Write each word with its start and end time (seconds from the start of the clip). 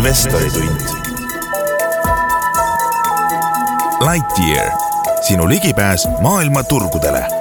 investoritund. 0.00 0.80
Lightyear, 4.00 4.72
sinu 5.20 5.48
ligipääs 5.48 6.08
maailma 6.20 6.64
turgudele 6.64 7.39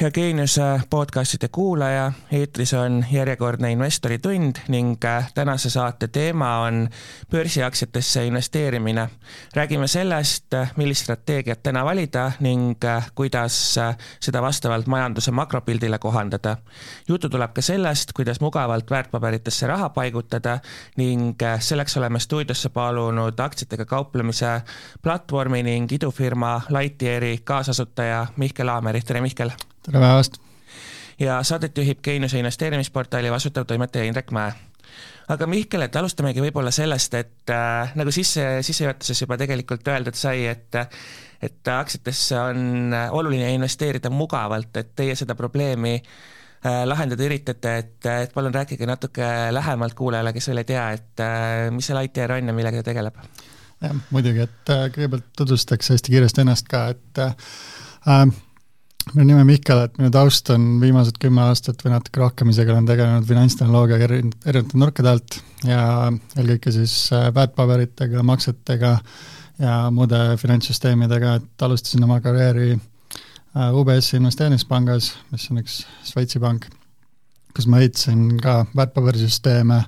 hea 0.00 0.10
Geeniuse 0.10 0.80
podcastide 0.90 1.48
kuulaja, 1.48 2.12
eetris 2.32 2.74
on 2.74 3.04
järjekordne 3.12 3.70
investori 3.72 4.18
tund 4.18 4.56
ning 4.68 5.04
äh, 5.04 5.32
tänase 5.34 5.70
saate 5.70 6.08
teema 6.08 6.58
on 6.58 6.88
börsiaktsiatesse 7.30 8.26
investeerimine. 8.26 9.08
räägime 9.54 9.86
sellest, 9.86 10.54
äh, 10.54 10.72
millist 10.76 11.02
strateegiat 11.02 11.62
täna 11.62 11.84
valida 11.84 12.32
ning 12.40 12.84
äh, 12.84 13.10
kuidas 13.14 13.78
seda 14.20 14.42
vastavalt 14.42 14.86
majanduse 14.86 15.30
makropildile 15.30 15.98
kohandada. 15.98 16.56
juttu 17.08 17.28
tuleb 17.28 17.52
ka 17.52 17.62
sellest, 17.62 18.12
kuidas 18.12 18.40
mugavalt 18.40 18.90
väärtpaberitesse 18.90 19.66
raha 19.66 19.88
paigutada 19.88 20.58
ning 20.96 21.38
selleks 21.58 21.96
oleme 21.96 22.20
stuudiosse 22.20 22.68
palunud 22.68 23.38
aktsiatega 23.38 23.84
kauplemise 23.84 24.60
platvormi 25.02 25.62
ning 25.62 25.92
idufirma 25.92 26.60
Lightyeari 26.68 27.38
kaasasutaja 27.44 28.26
Mihkel 28.36 28.68
Aameri, 28.68 29.00
tere 29.00 29.20
Mihkel! 29.20 29.50
Tere 29.86 30.00
päevast! 30.02 30.40
ja 31.18 31.42
saadet 31.42 31.78
juhib 31.78 32.00
Geeniuse 32.02 32.38
investeerimisportaali 32.38 33.30
vastutav 33.30 33.64
toimetaja 33.64 34.04
Indrek 34.04 34.30
Mäe. 34.30 34.52
aga 35.28 35.46
Mihkel, 35.46 35.86
et 35.86 35.96
alustamegi 35.96 36.42
võib-olla 36.42 36.70
sellest, 36.74 37.14
et 37.14 37.52
äh, 37.54 37.92
nagu 37.98 38.10
sisse, 38.10 38.44
sissejuhatuses 38.66 39.22
juba 39.22 39.38
tegelikult 39.38 39.88
öeldud 39.88 40.18
sai, 40.18 40.46
et 40.50 40.80
et 41.42 41.68
aktsiatesse 41.68 42.38
on 42.40 42.94
oluline 43.10 43.52
investeerida 43.54 44.10
mugavalt, 44.10 44.76
et 44.80 44.94
teie 44.96 45.14
seda 45.14 45.36
probleemi 45.38 45.94
äh, 46.00 46.82
lahendada 46.88 47.26
üritate, 47.28 47.76
et, 47.78 48.08
et 48.24 48.34
palun 48.34 48.54
rääkige 48.54 48.88
natuke 48.88 49.28
lähemalt 49.52 49.94
kuulajale, 49.94 50.32
kes 50.32 50.50
veel 50.50 50.64
ei 50.64 50.70
tea, 50.72 50.88
et 50.98 51.22
äh, 51.22 51.68
mis 51.70 51.86
see 51.86 51.98
Lightyear 51.98 52.38
on 52.38 52.50
ja 52.50 52.56
millega 52.56 52.82
ta 52.82 52.90
tegeleb? 52.90 53.22
jah, 53.84 53.94
muidugi, 54.10 54.48
et 54.48 54.74
äh, 54.74 54.88
kõigepealt 54.98 55.30
tutvustaks 55.38 55.94
hästi 55.94 56.16
kiiresti 56.16 56.42
ennast 56.42 56.72
ka, 56.72 56.88
et 56.96 57.22
äh, 57.22 58.34
minu 59.14 59.28
nimi 59.28 59.42
on 59.42 59.46
Mihkel, 59.46 59.84
et 59.86 59.98
minu 60.00 60.10
taust 60.14 60.50
on 60.54 60.64
viimased 60.82 61.18
kümme 61.22 61.44
aastat 61.46 61.82
või 61.84 61.92
natuke 61.94 62.22
rohkem 62.22 62.50
isegi 62.50 62.72
olen 62.74 62.88
tegelenud 62.88 63.28
finantstehnoloogiaga 63.28 64.08
eri, 64.08 64.18
erinevate 64.48 64.80
nurkade 64.82 65.12
alt 65.12 65.38
ja 65.66 65.82
eelkõige 66.36 66.72
siis 66.74 66.96
äh, 67.14 67.28
väärtpaberitega, 67.36 68.24
maksetega 68.26 68.96
ja 69.62 69.76
muude 69.94 70.20
finantssüsteemidega, 70.40 71.36
et 71.38 71.66
alustasin 71.68 72.04
oma 72.08 72.18
karjääri 72.24 72.72
äh, 72.74 73.70
UBS-i 73.78 74.18
investeerimispangas, 74.18 75.12
mis 75.30 75.46
on 75.52 75.62
üks 75.62 75.78
Šveitsi 76.10 76.42
pank, 76.42 76.66
kus 77.54 77.70
ma 77.70 77.80
ehitasin 77.84 78.40
ka 78.42 78.64
väärtpaberisüsteeme 78.76 79.80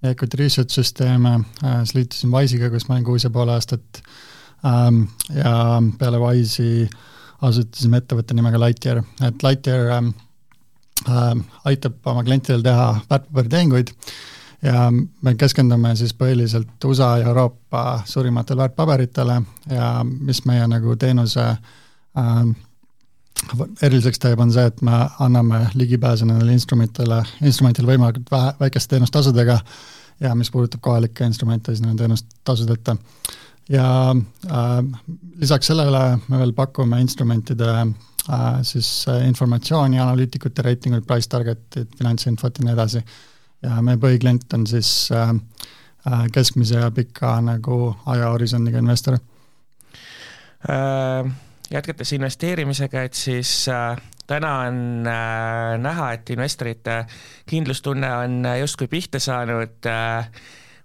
ja 0.00 0.14
equity 0.14 0.44
research 0.44 0.78
süsteeme, 0.78 1.40
äh, 1.64 1.80
siis 1.82 1.98
liitusin 1.98 2.32
Wise'iga, 2.38 2.70
kus 2.70 2.86
ma 2.88 2.96
olin 2.96 3.10
kuus 3.10 3.26
ja 3.26 3.34
pool 3.34 3.50
aastat 3.50 4.04
ähm, 4.62 5.08
ja 5.34 5.80
peale 5.98 6.22
Wise'i 6.22 6.86
asutasime 7.42 8.00
ettevõtte 8.00 8.34
nimega 8.36 8.60
Lightyear, 8.60 9.02
et 9.26 9.42
Lightyear 9.42 9.94
ähm, 9.96 10.12
äh, 11.08 11.32
aitab 11.64 12.06
oma 12.12 12.24
klientidel 12.24 12.62
teha 12.66 12.88
väärtpaberitehinguid 13.10 13.94
ja 14.62 14.88
me 14.92 15.34
keskendume 15.40 15.94
siis 15.96 16.12
põhiliselt 16.14 16.84
USA 16.84 17.14
ja 17.18 17.28
Euroopa 17.32 18.02
suurimatele 18.04 18.60
väärtpaberitele 18.60 19.42
ja 19.70 19.92
mis 20.04 20.44
meie 20.44 20.66
nagu 20.68 20.96
teenuse 20.96 21.46
äh, 21.46 22.42
eriliseks 23.82 24.20
teeb, 24.20 24.40
on 24.40 24.52
see, 24.52 24.66
et 24.68 24.82
me 24.84 24.98
anname 25.24 25.62
ligipääsu 25.74 26.28
nendele 26.28 26.52
instrumentidele, 26.52 27.22
instrumentidele 27.40 27.94
võimalikult 27.94 28.30
vähe, 28.30 28.52
väikeste 28.60 28.96
teenustasudega 28.96 29.58
ja 30.20 30.34
mis 30.36 30.50
puudutab 30.52 30.82
kohalikke 30.84 31.24
instrumente, 31.24 31.72
siis 31.72 31.84
nende 31.84 32.02
teenustasudeta 32.02 32.96
ja 33.70 34.14
äh, 34.50 34.84
lisaks 35.40 35.70
sellele 35.70 36.18
me 36.28 36.38
veel 36.42 36.52
pakume 36.56 37.00
instrumentide 37.00 37.70
äh, 37.70 38.62
siis 38.66 39.06
äh, 39.08 39.22
informatsiooni, 39.28 40.00
analüütikute 40.00 40.64
reitinguid, 40.66 41.06
price 41.06 41.30
target'id, 41.30 41.92
finantsinfot 41.98 42.58
ja 42.58 42.66
nii 42.66 42.74
edasi. 42.74 43.04
ja 43.62 43.82
meie 43.84 44.00
põhiklient 44.00 44.54
on 44.56 44.66
siis 44.66 45.10
äh, 45.12 45.34
äh, 46.08 46.24
keskmise 46.32 46.80
ja 46.80 46.90
pika 46.90 47.38
nagu 47.44 47.96
ajahorisondiga 48.06 48.78
investor 48.78 49.18
äh,. 50.68 51.30
jätkates 51.70 52.12
investeerimisega, 52.12 53.02
et 53.02 53.14
siis 53.14 53.68
äh, 53.68 53.96
täna 54.26 54.54
on 54.66 55.06
äh, 55.06 55.76
näha, 55.78 56.12
et 56.12 56.30
investorite 56.30 57.04
kindlustunne 57.46 58.14
on 58.16 58.42
justkui 58.60 58.88
pihta 58.88 59.20
saanud 59.22 59.86
äh, 59.86 60.26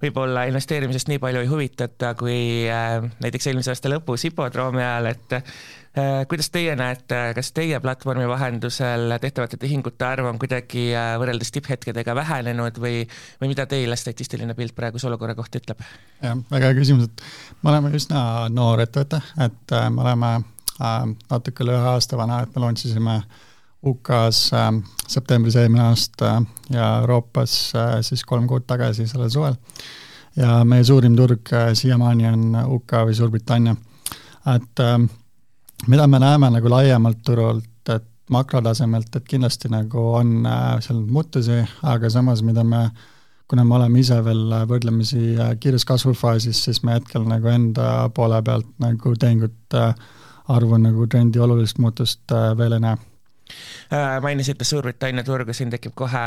võib-olla 0.06 0.46
investeerimisest 0.50 1.10
nii 1.10 1.20
palju 1.22 1.42
ei 1.44 1.50
huvitata 1.50 2.14
kui 2.20 2.38
äh, 2.72 3.00
näiteks 3.24 3.50
eelmise 3.50 3.74
aasta 3.74 3.92
lõpus 3.92 4.26
hipodroomi 4.28 4.82
ajal, 4.84 5.10
et 5.12 5.36
äh, 5.38 5.46
kuidas 6.30 6.50
teie 6.54 6.76
näete, 6.80 7.22
kas 7.38 7.52
teie 7.56 7.80
platvormi 7.84 8.28
vahendusel 8.30 9.18
tehtavate 9.22 9.60
tehingute 9.62 10.08
arv 10.08 10.30
on 10.32 10.42
kuidagi 10.42 10.88
äh, 10.94 11.14
võrreldes 11.22 11.54
tipphetkedega 11.56 12.16
vähenenud 12.18 12.80
või, 12.82 13.06
või 13.42 13.54
mida 13.54 13.68
teile 13.70 13.98
statistiline 14.00 14.58
pilt 14.58 14.76
praeguse 14.78 15.10
olukorra 15.10 15.38
kohta 15.38 15.62
ütleb? 15.62 15.82
jah, 16.22 16.38
väga 16.52 16.72
hea 16.72 16.80
küsimus, 16.80 17.10
et 17.10 17.26
me 17.62 17.74
oleme 17.74 17.94
üsna 17.98 18.22
noor 18.54 18.86
ettevõte, 18.86 19.22
et 19.48 19.76
me 19.90 20.06
oleme 20.06 20.36
natuke 20.76 21.64
üle 21.64 21.78
ühe 21.78 21.92
aasta 21.96 22.18
vana, 22.20 22.42
et 22.44 22.56
me 22.56 22.66
launch 22.66 22.88
isime 22.90 23.22
UK-s 23.86 24.54
äh, 24.54 24.72
septembris 25.08 25.56
eelmine 25.56 25.84
aasta 25.84 26.42
ja 26.74 26.98
Euroopas 27.02 27.74
äh, 27.76 28.00
siis 28.02 28.24
kolm 28.24 28.48
kuud 28.48 28.66
tagasi 28.68 29.08
sellel 29.08 29.30
suvel. 29.30 29.56
ja 30.36 30.64
meie 30.66 30.84
suurim 30.84 31.16
turg 31.16 31.54
äh, 31.54 31.72
siiamaani 31.74 32.28
on 32.28 32.58
UK 32.66 32.98
või 33.08 33.16
Suurbritannia. 33.16 33.76
et 34.56 34.80
äh, 34.80 35.00
mida 35.88 36.08
me 36.08 36.20
näeme 36.20 36.50
nagu 36.50 36.70
laiemalt 36.70 37.22
turult, 37.26 37.90
et 37.90 38.08
makrotasemelt, 38.30 39.16
et 39.16 39.28
kindlasti 39.28 39.70
nagu 39.70 40.10
on 40.14 40.46
äh, 40.46 40.82
seal 40.82 41.02
muutusi, 41.06 41.62
aga 41.84 42.10
samas, 42.10 42.44
mida 42.44 42.64
me 42.64 42.90
kuna 43.48 43.64
me 43.64 43.76
oleme 43.76 44.00
ise 44.00 44.24
veel 44.26 44.54
võrdlemisi 44.68 45.36
äh, 45.38 45.58
kiires 45.60 45.86
kasvufaasis, 45.86 46.64
siis 46.64 46.84
me 46.84 46.98
hetkel 46.98 47.28
nagu 47.30 47.48
enda 47.48 48.10
poole 48.10 48.42
pealt 48.42 48.72
nagu 48.82 49.16
tehingute 49.16 49.92
arvu 50.48 50.78
nagu 50.78 51.08
trendi 51.08 51.40
olulist 51.40 51.78
muutust 51.78 52.34
veel 52.58 52.74
ei 52.74 52.80
näe 52.80 52.98
Äh, 52.98 53.15
mainisite 54.22 54.66
Suurbritannia 54.66 55.24
turgu, 55.24 55.54
siin 55.54 55.70
tekib 55.70 55.94
kohe 55.96 56.22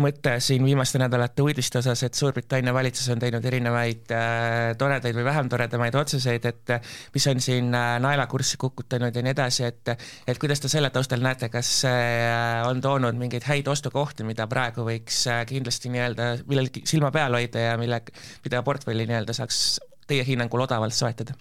mõte 0.00 0.38
siin 0.40 0.64
viimaste 0.64 1.00
nädalate 1.00 1.44
uudiste 1.44 1.80
osas, 1.82 2.02
et 2.06 2.16
Suurbritannia 2.16 2.72
valitsus 2.74 3.08
on 3.12 3.20
teinud 3.22 3.44
erinevaid 3.44 4.14
äh, 4.16 4.72
toredaid 4.78 5.16
või 5.16 5.26
vähem 5.26 5.50
toredamaid 5.52 5.98
otsuseid, 6.00 6.48
et 6.48 6.74
mis 7.14 7.26
on 7.30 7.42
siin 7.44 7.74
äh, 7.74 7.98
naelakurssi 8.02 8.56
kukutanud 8.60 9.14
ja 9.14 9.24
nii 9.24 9.34
edasi, 9.36 9.66
et 9.68 9.92
et 10.26 10.40
kuidas 10.40 10.60
te 10.60 10.70
selle 10.72 10.90
taustal 10.94 11.22
näete, 11.24 11.50
kas 11.52 11.70
see 11.84 12.08
äh, 12.24 12.62
on 12.68 12.80
toonud 12.84 13.18
mingeid 13.20 13.46
häid 13.48 13.68
ostukohti, 13.68 14.26
mida 14.28 14.48
praegu 14.50 14.86
võiks 14.86 15.22
äh, 15.30 15.44
kindlasti 15.48 15.92
nii-öelda, 15.92 16.30
millel 16.48 16.70
silma 16.88 17.12
peal 17.14 17.36
hoida 17.38 17.70
ja 17.70 17.76
mille, 17.80 18.02
mida 18.44 18.62
portfelli 18.66 19.06
nii-öelda 19.08 19.36
saaks 19.36 19.62
teie 20.08 20.24
hinnangul 20.26 20.64
odavalt 20.66 20.96
soetada? 20.96 21.36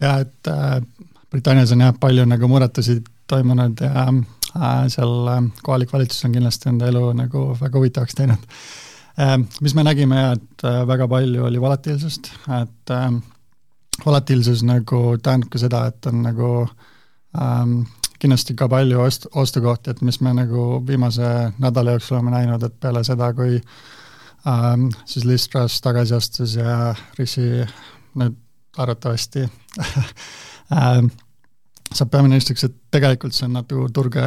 jah, 0.00 0.22
et 0.24 0.50
äh, 0.50 0.80
Britannias 1.30 1.72
on 1.72 1.84
jah 1.84 1.94
palju 2.00 2.26
nagu 2.26 2.48
muudatusi 2.50 3.00
toimunud 3.30 3.80
ja 3.84 4.06
äh, 4.08 4.84
seal 4.92 5.28
äh, 5.32 5.42
kohalik 5.62 5.92
valitsus 5.92 6.24
on 6.26 6.34
kindlasti 6.36 6.70
enda 6.72 6.90
elu 6.90 7.04
nagu 7.16 7.44
väga 7.60 7.78
huvitavaks 7.78 8.18
teinud. 8.18 8.48
Äh, 9.20 9.36
mis 9.60 9.74
me 9.74 9.84
nägime, 9.86 10.24
et 10.36 10.66
väga 10.86 11.08
palju 11.08 11.46
oli 11.48 11.60
volatiilsust, 11.60 12.32
et 12.60 12.94
volatiilsus 14.04 14.64
nagu 14.66 15.00
tähendab 15.22 15.50
ka 15.52 15.60
seda, 15.60 15.84
et 15.90 16.06
on 16.10 16.22
nagu 16.24 16.50
ähm, 17.40 17.80
kindlasti 18.20 18.54
ka 18.56 18.68
palju 18.68 19.00
ost-, 19.04 19.28
ostukohti, 19.36 19.90
et 19.90 20.02
mis 20.06 20.20
me 20.24 20.34
nagu 20.36 20.66
viimase 20.86 21.30
nädala 21.58 21.96
jooksul 21.96 22.18
oleme 22.18 22.34
näinud, 22.36 22.64
et 22.64 22.76
peale 22.80 23.04
seda, 23.04 23.32
kui 23.36 23.56
ähm, 24.48 24.90
siis 25.04 25.24
Liz 25.28 25.48
Truss 25.48 25.80
tagasi 25.84 26.16
astus 26.16 26.56
ja 26.56 26.94
Rishi 27.18 27.64
nüüd 28.20 28.38
arvatavasti 28.78 29.44
ähm, 30.76 31.10
saab 31.94 32.10
peaministriks, 32.12 32.64
et 32.66 32.76
tegelikult 32.94 33.34
see 33.34 33.46
on 33.48 33.56
nagu 33.58 33.86
turge 33.94 34.22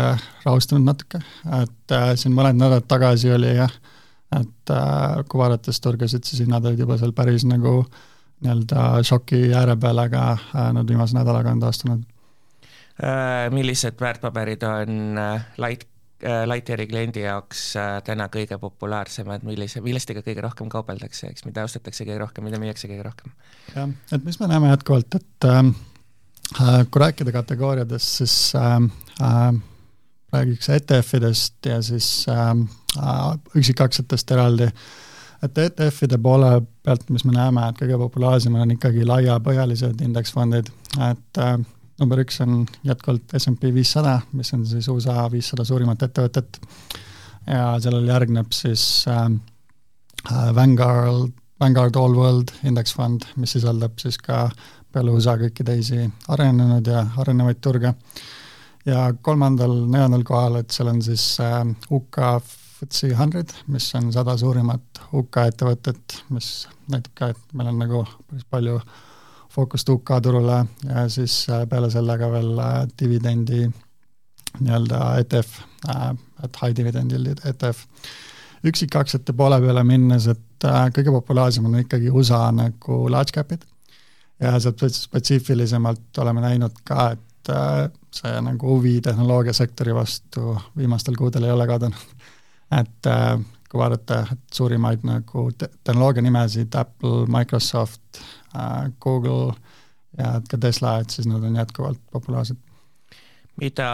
rahustanud 0.45 0.88
natuke, 0.88 1.21
et 1.62 1.95
äh, 1.95 2.13
siin 2.19 2.36
mõned 2.36 2.60
nädalad 2.60 2.88
tagasi 2.89 3.31
oli 3.33 3.54
jah, 3.56 3.71
et 4.36 4.74
äh, 4.74 5.21
kui 5.30 5.42
vaadates 5.42 5.80
turgesid, 5.83 6.25
siis 6.27 6.44
hinnad 6.44 6.65
olid 6.65 6.83
juba 6.83 6.98
seal 7.00 7.15
päris 7.15 7.48
nagu 7.48 7.81
nii-öelda 8.44 9.04
šoki 9.07 9.45
ääre 9.56 9.77
peal, 9.80 10.04
aga 10.04 10.25
äh, 10.36 10.69
nad 10.75 10.89
viimase 10.89 11.18
nädalaga 11.18 11.56
on 11.56 11.63
taastunud 11.63 12.04
äh,. 13.00 13.50
millised 13.54 14.00
väärtpaberid 14.01 14.63
on 14.68 15.19
äh, 15.21 15.48
Light 15.63 15.88
äh,, 16.24 16.44
Lightyeari 16.50 16.88
kliendi 16.92 17.24
jaoks 17.24 17.63
äh, 17.80 17.95
täna 18.04 18.27
kõige 18.33 18.60
populaarsemad, 18.60 19.48
millise, 19.48 19.81
millestega 19.86 20.25
kõige 20.25 20.44
rohkem 20.44 20.71
kaubeldakse, 20.74 21.31
eks, 21.31 21.48
mida 21.48 21.63
ostetakse 21.63 22.04
kõige 22.04 22.19
rohkem, 22.25 22.50
mida 22.50 22.60
müüakse 22.60 22.92
kõige 22.92 23.07
rohkem? 23.07 23.31
jah, 23.71 23.95
et 24.12 24.27
mis 24.27 24.42
me 24.44 24.51
näeme 24.51 24.74
jätkuvalt, 24.75 25.21
et 25.21 25.33
Äh, 25.48 25.74
kui 26.57 27.01
rääkida 27.01 27.31
kategooriadest, 27.31 28.17
siis 28.19 28.53
äh, 28.55 28.75
äh, 29.21 29.53
räägiks 30.33 30.69
ETF-idest 30.69 31.65
ja 31.65 31.81
siis 31.81 32.25
äh, 32.29 33.39
üksikaktsiatest 33.55 34.31
eraldi, 34.31 34.67
et 35.44 35.57
ETF-ide 35.57 36.17
poole 36.21 36.61
pealt, 36.83 37.09
mis 37.09 37.25
me 37.25 37.35
näeme, 37.35 37.67
et 37.69 37.79
kõige 37.81 38.00
populaarsemad 38.01 38.65
on 38.65 38.75
ikkagi 38.75 39.05
laiapõhjalised 39.05 40.01
indeksfondid, 40.05 40.71
et 41.09 41.41
äh, 41.41 41.55
number 42.01 42.21
üks 42.23 42.41
on 42.44 42.63
jätkuvalt 42.83 43.35
SMP 43.39 43.73
viissada, 43.75 44.19
mis 44.33 44.53
on 44.55 44.65
siis 44.67 44.88
USA 44.91 45.27
viissada 45.31 45.65
suurimat 45.67 46.05
ettevõtet. 46.07 46.59
Ja 47.47 47.73
sellele 47.83 48.07
järgneb 48.07 48.53
siis 48.55 49.03
äh, 49.11 49.27
Vanguard, 50.55 51.33
Vanguard 51.59 51.95
All 52.00 52.15
World 52.15 52.53
Index 52.63 52.95
Fund, 52.95 53.27
mis 53.35 53.51
sisaldab 53.57 54.00
siis 54.00 54.17
ka 54.17 54.45
peale 54.94 55.13
USA 55.13 55.36
kõiki 55.42 55.66
teisi 55.66 56.00
arenenud 56.34 56.88
ja 56.88 57.04
arenevaid 57.22 57.62
turge. 57.62 57.94
ja 58.86 59.13
kolmandal, 59.22 59.72
neljandal 59.88 60.25
kohal, 60.28 60.60
et 60.60 60.72
seal 60.75 60.90
on 60.92 61.00
siis 61.01 61.24
äh, 61.40 61.62
UK 61.92 62.19
FTSE 62.44 63.13
hundred, 63.16 63.54
mis 63.72 63.88
on 63.95 64.12
sada 64.12 64.36
suurimat 64.38 65.00
UK 65.16 65.40
ettevõtet, 65.48 66.18
mis 66.36 66.68
näitab 66.92 67.13
ka, 67.16 67.30
et 67.31 67.56
meil 67.56 67.72
on 67.72 67.80
nagu 67.80 68.04
päris 68.28 68.44
palju 68.51 68.75
fookust 69.54 69.90
UK 69.94 70.18
turule 70.25 70.60
ja 70.90 71.07
siis 71.10 71.46
äh, 71.50 71.63
peale 71.69 71.89
selle 71.94 72.18
ka 72.19 72.30
veel 72.34 72.60
äh, 72.60 72.78
dividendi 73.00 73.63
nii-öelda 74.60 75.00
ETF, 75.24 75.56
et 76.46 76.57
high 76.62 76.75
dividend 76.78 77.12
yield 77.12 77.39
ETF. 77.42 77.80
üksikaktsiate 78.69 79.34
poole 79.34 79.57
peale 79.63 79.81
minnes, 79.84 80.28
et 80.30 80.68
kõige 80.94 81.12
populaarsem 81.12 81.66
on 81.66 81.80
ikkagi 81.80 82.12
USA 82.13 82.46
nagu 82.54 83.00
large 83.10 83.34
cap'id 83.34 83.66
ja 84.44 84.54
sealt 84.60 84.84
spetsiifilisemalt 84.92 86.22
oleme 86.24 86.44
näinud 86.44 86.84
ka, 86.84 87.12
et 87.16 87.51
see 88.16 88.42
nagu 88.45 88.75
huvi 88.75 89.00
tehnoloogiasektori 89.04 89.95
vastu 89.95 90.54
viimastel 90.78 91.18
kuudel 91.19 91.48
ei 91.48 91.51
ole 91.51 91.68
kadunud. 91.68 92.06
et 92.81 93.10
kui 93.72 93.81
vaadata, 93.81 94.22
et 94.31 94.56
suurimaid 94.56 95.04
nagu 95.07 95.50
te 95.57 95.68
tehnoloogia 95.84 96.24
nimesid, 96.24 96.75
Apple, 96.80 97.25
Microsoft, 97.28 98.22
Äh, 98.56 98.92
Google 99.01 99.54
ja 100.18 100.42
ka 100.50 100.57
Tesla, 100.57 101.00
et 101.01 101.10
siis 101.10 101.28
nad 101.28 101.44
on 101.44 101.56
jätkuvalt 101.56 102.01
populaarsed. 102.12 102.57
mida 103.62 103.88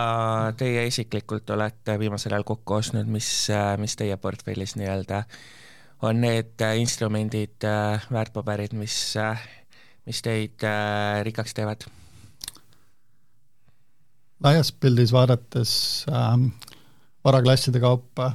teie 0.57 0.85
isiklikult 0.87 1.49
olete 1.49 1.97
viimasel 1.99 2.31
ajal 2.31 2.43
kokku 2.47 2.73
ostnud, 2.73 3.07
mis, 3.07 3.27
äh, 3.51 3.77
mis 3.77 3.95
teie 3.95 4.17
portfellis 4.17 4.75
nii-öelda 4.79 5.23
on 6.01 6.21
need 6.21 6.59
äh, 6.63 6.75
instrumendid, 6.79 7.67
väärtpaberid, 8.11 8.75
mis, 8.75 9.15
mis 10.09 10.23
teid 10.25 10.65
rikkaks 11.23 11.53
teevad? 11.53 11.85
laias 14.43 14.71
pildis 14.71 15.11
vaadates 15.13 15.71
ähm, 16.11 16.49
varaklasside 17.25 17.79
kaupa, 17.79 18.31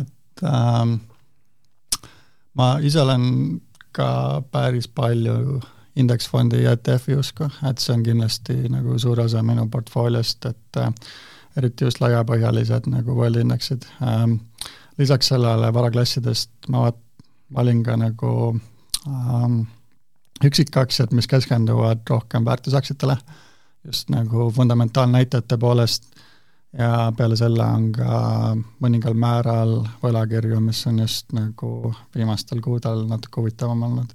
et 0.00 0.42
ähm, 0.44 0.98
ma 2.54 2.76
ise 2.84 3.00
olen 3.00 3.24
ka 3.96 4.42
päris 4.52 4.88
palju 4.88 5.60
indeksfondi 5.96 6.62
ja 6.62 6.74
ETF-i 6.76 7.16
usku, 7.16 7.48
et 7.68 7.80
see 7.80 7.94
on 7.94 8.04
kindlasti 8.04 8.58
nagu 8.72 8.98
suur 9.00 9.20
osa 9.24 9.42
minu 9.42 9.68
portfooliost, 9.72 10.44
et 10.50 10.80
äh, 10.82 10.92
eriti 11.56 11.88
just 11.88 12.02
laiapõhjalised 12.04 12.90
nagu 12.92 13.16
world 13.16 13.40
indeksid 13.40 13.88
ähm,. 14.04 14.40
lisaks 14.98 15.28
sellele 15.28 15.72
varaklassidest 15.74 16.68
ma 16.72 16.86
vaat-, 16.86 17.02
valin 17.52 17.82
ka 17.84 17.96
nagu 18.00 18.30
ähm, 19.08 19.62
üksikaktsiad, 20.44 21.12
mis 21.16 21.26
keskenduvad 21.26 22.04
rohkem 22.10 22.44
väärtusaktsiatele, 22.44 23.16
just 23.84 24.10
nagu 24.10 24.50
fundamentaalnäitajate 24.50 25.58
poolest 25.58 26.10
ja 26.78 27.12
peale 27.16 27.36
selle 27.36 27.64
on 27.64 27.88
ka 27.94 28.20
mõningal 28.84 29.16
määral 29.18 29.78
võlakirju, 30.02 30.60
mis 30.60 30.82
on 30.90 31.00
just 31.04 31.32
nagu 31.36 31.92
viimastel 32.14 32.60
kuudel 32.64 33.06
natuke 33.08 33.40
huvitavam 33.40 33.82
olnud. 33.88 34.14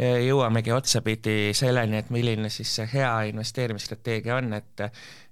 jõuamegi 0.00 0.72
otsapidi 0.72 1.52
selleni, 1.54 1.98
et 1.98 2.10
milline 2.10 2.48
siis 2.48 2.70
see 2.76 2.86
hea 2.92 3.10
investeerimisstrateegia 3.32 4.36
on, 4.36 4.52
et 4.56 4.84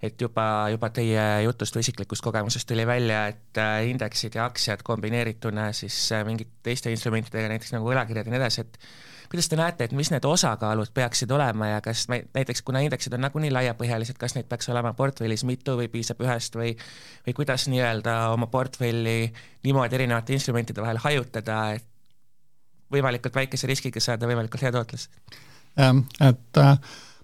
et 0.03 0.21
juba, 0.21 0.69
juba 0.71 0.91
teie 0.91 1.43
jutust 1.45 1.75
või 1.75 1.87
isiklikust 1.87 2.23
kogemusest 2.23 2.69
tuli 2.69 2.87
välja, 2.87 3.27
et 3.27 3.61
indeksid 3.91 4.35
ja 4.35 4.45
aktsiad 4.45 4.83
kombineerituna 4.85 5.73
siis 5.73 6.11
mingite 6.25 6.51
teiste 6.63 6.93
instrumentidega, 6.93 7.49
näiteks 7.49 7.73
nagu 7.73 7.89
võlakirjad 7.89 8.29
ja 8.29 8.35
nii 8.35 8.41
edasi, 8.43 8.67
et 8.67 8.79
kuidas 9.31 9.49
te 9.49 9.57
näete, 9.57 9.85
et 9.85 9.93
mis 9.93 10.11
need 10.13 10.25
osakaalud 10.25 10.93
peaksid 10.95 11.31
olema 11.31 11.73
ja 11.75 11.81
kas 11.85 12.07
näiteks, 12.09 12.63
kuna 12.63 12.81
indeksid 12.85 13.13
on 13.17 13.27
nagunii 13.27 13.51
laiapõhjalised, 13.53 14.17
kas 14.21 14.35
neid 14.37 14.49
peaks 14.49 14.69
olema 14.73 14.95
portfellis 14.97 15.45
mitu 15.49 15.77
või 15.81 15.91
piisab 15.93 16.23
ühest 16.25 16.57
või 16.57 16.73
või 17.27 17.37
kuidas 17.37 17.69
nii-öelda 17.69 18.17
oma 18.33 18.49
portfelli 18.53 19.33
niimoodi 19.67 20.01
erinevate 20.01 20.33
instrumentide 20.37 20.85
vahel 20.85 21.01
hajutada, 21.05 21.61
et 21.77 21.85
võimalikult 22.93 23.37
väikese 23.37 23.69
riskiga 23.69 24.01
saada 24.01 24.29
võimalikult 24.31 24.65
hea 24.65 24.73
tootlus? 24.73 25.09
jah, 25.77 26.01
et 26.25 26.61
äh, 26.63 26.79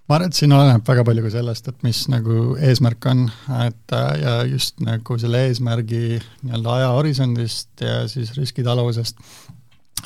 ma 0.09 0.19
arvan, 0.19 0.29
et 0.29 0.39
siin 0.39 0.53
oleneb 0.53 0.85
väga 0.87 1.05
palju 1.09 1.25
ka 1.25 1.33
sellest, 1.39 1.69
et 1.73 1.85
mis 1.87 2.05
nagu 2.13 2.55
eesmärk 2.61 3.09
on, 3.11 3.27
et 3.65 3.97
äh, 3.97 4.09
ja 4.21 4.35
just 4.49 4.81
nagu 4.85 5.19
selle 5.21 5.47
eesmärgi 5.49 6.05
nii-öelda 6.21 6.79
ajahorisondist 6.79 7.85
ja 7.85 8.03
siis 8.11 8.35
riskitaluvusest. 8.39 9.25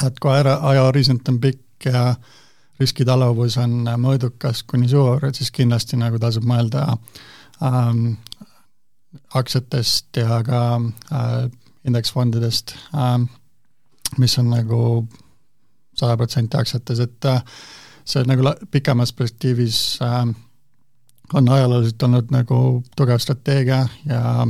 et 0.06 0.20
kui 0.22 0.32
aja, 0.32 0.58
ajahorisont 0.70 1.28
on 1.28 1.40
pikk, 1.42 1.64
ja 1.84 2.14
riskitaluvus 2.80 3.58
on 3.58 3.82
mõõdukas 3.98 4.62
kuni 4.66 4.88
suur, 4.88 5.24
et 5.26 5.38
siis 5.38 5.50
kindlasti 5.54 5.98
nagu 5.98 6.18
tasub 6.22 6.46
mõelda 6.46 6.84
ähm, 7.64 8.12
aktsiatest 9.34 10.20
ja 10.22 10.40
ka 10.46 10.62
äh, 10.78 11.48
indeksfondidest 11.88 12.76
ähm,, 12.94 13.28
mis 14.18 14.38
on 14.38 14.50
nagu 14.52 14.82
sada 15.98 16.16
protsenti 16.16 16.56
aktsiates, 16.56 17.00
et 17.02 17.28
äh, 17.28 17.42
see 18.08 18.22
nagu 18.28 18.54
pikemas 18.70 19.12
perspektiivis 19.12 19.80
äh, 20.04 20.22
on 21.34 21.48
ajalooliselt 21.48 22.02
olnud 22.02 22.30
nagu 22.32 22.60
tugev 22.96 23.18
strateegia 23.20 23.82
ja, 24.06 24.46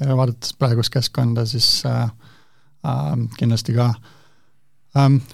ja 0.00 0.16
vaadates 0.18 0.56
praegust 0.58 0.92
keskkonda, 0.92 1.46
siis 1.46 1.84
äh, 1.86 2.02
äh, 2.02 3.14
kindlasti 3.38 3.78
ka 3.78 3.92
äh, 3.94 4.12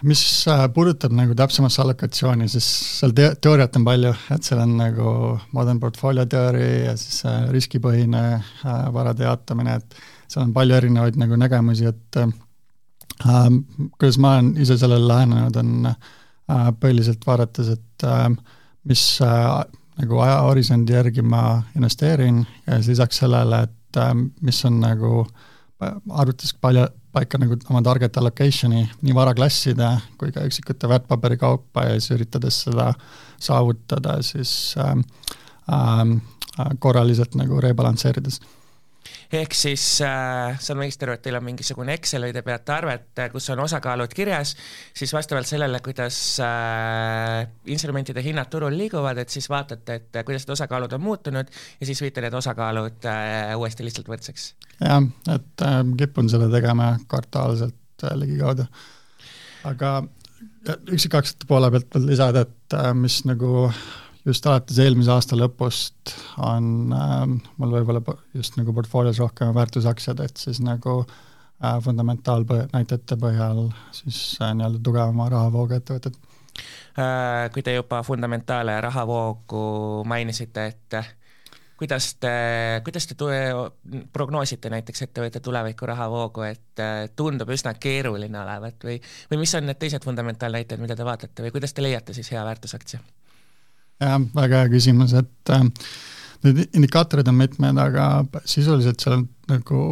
mis 0.08 0.22
äh, 0.48 0.62
puudutab 0.72 1.12
nagu 1.12 1.34
täpsemasse 1.36 1.82
allokatsiooni, 1.82 2.48
siis 2.48 2.66
seal 2.98 3.12
te-, 3.16 3.34
teooriat 3.44 3.76
on 3.76 3.84
palju, 3.84 4.12
et 4.32 4.46
seal 4.46 4.62
on 4.62 4.76
nagu 4.78 5.10
modern 5.56 5.80
portfolio 5.82 6.24
theory 6.30 6.86
ja 6.86 6.94
siis 7.00 7.24
äh, 7.28 7.42
riskipõhine 7.52 8.22
äh, 8.38 8.78
varade 8.94 9.26
jaotamine, 9.26 9.76
et 9.76 10.00
seal 10.30 10.46
on 10.46 10.54
palju 10.56 10.78
erinevaid 10.78 11.18
nagu 11.20 11.36
nägemusi, 11.40 11.90
et 11.92 12.20
äh, 12.22 12.32
kuidas 13.98 14.18
ma 14.22 14.38
olen 14.38 14.54
ise 14.64 14.78
sellele 14.80 15.08
lähenenud, 15.10 15.60
on 15.60 15.90
äh, 15.92 16.70
põhiliselt 16.80 17.26
vaadates, 17.26 17.68
et 17.76 18.06
äh, 18.08 18.30
mis 18.88 19.04
äh, 19.24 19.50
nagu 20.00 20.22
ajahorisondi 20.24 20.96
järgi 20.96 21.22
ma 21.22 21.60
investeerin 21.76 22.46
ja 22.66 22.78
siis 22.78 22.94
lisaks 22.94 23.20
sellele, 23.22 23.66
et 23.68 24.00
äh, 24.00 24.14
mis 24.40 24.64
on 24.64 24.80
nagu 24.80 25.26
arvates 25.80 26.54
palju, 26.60 26.86
paika 27.12 27.38
nagu 27.38 27.56
oma 27.70 27.82
target 27.82 28.16
allocation'i 28.16 28.84
nii 29.02 29.14
varaklasside 29.14 29.88
kui 30.18 30.32
ka 30.34 30.44
üksikute 30.46 30.88
väärtpaberi 30.88 31.36
kaupa 31.40 31.88
ja 31.88 31.98
siis 31.98 32.14
üritades 32.18 32.62
seda 32.66 32.92
saavutada 33.40 34.20
siis 34.22 34.74
ähm, 34.78 35.02
ähm, 35.72 36.18
korraliselt 36.78 37.34
nagu 37.40 37.60
rebalansseerides 37.60 38.40
ehk 39.32 39.54
siis 39.56 39.84
äh, 40.04 40.58
saan 40.60 40.78
ma 40.78 40.84
õigesti 40.86 41.06
aru, 41.06 41.16
et 41.16 41.22
teil 41.24 41.38
on 41.38 41.44
mingisugune 41.46 41.94
Excel 41.96 42.26
või 42.26 42.34
te 42.36 42.42
peate 42.46 42.74
arvet, 42.74 43.08
äh, 43.18 43.30
kus 43.32 43.48
on 43.54 43.62
osakaalud 43.64 44.12
kirjas, 44.14 44.54
siis 44.96 45.12
vastavalt 45.14 45.48
sellele, 45.48 45.80
kuidas 45.84 46.18
äh, 46.44 47.46
instrumentide 47.72 48.24
hinnad 48.26 48.50
turul 48.52 48.76
liiguvad, 48.78 49.22
et 49.22 49.32
siis 49.32 49.48
vaatate, 49.50 50.00
et 50.00 50.20
äh, 50.20 50.26
kuidas 50.26 50.46
need 50.46 50.54
osakaalud 50.56 50.94
on 50.96 51.04
muutunud 51.04 51.50
ja 51.80 51.88
siis 51.88 52.02
viite 52.04 52.24
need 52.24 52.36
osakaalud 52.36 53.10
äh, 53.10 53.56
uuesti 53.58 53.86
lihtsalt 53.86 54.10
võrdseks. 54.12 54.52
jah, 54.80 55.02
et 55.34 55.66
äh, 55.66 55.82
kipun 56.04 56.30
seda 56.32 56.50
tegema 56.52 56.94
kvartaalselt 57.08 58.06
äh, 58.06 58.16
ligikaudu. 58.20 58.66
aga 59.68 60.00
üksikaktsiate 60.92 61.48
poole 61.48 61.70
pealt 61.72 61.94
veel 61.94 62.06
lisada, 62.12 62.44
et 62.46 62.76
äh, 62.76 62.92
mis 62.96 63.22
nagu 63.28 63.70
just 64.30 64.46
alates 64.46 64.78
eelmise 64.82 65.12
aasta 65.14 65.38
lõpust 65.38 66.14
on 66.46 66.94
äh, 66.94 67.26
mul 67.60 67.76
võib-olla 67.78 68.16
just 68.36 68.58
nagu 68.60 68.74
portfoolios 68.76 69.20
rohkem 69.22 69.52
väärtusaktsiad, 69.56 70.22
et 70.24 70.40
siis 70.40 70.62
nagu 70.64 71.00
äh, 71.02 71.78
fundamentaalnäitajate 71.84 73.18
põhjal 73.20 73.66
siis 73.94 74.20
äh, 74.40 74.54
nii-öelda 74.56 74.82
tugevama 74.86 75.30
rahavooga 75.32 75.80
ettevõtted 75.80 76.18
äh,. 76.98 77.48
Kui 77.54 77.64
te 77.66 77.74
juba 77.74 78.02
fundamentaale 78.06 78.76
rahavoogu 78.84 79.64
mainisite, 80.08 80.66
et 80.72 81.00
kuidas 81.80 82.14
te, 82.20 82.32
kuidas 82.84 83.06
te 83.08 83.16
tue, 83.16 83.38
prognoosite 84.12 84.68
näiteks 84.72 85.06
ettevõtte 85.06 85.40
tuleviku 85.40 85.88
rahavoogu, 85.88 86.44
et 86.44 86.82
äh, 86.84 87.06
tundub 87.16 87.48
üsna 87.56 87.72
keeruline 87.80 88.36
olevat 88.42 88.84
või, 88.84 88.98
või 89.30 89.40
mis 89.40 89.54
on 89.56 89.64
need 89.70 89.80
teised 89.80 90.04
fundamentaalnäitajad, 90.04 90.82
mida 90.82 90.98
te 90.98 91.08
vaatate 91.08 91.46
või 91.46 91.54
kuidas 91.56 91.72
te 91.72 91.84
leiate 91.86 92.16
siis 92.16 92.28
hea 92.34 92.44
väärtusaktsia? 92.44 93.00
Jah, 94.00 94.18
väga 94.34 94.64
hea 94.64 94.72
küsimus, 94.72 95.14
et 95.18 95.54
äh, 95.54 95.64
need 96.44 96.62
indikaatorid 96.76 97.28
on 97.28 97.38
mitmed, 97.40 97.80
aga 97.80 98.24
sisuliselt 98.48 99.02
seal 99.02 99.24
nagu 99.50 99.82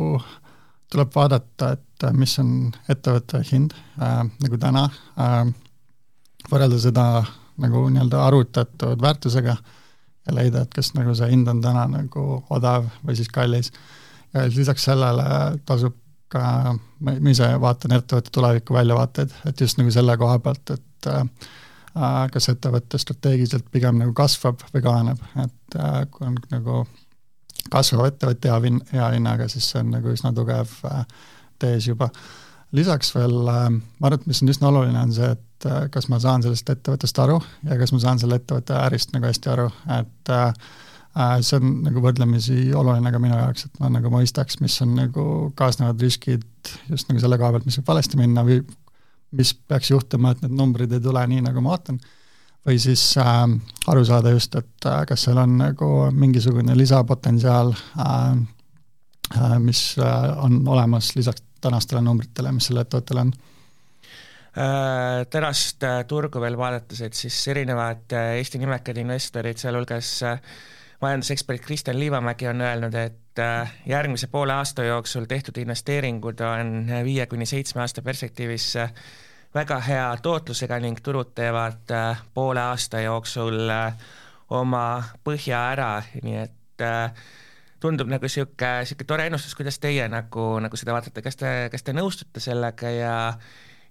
tuleb 0.93 1.13
vaadata, 1.15 1.73
et 1.77 2.07
äh, 2.09 2.15
mis 2.17 2.39
on 2.43 2.71
ettevõtte 2.89 3.43
hind 3.51 3.77
äh, 4.01 4.23
nagu 4.45 4.61
täna 4.61 4.89
äh,, 5.21 5.43
võrrelda 6.49 6.81
seda 6.81 7.05
nagu 7.59 7.85
nii-öelda 7.91 8.23
arvutatud 8.25 9.01
väärtusega 9.03 9.57
ja 10.29 10.35
leida, 10.35 10.63
et 10.65 10.75
kas 10.75 10.93
nagu 10.97 11.15
see 11.17 11.31
hind 11.33 11.49
on 11.51 11.63
täna 11.65 11.87
nagu 11.91 12.43
odav 12.55 12.89
või 13.05 13.17
siis 13.19 13.31
kallis. 13.33 13.73
ja 14.35 14.45
lisaks 14.53 14.85
sellele 14.85 15.59
tasub 15.67 15.97
ka, 16.33 16.75
ma 17.01 17.15
ise 17.33 17.49
vaatan 17.61 17.97
ettevõtte 17.97 18.33
tuleviku 18.33 18.77
väljavaateid, 18.77 19.33
et 19.49 19.61
just 19.61 19.81
nagu 19.81 19.93
selle 19.93 20.17
koha 20.21 20.39
pealt, 20.45 20.77
et 20.77 21.09
äh, 21.09 21.25
kas 22.33 22.51
ettevõte 22.53 22.99
strateegiliselt 23.01 23.69
pigem 23.73 23.99
nagu 24.01 24.15
kasvab 24.17 24.63
või 24.73 24.85
kahaneb, 24.85 25.23
et 25.45 25.79
äh, 25.79 26.01
kui 26.13 26.27
on 26.29 26.37
nagu 26.53 26.83
kasvav 27.73 28.09
ettevõte 28.09 28.51
hea 28.51 28.59
vin-, 28.65 28.83
hea 28.93 29.11
hinnaga, 29.17 29.49
siis 29.51 29.67
see 29.73 29.83
on 29.83 29.93
nagu 29.97 30.13
üsna 30.13 30.33
tugev 30.37 30.73
äh, 30.89 31.05
tees 31.59 31.89
juba. 31.91 32.11
lisaks 32.73 33.15
veel 33.15 33.37
äh, 33.49 33.69
ma 33.71 34.11
arvan, 34.11 34.21
et 34.21 34.27
mis 34.31 34.43
on 34.43 34.53
üsna 34.55 34.73
oluline, 34.73 34.99
on 35.01 35.15
see, 35.15 35.31
et 35.35 35.69
kas 35.91 36.07
ma 36.07 36.21
saan 36.23 36.45
sellest 36.45 36.69
ettevõttest 36.71 37.19
aru 37.19 37.41
ja 37.67 37.79
kas 37.81 37.91
ma 37.91 37.99
saan 37.99 38.21
selle 38.23 38.37
ettevõtte 38.39 38.77
ärist 38.79 39.11
nagu 39.11 39.27
hästi 39.27 39.51
aru, 39.51 39.65
et 39.97 40.31
see 41.43 41.59
on 41.59 41.73
nagu 41.83 42.03
võrdlemisi 42.05 42.69
oluline 42.79 43.11
ka 43.11 43.19
minu 43.19 43.35
jaoks, 43.35 43.67
et 43.67 43.81
ma 43.83 43.91
nagu 43.91 44.13
mõistaks, 44.13 44.61
mis 44.63 44.77
on 44.85 44.95
nagu 45.01 45.25
kaasnevad 45.59 45.99
riskid 46.05 46.47
just 46.93 47.11
nagu 47.11 47.19
selle 47.19 47.41
koha 47.41 47.57
pealt, 47.57 47.67
mis 47.67 47.81
võib 47.81 47.91
valesti 47.91 48.21
minna 48.21 48.47
või 48.47 48.61
mis 49.37 49.53
peaks 49.55 49.91
juhtuma, 49.91 50.33
et 50.33 50.45
need 50.45 50.55
numbrid 50.57 50.93
ei 50.93 51.03
tule 51.05 51.27
nii, 51.29 51.43
nagu 51.45 51.61
ma 51.65 51.77
ootan 51.77 52.01
või 52.69 52.79
siis 52.83 53.03
äh, 53.21 53.43
aru 53.89 54.05
saada 54.05 54.33
just, 54.35 54.55
et 54.59 54.87
äh, 54.89 55.03
kas 55.09 55.27
seal 55.27 55.41
on 55.41 55.57
nagu 55.61 55.91
mingisugune 56.13 56.77
lisapotentsiaal 56.77 57.73
äh,, 57.73 58.39
äh, 59.37 59.59
mis 59.63 59.83
äh, 60.01 60.31
on 60.45 60.61
olemas 60.69 61.15
lisaks 61.17 61.45
tänastele 61.61 62.03
numbritele, 62.05 62.53
mis 62.55 62.69
sellel 62.69 62.85
ettevõttel 62.85 63.23
on 63.25 63.33
äh,. 63.33 65.25
tänast 65.31 65.85
äh, 65.87 66.03
turgu 66.09 66.43
veel 66.45 66.59
vaadates, 66.61 67.01
et 67.07 67.15
siis 67.15 67.39
erinevad 67.49 68.13
äh, 68.13 68.37
Eesti 68.43 68.61
nimekad 68.63 69.01
investorid, 69.01 69.59
sealhulgas 69.59 70.13
majandusekspert 71.01 71.63
Kristjan 71.63 71.99
Liivamägi 71.99 72.49
on 72.51 72.61
öelnud, 72.61 72.95
et 72.95 73.28
äh, 73.39 73.73
järgmise 73.87 74.27
poole 74.27 74.53
aasta 74.53 74.85
jooksul 74.85 75.25
tehtud 75.29 75.57
investeeringud 75.57 76.41
on 76.41 76.91
viie 77.05 77.27
kuni 77.27 77.47
seitsme 77.47 77.81
aasta 77.81 78.03
perspektiivis 78.03 78.69
äh, 78.77 78.93
väga 79.55 79.81
hea 79.81 80.09
tootlusega 80.23 80.81
ning 80.85 81.01
turud 81.03 81.35
teevad 81.35 81.91
äh, 81.95 82.23
poole 82.35 82.61
aasta 82.61 83.01
jooksul 83.01 83.71
oma 84.51 84.85
põhja 85.25 85.63
ära, 85.73 85.91
nii 86.23 86.37
et 86.41 86.85
tundub 87.83 88.09
nagu 88.09 88.25
niisugune, 88.25 88.71
niisugune 88.81 89.09
tore 89.09 89.27
ennustus, 89.29 89.55
kuidas 89.59 89.79
teie 89.83 90.07
nagu, 90.09 90.45
nagu 90.63 90.79
seda 90.79 90.95
vaatate, 90.97 91.23
kas 91.23 91.37
te, 91.37 91.51
kas 91.73 91.85
te 91.85 91.95
nõustute 91.97 92.41
sellega 92.41 92.93
ja 92.95 93.17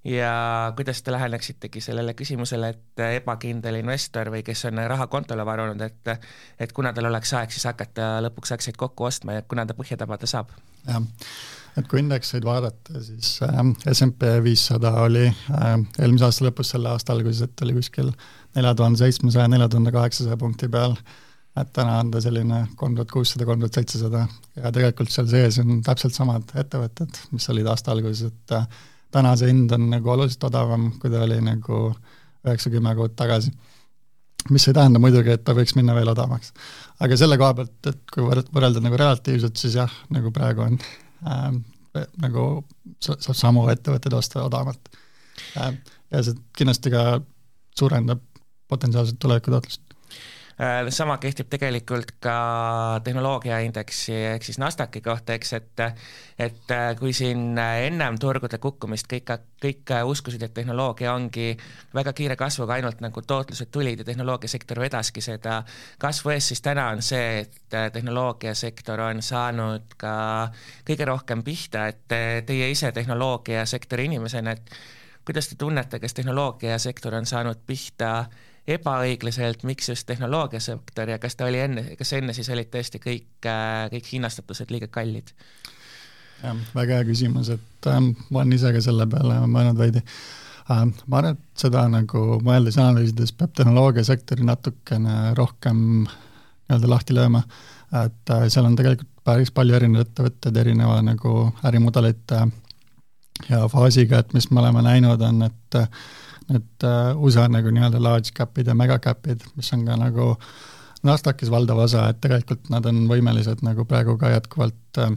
ja 0.07 0.73
kuidas 0.75 1.01
te 1.03 1.11
läheneksitegi 1.11 1.81
sellele 1.83 2.13
küsimusele, 2.15 2.69
et 2.69 3.03
ebakindel 3.19 3.75
investor 3.81 4.31
või 4.31 4.43
kes 4.47 4.65
on 4.69 4.79
raha 4.87 5.07
kontole 5.11 5.45
varunud, 5.45 5.81
et 5.81 6.13
et 6.59 6.73
kuna 6.73 6.93
tal 6.93 7.09
oleks 7.11 7.33
aeg 7.35 7.51
siis 7.51 7.67
hakata 7.67 8.17
lõpuks 8.23 8.55
aktsiaid 8.55 8.79
kokku 8.79 9.09
ostma 9.09 9.39
ja 9.39 9.43
kuna 9.43 9.65
ta 9.65 9.75
põhja 9.77 9.99
tabada 9.99 10.29
saab? 10.29 10.55
jah 10.87 11.03
et 11.77 11.85
kui 11.89 12.01
indekseid 12.01 12.45
vaadata, 12.45 13.01
siis 13.05 13.35
äh, 13.45 13.61
SMP 13.91 14.31
viissada 14.43 14.95
oli 15.03 15.27
äh, 15.27 15.69
eelmise 15.99 16.25
aasta 16.25 16.47
lõpus, 16.47 16.73
selle 16.73 16.89
aasta 16.89 17.13
alguses, 17.13 17.43
et 17.45 17.65
oli 17.65 17.75
kuskil 17.77 18.11
nelja 18.57 18.73
tuhande 18.77 19.01
seitsmesaja, 19.01 19.49
nelja 19.51 19.69
tuhande 19.69 19.93
kaheksasaja 19.93 20.39
punkti 20.41 20.69
peal, 20.73 20.97
et 21.57 21.69
täna 21.73 21.99
on 22.01 22.09
ta 22.13 22.21
selline 22.23 22.63
kolm 22.79 22.97
tuhat 22.97 23.13
kuussada, 23.13 23.45
kolm 23.45 23.61
tuhat 23.61 23.77
seitsesada 23.77 24.25
ja 24.55 24.71
tegelikult 24.73 25.13
seal 25.13 25.29
sees 25.29 25.59
on 25.61 25.81
täpselt 25.85 26.17
samad 26.17 26.53
ettevõtted, 26.57 27.21
mis 27.33 27.49
olid 27.53 27.69
aasta 27.69 27.93
alguses, 27.93 28.31
et 28.31 28.57
äh, 28.57 28.67
täna 29.11 29.35
see 29.39 29.51
hind 29.51 29.71
on 29.75 29.89
nagu 29.91 30.11
oluliselt 30.13 30.43
odavam, 30.49 30.91
kui 31.01 31.11
ta 31.13 31.23
oli 31.25 31.39
nagu 31.43 31.81
üheksa-kümme 32.47 32.93
kuud 32.97 33.15
tagasi. 33.19 33.51
mis 34.49 34.67
ei 34.67 34.73
tähenda 34.73 34.99
muidugi, 34.99 35.33
et 35.35 35.43
ta 35.43 35.55
võiks 35.55 35.75
minna 35.75 35.95
veel 35.95 36.11
odavamaks. 36.13 36.53
aga 36.99 37.17
selle 37.17 37.37
koha 37.37 37.53
pealt, 37.53 37.79
et 37.87 38.03
kui 38.13 38.23
võrrelda 38.27 38.83
nagu 38.83 38.99
relatiivselt, 38.99 39.57
siis 39.57 39.75
jah, 39.75 39.91
nagu 40.13 40.31
praegu 40.31 40.63
on 40.67 40.79
äh, 41.27 41.51
nagu 42.21 42.47
saab 43.01 43.35
samu 43.35 43.67
ettevõtteid 43.73 44.13
osta 44.13 44.43
odavamalt 44.45 44.89
äh,. 45.57 45.73
ja 46.11 46.23
see 46.23 46.37
kindlasti 46.57 46.93
ka 46.93 47.19
suurendab 47.77 48.23
potentsiaalset 48.67 49.19
tuleviku 49.19 49.51
tootlust. 49.51 49.81
Äh, 50.57 50.87
sama 50.89 51.19
kehtib 51.21 51.51
tegelikult 51.53 52.15
ka 52.17 52.33
tehnoloogiaindeksi 53.05 54.13
ehk 54.31 54.45
siis 54.47 54.57
Nasdaqi 54.57 55.03
kohta, 55.05 55.35
eks, 55.37 55.51
et 55.53 55.83
et 56.41 56.71
äh, 56.73 56.95
kui 56.97 57.13
siin 57.13 57.59
ennem 57.61 58.17
turgude 58.17 58.57
kukkumist 58.57 59.05
kõik, 59.11 59.29
kõik 59.61 59.93
uskusid, 60.09 60.47
et 60.47 60.55
tehnoloogia 60.57 61.13
ongi 61.13 61.51
väga 61.93 62.15
kiire 62.17 62.39
kasvuga, 62.41 62.73
ainult 62.73 63.05
nagu 63.05 63.21
tootlused 63.21 63.69
tulid 63.69 64.01
ja 64.01 64.09
tehnoloogiasektor 64.09 64.81
vedaski 64.81 65.21
seda 65.21 65.59
kasvu 66.01 66.33
ees, 66.33 66.49
siis 66.49 66.65
täna 66.65 66.87
on 66.89 67.05
see, 67.05 67.45
et 67.45 67.77
tehnoloogiasektor 67.93 69.05
on 69.11 69.21
saanud 69.21 69.93
ka 70.01 70.17
kõige 70.89 71.05
rohkem 71.05 71.45
pihta, 71.45 71.85
et 71.93 72.17
teie 72.49 72.73
ise 72.73 72.89
tehnoloogiasektori 72.97 74.09
inimesena, 74.09 74.57
et 74.57 74.77
kuidas 75.21 75.53
te 75.53 75.61
tunnete, 75.61 76.01
kas 76.01 76.17
tehnoloogiasektor 76.17 77.13
on 77.13 77.29
saanud 77.29 77.61
pihta 77.69 78.23
ebaõiglaselt, 78.67 79.63
miks 79.67 79.89
just 79.89 80.07
tehnoloogiasektor 80.09 81.13
ja 81.13 81.19
kas 81.23 81.37
ta 81.39 81.47
oli 81.47 81.61
enne, 81.63 81.83
kas 81.99 82.11
enne 82.17 82.35
siis 82.35 82.49
olid 82.51 82.69
tõesti 82.73 82.99
kõik, 83.03 83.29
äh, 83.47 83.87
kõik 83.93 84.11
hinnastatused 84.11 84.73
liiga 84.73 84.89
kallid? 84.91 85.31
jah, 86.43 86.57
väga 86.75 86.99
hea 86.99 87.07
küsimus, 87.07 87.49
et 87.55 87.89
ähm, 87.89 88.11
ma 88.29 88.43
olen 88.43 88.57
ise 88.57 88.73
ka 88.75 88.83
selle 88.83 89.07
peale 89.09 89.39
mõelnud 89.47 89.79
veidi 89.79 90.03
ähm,. 90.73 90.93
ma 91.07 91.21
arvan, 91.21 91.37
et 91.37 91.63
seda 91.63 91.87
nagu 91.91 92.25
mõeldes 92.45 92.77
ja 92.77 92.85
analüüsides 92.85 93.33
peab 93.39 93.55
tehnoloogiasektori 93.57 94.45
natukene 94.45 95.33
rohkem 95.39 95.79
nii-öelda 96.03 96.91
lahti 96.91 97.15
lööma, 97.15 97.41
et 98.03 98.35
äh, 98.35 98.45
seal 98.51 98.67
on 98.67 98.75
tegelikult 98.77 99.13
päris 99.27 99.51
palju 99.51 99.75
erinevaid 99.75 100.07
ettevõtteid 100.07 100.61
erineva 100.61 101.01
nagu 101.03 101.33
ärimudelite 101.67 102.45
ja 103.49 103.65
faasiga, 103.71 104.21
et 104.21 104.33
mis 104.35 104.51
me 104.51 104.61
oleme 104.61 104.83
näinud, 104.85 105.21
on, 105.23 105.43
et 105.47 105.81
et 106.53 106.87
uh, 106.87 107.13
USA 107.23 107.47
nagu 107.51 107.71
nii-öelda 107.73 108.01
large 108.01 108.33
cap'id 108.35 108.69
ja 108.69 108.75
mega 108.77 108.99
cap'id, 109.03 109.43
mis 109.55 109.71
on 109.75 109.85
ka 109.87 109.97
nagu 109.99 110.33
Nasdaqis 111.05 111.51
valdav 111.53 111.77
osa, 111.83 112.07
et 112.09 112.19
tegelikult 112.23 112.71
nad 112.73 112.85
on 112.89 113.03
võimelised 113.09 113.61
nagu 113.63 113.85
praegu 113.85 114.17
ka 114.17 114.31
jätkuvalt 114.33 115.01
uh, 115.03 115.13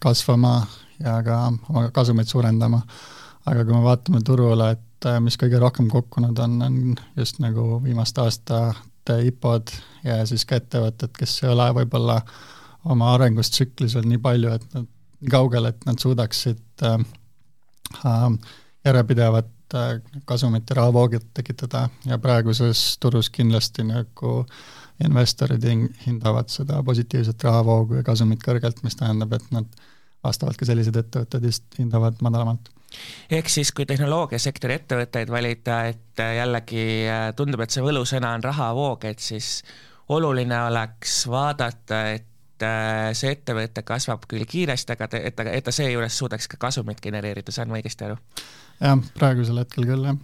kasvama 0.00 0.54
ja 1.02 1.18
ka 1.26 1.38
oma 1.68 1.88
kasumeid 1.94 2.30
suurendama. 2.30 2.82
aga 3.44 3.64
kui 3.64 3.74
me 3.74 3.82
vaatame 3.84 4.22
turule, 4.24 4.70
et 4.76 5.08
uh, 5.10 5.18
mis 5.20 5.36
kõige 5.40 5.60
rohkem 5.60 5.90
kukkunud 5.92 6.38
on, 6.38 6.62
on 6.62 6.78
just 7.16 7.40
nagu 7.42 7.80
viimaste 7.84 8.22
aastate 8.22 9.18
IPO-d 9.28 9.74
ja 10.04 10.22
siis 10.26 10.44
ka 10.44 10.60
ettevõtted, 10.60 11.12
kes 11.18 11.42
ei 11.42 11.50
ole 11.52 11.70
võib-olla 11.80 12.20
oma 12.84 13.14
arengustsüklis 13.14 13.96
veel 13.96 14.08
nii 14.12 14.20
palju, 14.22 14.52
et 14.54 14.64
nad 14.76 14.86
nii 15.24 15.32
kaugel, 15.32 15.68
et 15.70 15.86
nad 15.88 16.00
suudaksid 16.00 16.84
äh, 16.84 16.98
äh, 18.04 18.24
järjepidevat 18.84 19.48
äh, 19.48 19.53
kasumit 20.24 20.70
ja 20.70 20.76
rahavoogit 20.76 21.26
tekitada 21.34 21.88
ja 22.06 22.18
praeguses 22.18 22.98
turus 23.00 23.30
kindlasti 23.30 23.84
nagu 23.88 24.44
investorid 25.04 25.64
hindavad 26.06 26.48
seda 26.48 26.82
positiivset 26.82 27.42
rahavoogu 27.44 27.98
ja 27.98 28.02
kasumit 28.06 28.44
kõrgelt, 28.44 28.82
mis 28.84 28.96
tähendab, 28.96 29.32
et 29.32 29.50
nad 29.50 29.66
vastavalt 30.24 30.58
ka 30.60 30.68
sellised 30.68 30.96
ettevõtted 30.96 31.44
just 31.44 31.78
hindavad 31.78 32.20
madalamalt. 32.22 32.70
ehk 33.30 33.48
siis, 33.50 33.72
kui 33.72 33.86
tehnoloogiasektori 33.86 34.74
ettevõtteid 34.74 35.30
valida, 35.30 35.80
et 35.90 36.22
jällegi 36.36 36.84
äh, 37.10 37.32
tundub, 37.36 37.64
et 37.64 37.74
see 37.74 37.82
võlusõna 37.82 38.34
on 38.36 38.44
rahavoog, 38.44 39.04
et 39.04 39.18
siis 39.18 39.64
oluline 40.08 40.60
oleks 40.68 41.24
vaadata, 41.26 42.04
et 42.14 42.28
äh, 42.62 43.10
see 43.16 43.34
ettevõte 43.34 43.82
kasvab 43.86 44.26
küll 44.30 44.46
kiiresti, 44.48 44.94
aga 44.94 45.08
et 45.18 45.36
ta, 45.36 45.46
et 45.50 45.64
ta 45.66 45.74
seejuures 45.74 46.18
suudaks 46.22 46.48
ka 46.52 46.60
kasumit 46.68 47.02
genereerida, 47.04 47.52
saan 47.54 47.70
ma 47.70 47.80
õigesti 47.80 48.08
aru? 48.08 48.18
jah, 48.80 48.98
praegusel 49.18 49.62
hetkel 49.62 49.88
küll, 49.88 50.06
jah. 50.08 50.18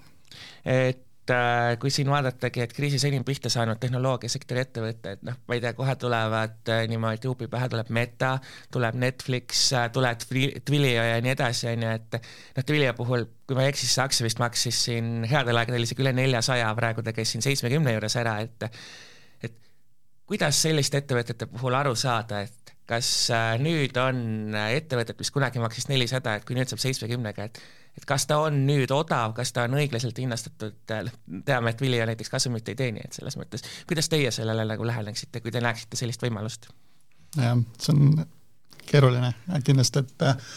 et 0.65 1.33
äh, 1.35 1.75
kui 1.83 1.91
siin 1.95 2.11
vaadatagi, 2.13 2.63
et 2.65 2.75
kriisis 2.77 3.05
enim 3.09 3.25
pihta 3.27 3.51
saanud 3.53 3.81
tehnoloogiasektori 3.83 4.65
ettevõtted, 4.65 5.27
noh, 5.27 5.43
ma 5.49 5.59
ei 5.59 5.65
tea, 5.65 5.75
kohe 5.79 5.99
tulevad 6.01 6.73
äh, 6.73 6.87
niimoodi 6.91 7.31
huupi 7.31 7.51
pähe, 7.51 7.69
tuleb 7.73 7.93
Meta, 7.95 8.37
tuleb 8.73 8.99
Netflix 9.01 9.67
tuleb 9.95 10.25
Twilio 10.29 11.05
ja 11.11 11.21
nii 11.25 11.35
edasi, 11.35 11.69
on 11.75 11.87
ju, 11.87 11.93
et 12.01 12.19
noh, 12.21 12.67
Twilio 12.67 12.97
puhul, 12.99 13.29
kui 13.49 13.59
ma 13.59 13.67
ei 13.67 13.75
eksi, 13.75 13.87
siis 13.91 14.03
aktsia 14.07 14.29
vist 14.29 14.43
maksis 14.43 14.87
siin 14.89 15.29
headel 15.31 15.63
aegadel 15.63 15.87
isegi 15.87 16.07
üle 16.07 16.15
neljasaja, 16.17 16.73
praegu 16.79 17.03
ta 17.07 17.17
käis 17.17 17.35
siin 17.35 17.47
seitsmekümne 17.47 17.99
juures 17.99 18.19
ära, 18.23 18.41
et 18.47 18.71
et 18.71 18.83
kuidas 20.31 20.63
selliste 20.63 21.01
ettevõtete 21.03 21.49
puhul 21.51 21.75
aru 21.75 21.97
saada, 21.99 22.45
et 22.47 22.75
kas 22.91 23.09
äh, 23.35 23.53
nüüd 23.63 23.97
on 23.99 24.55
ettevõtet, 24.55 25.19
mis 25.19 25.31
kunagi 25.35 25.63
maksis 25.63 25.89
nelisada, 25.91 26.37
et 26.39 26.47
kui 26.47 26.59
nüüd 26.59 26.71
saab 26.71 26.83
seitsmekümnega, 26.83 27.51
et 27.51 27.63
et 27.99 28.05
kas 28.07 28.23
ta 28.31 28.37
on 28.39 28.61
nüüd 28.69 28.93
odav, 28.95 29.33
kas 29.35 29.51
ta 29.53 29.65
on 29.67 29.75
õiglaselt 29.75 30.17
hinnastatud, 30.23 30.77
teame, 30.87 31.73
et 31.73 31.81
Vilja 31.83 32.07
näiteks 32.07 32.31
kasumit 32.31 32.69
ei 32.71 32.79
teeni, 32.79 33.03
et 33.03 33.17
selles 33.19 33.35
mõttes, 33.37 33.67
kuidas 33.91 34.07
teie 34.09 34.31
sellele 34.33 34.63
nagu 34.69 34.87
läheneksite, 34.87 35.43
kui 35.43 35.51
te 35.51 35.63
näeksite 35.65 35.99
sellist 35.99 36.23
võimalust? 36.23 36.71
jah, 37.35 37.59
see 37.83 37.95
on 37.97 38.23
keeruline 38.87 39.35
kindlasti, 39.67 40.05
et 40.07 40.27
äh, 40.31 40.55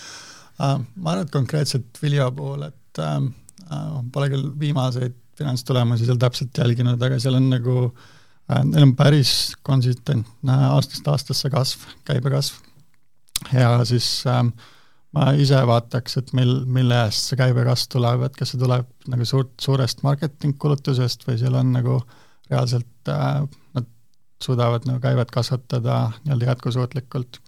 ma 0.61 1.15
arvan, 1.15 1.25
et 1.25 1.33
konkreetselt 1.33 2.01
Vilja 2.01 2.29
puhul, 2.37 2.69
et 2.69 3.01
äh, 3.01 3.17
äh, 3.65 3.93
pole 4.13 4.29
küll 4.33 4.53
viimaseid 4.61 5.17
finantstulemusi 5.37 6.05
seal 6.05 6.21
täpselt 6.21 6.61
jälginud, 6.61 7.01
aga 7.01 7.17
seal 7.21 7.41
on 7.41 7.49
nagu 7.57 7.77
äh,, 7.89 8.11
neil 8.51 8.89
on 8.89 8.95
päris 8.99 9.53
konsistentne 9.63 10.55
aastast 10.73 11.07
aastasse 11.07 11.49
kasv, 11.49 11.87
käibekasv. 12.07 12.59
ja 13.53 13.75
siis 13.87 14.07
äh, 14.27 14.43
ma 15.13 15.29
ise 15.39 15.59
vaataks, 15.67 16.17
et 16.19 16.33
mil, 16.37 16.53
mille 16.65 16.97
eest 17.05 17.31
see 17.31 17.39
käibekasv 17.39 17.91
tuleb, 17.95 18.25
et 18.27 18.37
kas 18.39 18.53
see 18.53 18.61
tuleb 18.61 18.89
nagu 19.13 19.27
suurt, 19.29 19.53
suurest 19.61 20.03
marketing-kulutusest 20.05 21.27
või 21.27 21.39
seal 21.41 21.57
on 21.59 21.73
nagu 21.75 21.99
reaalselt 22.49 23.11
äh, 23.11 23.43
nad 23.77 23.89
suudavad 24.43 24.87
nagu 24.89 24.99
käivet 25.03 25.31
kasvatada 25.31 25.97
nii-öelda 26.23 26.51
jätkusuutlikult. 26.51 27.39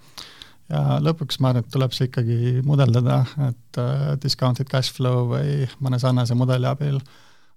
ja 0.71 0.99
lõpuks 1.03 1.41
ma 1.41 1.51
arvan, 1.51 1.65
et 1.65 1.73
tuleb 1.73 1.93
see 1.93 2.07
ikkagi 2.09 2.61
mudeldada, 2.65 3.23
et 3.49 3.81
äh, 3.81 4.07
discounted 4.21 4.69
cash 4.71 4.93
flow 4.95 5.27
või 5.33 5.65
mõne 5.83 5.99
sarnase 6.01 6.37
mudeli 6.37 6.69
abil, 6.69 7.01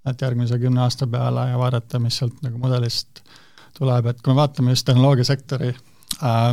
et 0.07 0.23
järgmise 0.23 0.59
kümne 0.59 0.85
aasta 0.85 1.07
peale 1.07 1.49
ja 1.51 1.59
vaadata, 1.59 1.99
mis 1.99 2.19
sealt 2.21 2.43
nagu 2.43 2.59
mudelist 2.59 3.23
tuleb, 3.79 4.07
et 4.07 4.23
kui 4.23 4.33
me 4.33 4.41
vaatame 4.41 4.75
just 4.75 4.87
tehnoloogiasektori 4.89 5.71
äh, 5.73 6.49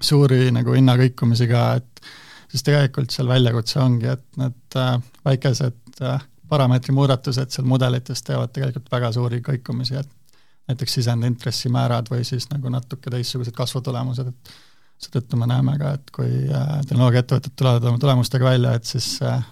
suuri 0.00 0.50
nagu 0.54 0.74
hinnakõikumisi 0.76 1.48
ka, 1.50 1.64
et 1.80 2.10
siis 2.50 2.64
tegelikult 2.66 3.12
seal 3.14 3.28
väljakutse 3.30 3.80
ongi, 3.82 4.08
et 4.14 4.40
need 4.40 4.78
äh, 4.80 4.96
väikesed 5.26 6.02
äh, 6.06 6.24
parameetri 6.50 6.94
muudatused 6.96 7.52
seal 7.54 7.68
mudelites 7.68 8.24
teevad 8.26 8.54
tegelikult 8.54 8.90
väga 8.92 9.12
suuri 9.14 9.42
kõikumisi, 9.44 10.00
et 10.00 10.40
näiteks 10.70 10.98
sisendintressimäärad 10.98 12.10
või 12.10 12.24
siis 12.26 12.48
nagu 12.50 12.72
natuke 12.72 13.10
teistsugused 13.12 13.54
kasvutulemused, 13.56 14.32
et 14.32 14.52
seetõttu 15.00 15.38
me 15.40 15.48
näeme 15.50 15.76
ka, 15.80 15.94
et 15.98 16.10
kui 16.14 16.32
äh, 16.48 16.72
tehnoloogiaettevõtted 16.88 17.54
tulevad 17.56 17.86
oma 17.90 18.02
tulemustega 18.02 18.50
välja, 18.50 18.74
et 18.76 18.88
siis 18.88 19.12
äh, 19.26 19.44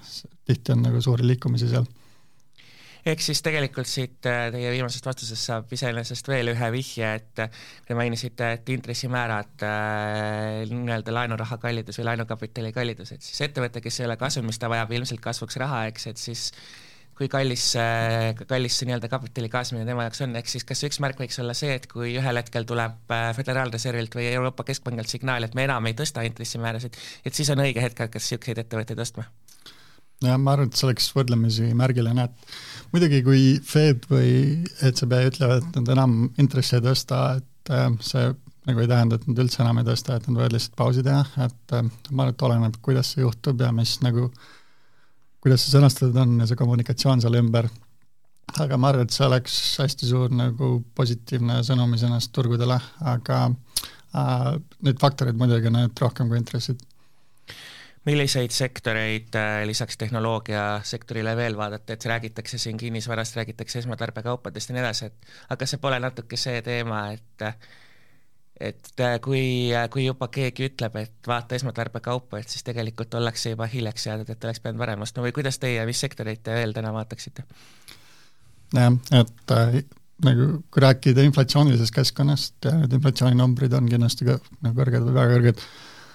tihti 0.48 0.74
on 0.74 0.84
nagu 0.88 1.00
suuri 1.04 1.26
liikumisi 1.26 1.70
seal 1.70 1.86
ehk 3.12 3.22
siis 3.24 3.40
tegelikult 3.44 3.88
siit 3.88 4.26
äh, 4.28 4.48
teie 4.54 4.72
viimasest 4.74 5.06
vastusest 5.06 5.48
saab 5.50 5.72
iseenesest 5.74 6.28
veel 6.28 6.52
ühe 6.52 6.70
vihje, 6.74 7.12
et 7.20 7.42
äh, 7.44 7.62
te 7.86 7.96
mainisite, 7.98 8.52
et 8.58 8.72
intressimäärad 8.74 9.64
äh, 9.66 10.66
nii-öelda 10.70 11.14
laenuraha 11.14 11.60
kallidus 11.62 12.00
või 12.00 12.10
laenukapitali 12.10 12.74
kallidus, 12.76 13.14
et 13.16 13.24
siis 13.24 13.40
ettevõte, 13.48 13.82
kes 13.84 14.02
ei 14.02 14.08
ole 14.08 14.18
kasumis, 14.20 14.60
ta 14.60 14.70
vajab 14.72 14.92
ilmselt 14.98 15.24
kasvuks 15.24 15.58
raha, 15.62 15.86
eks, 15.92 16.08
et 16.12 16.20
siis 16.20 16.50
kui 17.18 17.26
kallis 17.30 17.64
see, 17.74 18.34
kallis 18.46 18.76
see 18.78 18.86
nii-öelda 18.86 19.08
kapitali 19.10 19.48
kaasamine 19.50 19.88
tema 19.88 20.04
jaoks 20.06 20.22
on, 20.22 20.36
ehk 20.38 20.52
siis 20.52 20.66
kas 20.68 20.84
üks 20.86 21.00
märk 21.02 21.18
võiks 21.18 21.40
olla 21.42 21.56
see, 21.58 21.72
et 21.74 21.88
kui 21.90 22.12
ühel 22.20 22.38
hetkel 22.38 22.68
tuleb 22.68 23.10
Föderaalreservilt 23.40 24.14
või 24.14 24.28
Euroopa 24.36 24.68
Keskpangalt 24.68 25.10
signaal, 25.10 25.48
et 25.48 25.58
me 25.58 25.66
enam 25.66 25.90
ei 25.90 25.98
tõsta 25.98 26.22
intressimäärasid, 26.28 26.94
et 27.26 27.34
siis 27.34 27.50
on 27.50 27.64
õige 27.64 27.82
hetk 27.82 28.06
hakata 28.06 28.22
niisuguseid 28.22 28.62
ettevõtteid 28.62 29.02
ostma? 29.02 29.26
Jah, 30.24 30.38
ma 30.40 30.54
arvan, 30.54 30.68
et 30.68 30.78
see 30.78 30.88
oleks 30.88 31.08
võrdlemisi 31.14 31.70
märgiline, 31.78 32.26
et 32.26 32.92
muidugi 32.94 33.22
kui 33.26 33.42
Fed 33.64 34.06
või 34.10 34.30
ECB 34.88 35.16
ütlevad, 35.30 35.62
et 35.62 35.80
nad 35.80 35.94
enam 35.94 36.18
intressi 36.42 36.78
ei 36.78 36.84
tõsta, 36.84 37.22
et 37.38 37.72
äh, 37.74 37.90
see 38.04 38.28
nagu 38.68 38.82
ei 38.84 38.90
tähenda, 38.90 39.16
et 39.16 39.26
nad 39.30 39.42
üldse 39.44 39.62
enam 39.64 39.80
ei 39.80 39.88
tõsta, 39.88 40.18
et 40.18 40.26
nad 40.28 40.40
võivad 40.40 40.56
lihtsalt 40.56 40.78
pausi 40.78 41.04
teha, 41.06 41.24
et 41.46 41.76
äh, 41.76 41.84
ma 42.10 42.26
arvan, 42.26 42.34
et 42.34 42.46
oleneb, 42.48 42.80
kuidas 42.84 43.12
see 43.14 43.22
juhtub 43.22 43.62
ja 43.64 43.70
mis 43.74 43.94
nagu, 44.04 44.28
kuidas 45.44 45.64
see 45.64 45.76
sõnastatud 45.76 46.18
on 46.24 46.40
ja 46.42 46.48
see 46.50 46.58
kommunikatsioon 46.58 47.22
seal 47.24 47.38
ümber. 47.40 47.70
aga 48.58 48.76
ma 48.80 48.90
arvan, 48.90 49.06
et 49.06 49.14
see 49.14 49.26
oleks 49.26 49.54
hästi 49.84 50.08
suur 50.08 50.32
nagu 50.34 50.78
positiivne 50.96 51.60
sõnum 51.66 51.94
iseenesest 51.94 52.32
turgudele, 52.34 52.80
aga 53.14 53.44
äh, 53.46 54.54
need 54.82 55.00
faktorid 55.00 55.38
muidugi 55.38 55.70
on 55.70 55.82
ainult 55.82 56.06
rohkem 56.06 56.32
kui 56.32 56.40
intressid 56.40 56.87
milliseid 58.08 58.54
sektoreid 58.54 59.36
äh, 59.36 59.62
lisaks 59.68 59.98
tehnoloogiasektorile 60.00 61.34
veel 61.36 61.56
vaadata, 61.56 61.92
et 61.92 62.06
räägitakse 62.08 62.58
siin 62.58 62.80
kinnisvarast, 62.80 63.36
räägitakse 63.36 63.82
esmatarbekaupadest 63.82 64.72
ja 64.72 64.78
nii 64.78 64.84
edasi, 64.84 65.10
et 65.10 65.36
aga 65.48 65.60
kas 65.60 65.74
see 65.74 65.82
pole 65.82 66.00
natuke 66.02 66.40
see 66.40 66.62
teema, 66.66 67.04
et 67.12 67.46
et 68.58 69.00
äh, 69.00 69.18
kui, 69.22 69.42
kui 69.92 70.06
juba 70.08 70.28
keegi 70.34 70.66
ütleb, 70.72 70.96
et 70.98 71.30
vaata 71.30 71.54
esmatarbekaupa, 71.58 72.40
et 72.40 72.50
siis 72.50 72.64
tegelikult 72.66 73.14
ollakse 73.14 73.52
juba 73.54 73.68
hiljaks 73.70 74.08
jäädud, 74.08 74.32
et 74.34 74.48
oleks 74.48 74.62
pidanud 74.64 74.82
varem 74.82 75.04
ostma 75.06 75.22
või 75.26 75.34
kuidas 75.36 75.60
teie, 75.62 75.84
mis 75.86 76.00
sektoreid 76.02 76.42
te 76.42 76.56
veel 76.58 76.74
täna 76.76 76.92
vaataksite? 76.96 77.46
jah, 78.74 78.96
et 79.20 79.54
äh, 79.54 79.78
nagu 80.24 80.48
kui 80.72 80.82
rääkida 80.82 81.22
inflatsioonilisest 81.28 81.94
keskkonnast 81.94 82.66
ja 82.66 82.74
need 82.80 82.98
inflatsiooninumbrid 82.98 83.76
on 83.78 83.88
kindlasti 83.90 84.26
ka 84.28 84.38
nagu 84.64 84.74
kõrged 84.80 85.06
või 85.06 85.14
väga 85.20 85.36
kõrged, 85.36 85.62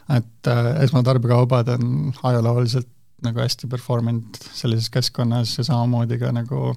et 0.10 0.48
äh, 0.48 0.84
esmatarbekaubad 0.84 1.68
on 1.78 2.14
ajalooliselt 2.24 2.90
nagu 3.24 3.40
hästi 3.40 3.70
perform 3.72 4.10
inud 4.12 4.40
sellises 4.52 4.90
keskkonnas 4.92 5.58
ja 5.58 5.64
samamoodi 5.64 6.18
ka 6.20 6.32
nagu 6.36 6.74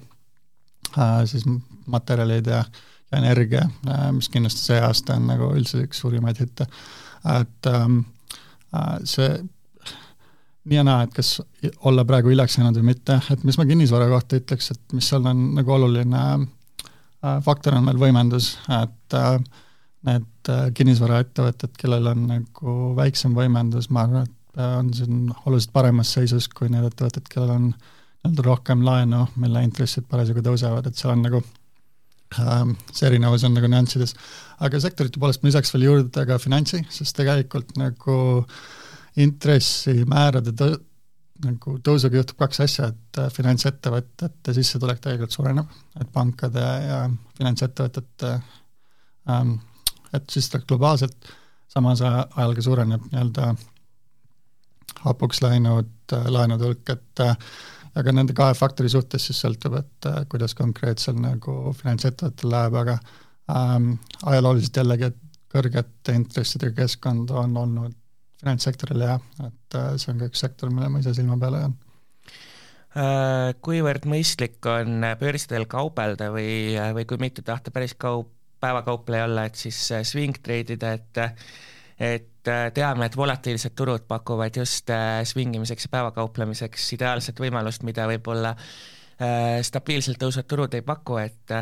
äh, 0.97 1.25
siis 1.25 1.43
materjalid 1.85 2.47
ja, 2.47 2.63
ja 3.11 3.19
energia 3.19 3.67
äh,, 3.87 4.11
mis 4.15 4.29
kindlasti 4.29 4.69
see 4.69 4.79
aasta 4.81 5.17
on 5.19 5.27
nagu 5.31 5.51
üldse 5.55 5.83
üks 5.83 5.99
suurimaid 6.03 6.39
hitte. 6.39 6.67
et 7.35 7.71
ähm, 7.73 7.99
äh, 8.75 8.97
see 9.03 9.29
nii 10.67 10.79
ja 10.79 10.83
naa, 10.83 11.03
et 11.05 11.13
kas 11.15 11.37
olla 11.87 12.03
praegu 12.07 12.31
hiljaks 12.31 12.57
jäänud 12.57 12.79
või 12.81 12.91
mitte, 12.91 13.19
et 13.31 13.43
mis 13.47 13.57
ma 13.59 13.65
kinnisvara 13.67 14.09
kohta 14.11 14.39
ütleks, 14.41 14.71
et 14.73 14.95
mis 14.97 15.07
seal 15.07 15.25
on 15.29 15.43
nagu 15.55 15.73
oluline 15.73 16.23
äh, 16.35 17.37
faktor, 17.45 17.77
on 17.77 17.87
meil 17.87 17.99
võimendus, 18.01 18.53
et 18.81 19.17
äh, 19.17 19.37
need 20.07 20.27
äh, 20.51 20.65
kinnisvaraettevõtted, 20.77 21.75
kellel 21.79 22.09
on 22.13 22.25
nagu 22.29 22.73
väiksem 22.97 23.35
võimendus, 23.37 23.89
ma 23.93 24.05
arvan, 24.07 24.27
et 24.27 24.59
äh, 24.59 24.73
on 24.79 24.91
siin 24.95 25.27
oluliselt 25.45 25.73
paremas 25.75 26.11
seisus 26.17 26.49
kui 26.49 26.71
need 26.73 26.87
ettevõtted, 26.87 27.29
kellel 27.31 27.53
on 27.55 27.69
nii-öelda 27.71 28.43
rohkem 28.47 28.83
laenu, 28.85 29.25
mille 29.39 29.63
intressid 29.67 30.07
parasjagu 30.09 30.43
tõusevad, 30.45 30.89
et 30.89 30.99
seal 30.99 31.13
on 31.13 31.23
nagu 31.27 31.41
ähm, 32.41 32.73
see 32.91 33.07
erinevus 33.09 33.45
on 33.47 33.55
nagu 33.55 33.69
nüanssides. 33.71 34.15
aga 34.59 34.81
sektorite 34.83 35.21
poolest 35.21 35.43
ma 35.43 35.51
lisaks 35.51 35.73
veel 35.73 35.87
juurde 35.87 36.25
ka 36.27 36.39
finantsi, 36.41 36.81
sest 36.89 37.15
tegelikult 37.17 37.77
nagu 37.79 38.17
intressimäärade 39.17 40.53
tõ-, 40.57 40.79
nagu 41.45 41.77
tõusuga 41.85 42.19
juhtub 42.19 42.41
kaks 42.41 42.61
asja, 42.65 42.91
et 42.91 43.21
äh, 43.21 43.31
finantsettevõtete 43.33 44.57
sissetulek 44.57 45.01
tegelikult 45.03 45.35
suureneb, 45.35 45.79
et 46.01 46.11
pankade 46.13 46.67
ja 46.87 47.01
finantsettevõtete 47.37 48.33
ähm, 49.29 49.57
et 50.17 50.29
siis 50.33 50.49
ta 50.49 50.59
globaalselt 50.63 51.31
samas 51.71 52.01
ajal 52.03 52.55
ka 52.55 52.63
suureneb 52.65 53.09
nii-öelda 53.11 53.51
hapuks 55.03 55.41
läinud 55.43 56.13
äh, 56.13 56.27
laenude 56.31 56.69
hulk, 56.69 56.89
et 56.89 57.23
äh, 57.23 57.35
aga 57.97 58.13
nende 58.15 58.35
kahe 58.37 58.55
faktori 58.57 58.89
suhtes 58.91 59.27
siis 59.29 59.39
sõltub, 59.43 59.77
et 59.79 60.09
äh, 60.09 60.21
kuidas 60.31 60.55
konkreetsel 60.57 61.17
nagu 61.21 61.73
finantsettevõttel 61.77 62.53
läheb, 62.53 62.77
aga 62.81 62.97
ähm, 63.53 63.95
ajalooliselt 64.25 64.81
jällegi, 64.81 65.11
et 65.11 65.49
kõrgete 65.53 66.15
intressidega 66.17 66.83
keskkond 66.83 67.31
on 67.31 67.57
olnud 67.57 67.97
finantssektorile 68.41 69.09
hea, 69.09 69.19
et 69.47 69.77
see 69.97 70.11
on 70.11 70.19
ka 70.21 70.27
üks 70.29 70.41
sektor, 70.43 70.69
mille 70.69 70.89
ma 70.93 70.99
ise 71.01 71.15
silma 71.17 71.39
peal 71.41 71.57
hoian 71.57 71.77
kuivõrd 73.61 74.07
mõistlik 74.09 74.65
on 74.71 75.03
börsidel 75.19 75.67
kaubelda 75.69 76.31
või, 76.33 76.73
või 76.95 77.03
kui 77.05 77.19
mitte 77.21 77.43
tahta 77.45 77.69
päris 77.73 77.93
kaup 77.99 78.31
päevakaupleja 78.59 79.25
olla, 79.25 79.47
et 79.47 79.55
siis 79.55 79.79
äh, 79.91 80.03
swing 80.03 80.37
trade 80.43 80.77
ida, 80.77 80.93
et 80.97 81.21
et 81.97 82.51
äh, 82.51 82.67
teame, 82.73 83.07
et 83.07 83.17
volatiilsed 83.17 83.73
turud 83.75 84.05
pakuvad 84.07 84.57
just 84.57 84.89
äh, 84.93 85.23
swing 85.25 85.55
imiseks 85.55 85.87
ja 85.87 85.93
päevakauplemiseks 85.97 86.93
ideaalset 86.93 87.39
võimalust, 87.41 87.83
mida 87.87 88.07
võib-olla 88.09 88.55
stabiilselt 89.65 90.19
tõusvad 90.21 90.45
turud 90.45 90.75
ei 90.77 90.83
paku, 90.85 91.15
et 91.17 91.53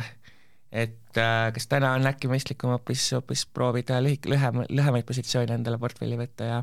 et 0.76 1.16
kas 1.56 1.70
täna 1.72 1.94
on 1.96 2.04
äkki 2.10 2.28
mõistlikum 2.28 2.74
hoopis, 2.74 3.06
hoopis 3.16 3.46
proovida 3.48 4.02
lühik-, 4.04 4.28
lühem, 4.28 4.66
lühemaid 4.68 5.08
positsioone 5.08 5.56
endale 5.56 5.80
portfelli 5.80 6.18
võtta 6.20 6.50
ja 6.50 6.58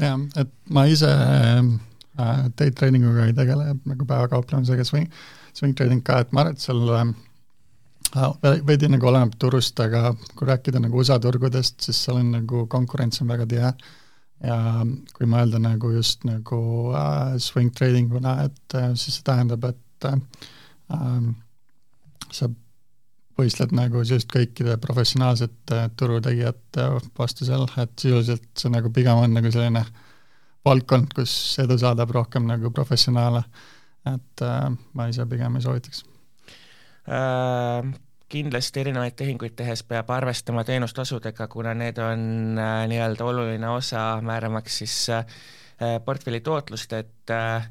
jah, 0.00 0.20
et 0.40 0.52
ma 0.72 0.84
ise 0.90 1.10
äh, 1.10 2.42
day 2.58 2.72
trading 2.74 3.06
uga 3.08 3.26
ei 3.28 3.36
tegele, 3.36 3.74
nagu 3.88 4.08
päevakauplemisega, 4.08 4.86
swing, 4.88 5.10
swing 5.56 5.76
trading 5.78 6.02
ka, 6.04 6.22
et 6.24 6.32
ma 6.32 6.44
arvan, 6.44 6.56
et 6.56 6.64
seal 6.64 6.82
äh, 6.96 7.04
veidi 8.66 8.88
nagu 8.92 9.08
oleneb 9.08 9.34
turust, 9.40 9.78
aga 9.80 10.12
kui 10.36 10.48
rääkida 10.48 10.80
nagu 10.82 11.00
USA 11.00 11.18
turgudest, 11.22 11.80
siis 11.86 12.00
seal 12.04 12.20
on 12.20 12.32
nagu 12.34 12.66
konkurents 12.70 13.22
on 13.22 13.30
väga 13.32 13.46
tihe 13.48 13.72
ja 14.42 14.56
kui 15.16 15.28
mõelda 15.30 15.60
nagu 15.62 15.92
just 15.94 16.26
nagu 16.28 16.58
äh, 16.98 17.38
swing 17.40 17.72
trading 17.76 18.12
una, 18.18 18.40
et 18.48 18.76
äh, 18.76 18.90
siis 18.98 19.18
see 19.18 19.26
tähendab, 19.26 19.64
et 19.70 20.08
äh, 20.08 21.30
sa 22.32 22.50
võistled 23.38 23.72
nagu 23.76 24.02
sellist 24.04 24.30
kõikide 24.32 24.76
professionaalsete 24.82 25.82
turutegijate 25.96 26.88
vastu 27.18 27.48
seal, 27.48 27.64
et 27.80 27.94
sisuliselt 27.96 28.48
see 28.58 28.72
nagu 28.72 28.92
pigem 28.92 29.24
on 29.24 29.38
nagu 29.38 29.52
selline 29.54 29.86
valdkond, 30.66 31.14
kus 31.16 31.32
edu 31.62 31.78
saadab 31.80 32.12
rohkem 32.14 32.46
nagu 32.50 32.70
professionaale. 32.74 33.44
et 34.06 34.42
äh, 34.42 34.70
ma 34.98 35.06
ise 35.08 35.26
pigem 35.30 35.56
ei 35.56 35.62
soovitaks 35.62 36.02
Äh, 36.02 36.11
kindlasti 38.32 38.80
erinevaid 38.82 39.16
tehinguid 39.18 39.56
tehes 39.58 39.84
peab 39.88 40.10
arvestama 40.14 40.64
teenustasudega, 40.68 41.48
kuna 41.52 41.74
need 41.76 42.00
on 42.02 42.58
äh, 42.60 42.80
nii-öelda 42.92 43.28
oluline 43.28 43.68
osa 43.68 44.06
määramaks 44.24 44.82
siis 44.82 44.96
äh, 45.12 45.24
portfelli 46.04 46.40
tootlust, 46.40 46.92
et 46.96 47.32
äh, 47.36 47.70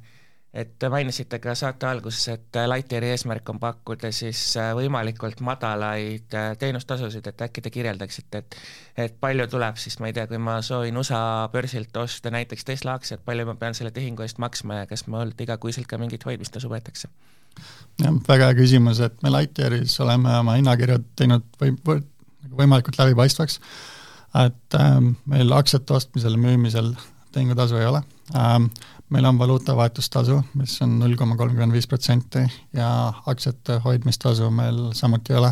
et 0.52 0.84
mainisite 0.91 1.38
ka 1.39 1.54
saate 1.56 1.88
alguses, 1.88 2.26
et 2.28 2.58
Lightyeari 2.67 3.13
eesmärk 3.13 3.50
on 3.54 3.60
pakkuda 3.60 4.10
siis 4.12 4.41
võimalikult 4.76 5.39
madalaid 5.48 6.36
teenustasusid, 6.60 7.30
et 7.32 7.44
äkki 7.46 7.63
te 7.63 7.72
kirjeldaksite, 7.72 8.41
et 8.44 8.58
et 9.06 9.15
palju 9.24 9.46
tuleb 9.48 9.80
siis, 9.80 9.96
ma 10.04 10.12
ei 10.12 10.17
tea, 10.17 10.28
kui 10.28 10.41
ma 10.44 10.58
soovin 10.60 11.00
USA 11.00 11.48
börsilt 11.54 11.96
osta 12.04 12.36
näiteks 12.36 12.67
Tesla 12.67 12.98
aktsiat, 13.00 13.24
palju 13.24 13.48
ma 13.48 13.56
pean 13.63 13.80
selle 13.80 13.96
tehingu 13.96 14.28
eest 14.28 14.44
maksma 14.44 14.82
ja 14.82 14.91
kas 14.91 15.08
mult 15.08 15.39
igakuiselt 15.39 15.88
ka 15.88 16.02
mingit 16.04 16.28
hoidmistasu 16.28 16.76
võetakse? 16.76 17.08
Jah, 18.02 18.20
väga 18.28 18.50
hea 18.50 18.58
küsimus, 18.58 19.02
et 19.04 19.18
me 19.24 19.32
Lightyearis 19.34 19.98
oleme 20.04 20.34
oma 20.40 20.58
hinnakirjad 20.60 21.06
teinud 21.20 21.46
või, 21.62 21.76
või 21.86 22.02
nagu 22.02 22.62
võimalikult 22.62 23.00
läbipaistvaks, 23.00 23.60
et 24.46 24.80
ähm, 24.80 25.14
meil 25.30 25.52
aktsiate 25.56 25.94
ostmisel 25.98 26.38
ja 26.38 26.44
müümisel 26.46 26.94
tehingutasu 27.32 27.80
ei 27.80 27.86
ole. 27.90 28.04
Ähm,, 28.36 28.72
meil 29.12 29.26
on 29.28 29.40
valuutavahetustasu, 29.40 30.38
mis 30.56 30.78
on 30.82 30.94
null 31.02 31.18
koma 31.20 31.36
kolmkümmend 31.36 31.76
viis 31.76 31.88
protsenti 31.88 32.46
ja 32.74 33.12
aktsiate 33.28 33.82
hoidmistasu 33.84 34.48
meil 34.56 34.94
samuti 34.96 35.34
ei 35.34 35.40
ole, 35.42 35.50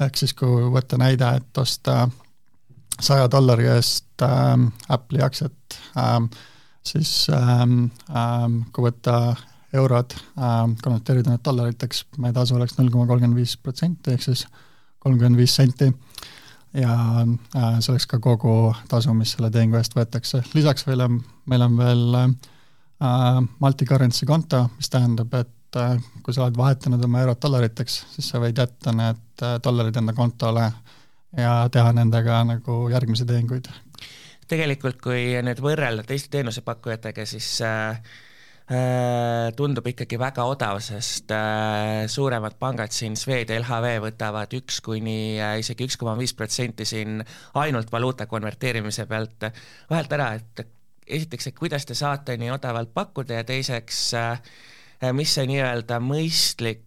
ehk 0.00 0.16
siis 0.16 0.32
kui 0.34 0.70
võtta 0.72 0.96
näide, 0.96 1.28
et 1.36 1.60
osta 1.60 2.06
saja 3.00 3.28
dollari 3.30 3.68
eest 3.74 4.24
ähm, 4.24 4.70
Apple'i 4.88 5.22
aktsiat 5.24 5.78
ähm,, 6.00 6.30
siis 6.82 7.28
ähm, 7.34 7.90
ähm, 8.08 8.62
kui 8.72 8.88
võtta 8.88 9.36
eurod 9.76 10.14
äh, 10.14 10.56
konverteerida 10.82 11.34
need 11.34 11.44
dollariteks, 11.44 12.04
meie 12.18 12.32
tasu 12.36 12.56
oleks 12.56 12.78
null 12.78 12.90
koma 12.92 13.06
kolmkümmend 13.10 13.38
viis 13.38 13.56
protsenti, 13.60 14.14
ehk 14.14 14.24
siis 14.24 14.46
kolmkümmend 14.98 15.38
viis 15.38 15.54
senti, 15.58 15.90
ja 16.76 16.94
äh, 17.24 17.78
see 17.80 17.92
oleks 17.92 18.06
ka 18.08 18.20
kogu 18.22 18.74
tasu, 18.88 19.14
mis 19.16 19.34
selle 19.36 19.50
tehingu 19.52 19.78
eest 19.78 19.96
võetakse, 19.96 20.42
lisaks 20.54 20.86
veel 20.88 21.04
on, 21.04 21.20
meil 21.50 21.64
on 21.64 21.78
veel 21.78 22.20
äh, 22.22 23.40
multi-currency 23.60 24.28
konto, 24.28 24.64
mis 24.76 24.92
tähendab, 24.92 25.34
et 25.40 25.80
äh, 25.80 25.96
kui 26.22 26.36
sa 26.36 26.46
oled 26.46 26.58
vahetanud 26.58 27.04
oma 27.04 27.24
eurod 27.24 27.40
dollariteks, 27.42 28.02
siis 28.14 28.30
sa 28.32 28.42
võid 28.42 28.58
jätta 28.58 28.94
need 28.96 29.44
äh, 29.44 29.58
dollarid 29.64 29.96
enda 30.00 30.16
kontole 30.16 30.70
ja 31.36 31.52
teha 31.72 31.92
nendega 31.92 32.40
nagu 32.48 32.86
järgmisi 32.92 33.26
tehinguid. 33.28 33.68
tegelikult, 34.48 34.96
kui 35.04 35.36
nüüd 35.44 35.60
võrrelda 35.60 36.06
teiste 36.08 36.32
teenusepakkujatega, 36.36 37.26
siis 37.28 37.50
äh, 37.64 38.00
tundub 38.68 39.86
ikkagi 39.88 40.18
väga 40.20 40.44
odav, 40.44 40.76
sest 40.84 41.32
äh, 41.32 42.04
suuremad 42.10 42.58
pangad 42.60 42.92
siin, 42.92 43.14
Swed 43.16 43.48
ja 43.48 43.56
LHV 43.62 43.94
võtavad 44.04 44.52
üks 44.58 44.82
kuni 44.84 45.38
äh, 45.40 45.54
isegi 45.62 45.86
üks 45.88 45.96
koma 45.96 46.12
viis 46.18 46.34
protsenti 46.36 46.84
siin 46.88 47.22
ainult 47.56 47.88
valuuta 47.92 48.26
konverteerimise 48.28 49.06
pealt 49.08 49.48
vahelt 49.88 50.12
ära, 50.12 50.34
et 50.36 50.66
esiteks, 51.08 51.48
et 51.48 51.56
kuidas 51.56 51.88
te 51.88 51.96
saate 51.96 52.36
nii 52.36 52.52
odavalt 52.52 52.92
pakkuda 52.92 53.40
ja 53.40 53.46
teiseks, 53.48 54.02
mis 55.16 55.32
see 55.32 55.46
nii-öelda 55.48 55.96
mõistlik 56.04 56.84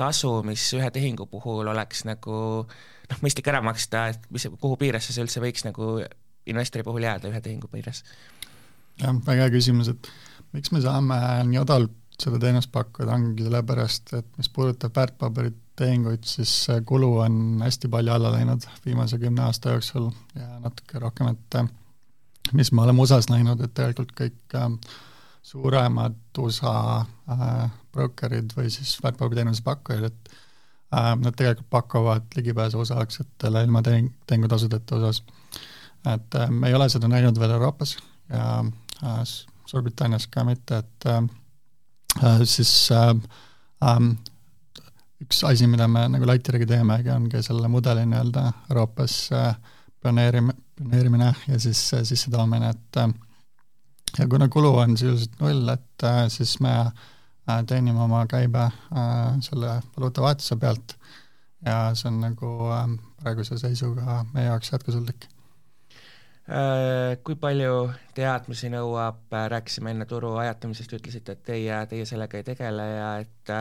tasu, 0.00 0.30
mis 0.46 0.64
ühe 0.78 0.88
tehingu 0.94 1.26
puhul 1.28 1.68
oleks 1.68 2.06
nagu 2.08 2.38
noh, 2.64 3.20
mõistlik 3.20 3.50
ära 3.52 3.60
maksta, 3.60 4.06
et 4.14 4.24
mis, 4.32 4.48
kuhu 4.56 4.78
piiresse 4.80 5.12
see 5.12 5.26
üldse 5.26 5.42
võiks 5.44 5.66
nagu 5.68 5.98
investori 6.48 6.86
puhul 6.86 7.04
jääda 7.04 7.28
ühe 7.28 7.42
tehingu 7.44 7.68
piires? 7.68 8.00
jah, 8.96 9.12
väga 9.26 9.44
hea 9.44 9.52
küsimus, 9.52 9.92
et 9.92 10.08
miks 10.52 10.72
me 10.72 10.80
saame 10.84 11.18
nii 11.50 11.58
odavalt 11.62 11.94
seda 12.22 12.38
teenust 12.40 12.70
pakkuda, 12.72 13.12
ongi 13.12 13.44
sellepärast, 13.44 14.14
et 14.16 14.28
mis 14.40 14.48
puudutab 14.48 14.94
väärtpaberitehinguid, 14.96 16.24
siis 16.24 16.52
kulu 16.88 17.10
on 17.26 17.40
hästi 17.64 17.90
palju 17.92 18.12
alla 18.14 18.30
läinud 18.32 18.64
viimase 18.86 19.18
kümne 19.20 19.44
aasta 19.44 19.74
jooksul 19.74 20.08
ja 20.34 20.48
natuke 20.64 21.02
rohkem, 21.02 21.34
et 21.34 21.58
mis 22.52 22.72
me 22.72 22.82
oleme 22.82 23.02
USA-s 23.02 23.28
näinud, 23.30 23.60
et 23.60 23.74
tegelikult 23.74 24.14
kõik 24.16 24.56
äh, 24.56 24.70
suuremad 25.46 26.16
USA 26.38 26.76
äh, 27.02 27.68
brokerid 27.92 28.54
või 28.56 28.70
siis 28.72 28.96
väärtpaberiteenuse 29.02 29.64
pakkujad, 29.66 30.08
et 30.10 30.32
äh, 30.94 31.12
nad 31.20 31.36
tegelikult 31.36 31.70
pakuvad 31.70 32.38
ligipääsu 32.38 32.80
osaaktsiatele 32.84 33.64
ilma 33.66 33.82
tehing, 33.82 34.12
tehingutasudeta 34.26 35.00
osas. 35.00 35.22
et 36.06 36.38
me 36.50 36.68
ei 36.68 36.74
ole 36.74 36.88
seda 36.88 37.08
näinud 37.08 37.38
veel 37.38 37.50
Euroopas 37.58 37.96
ja 38.30 38.62
Suurbritannias 39.66 40.28
ka 40.30 40.44
mitte, 40.46 40.78
et 40.78 41.06
äh, 41.10 41.22
äh, 42.22 42.42
siis 42.44 42.90
äh, 42.94 43.10
äh, 43.82 44.00
üks 45.24 45.42
asi, 45.48 45.66
mida 45.66 45.88
me 45.88 46.06
nagu 46.12 46.28
Lightyeariga 46.28 46.68
teemegi, 46.76 47.10
ongi 47.14 47.42
selle 47.42 47.70
mudeli 47.72 48.04
nii-öelda 48.06 48.46
Euroopas 48.70 49.18
äh, 49.34 49.54
pioneerim-, 50.02 50.54
pioneerimine 50.78 51.32
ja 51.48 51.60
siis 51.60 51.82
äh, 51.94 52.04
sissetoomine, 52.06 52.70
et 52.70 53.00
äh, 53.02 53.12
ja 54.18 54.28
kuna 54.30 54.48
kulu 54.48 54.74
on 54.78 54.96
sisuliselt 54.96 55.40
null, 55.40 55.68
et 55.72 56.04
äh, 56.04 56.26
siis 56.32 56.58
me 56.60 56.74
äh, 56.78 57.62
teenime 57.66 58.04
oma 58.06 58.26
käibe 58.30 58.68
äh, 58.68 59.38
selle 59.40 59.80
valuutavahetuse 59.96 60.56
pealt. 60.56 60.98
Ja 61.66 61.94
see 61.98 62.10
on 62.12 62.20
nagu 62.22 62.52
äh, 62.70 62.84
praeguse 63.22 63.58
seisuga 63.58 64.20
meie 64.34 64.46
jaoks 64.50 64.70
jätkusuutlik 64.72 65.26
kui 66.46 67.34
palju 67.42 67.88
teadmisi 68.14 68.70
nõuab, 68.70 69.24
äh, 69.34 69.48
rääkisime 69.50 69.90
enne 69.90 70.06
turu 70.06 70.36
ajatamisest, 70.38 70.92
ütlesite, 71.00 71.34
et 71.34 71.42
teie, 71.46 71.80
teie 71.90 72.06
sellega 72.06 72.38
ei 72.38 72.46
tegele 72.46 72.86
ja 72.92 73.08
et 73.22 73.52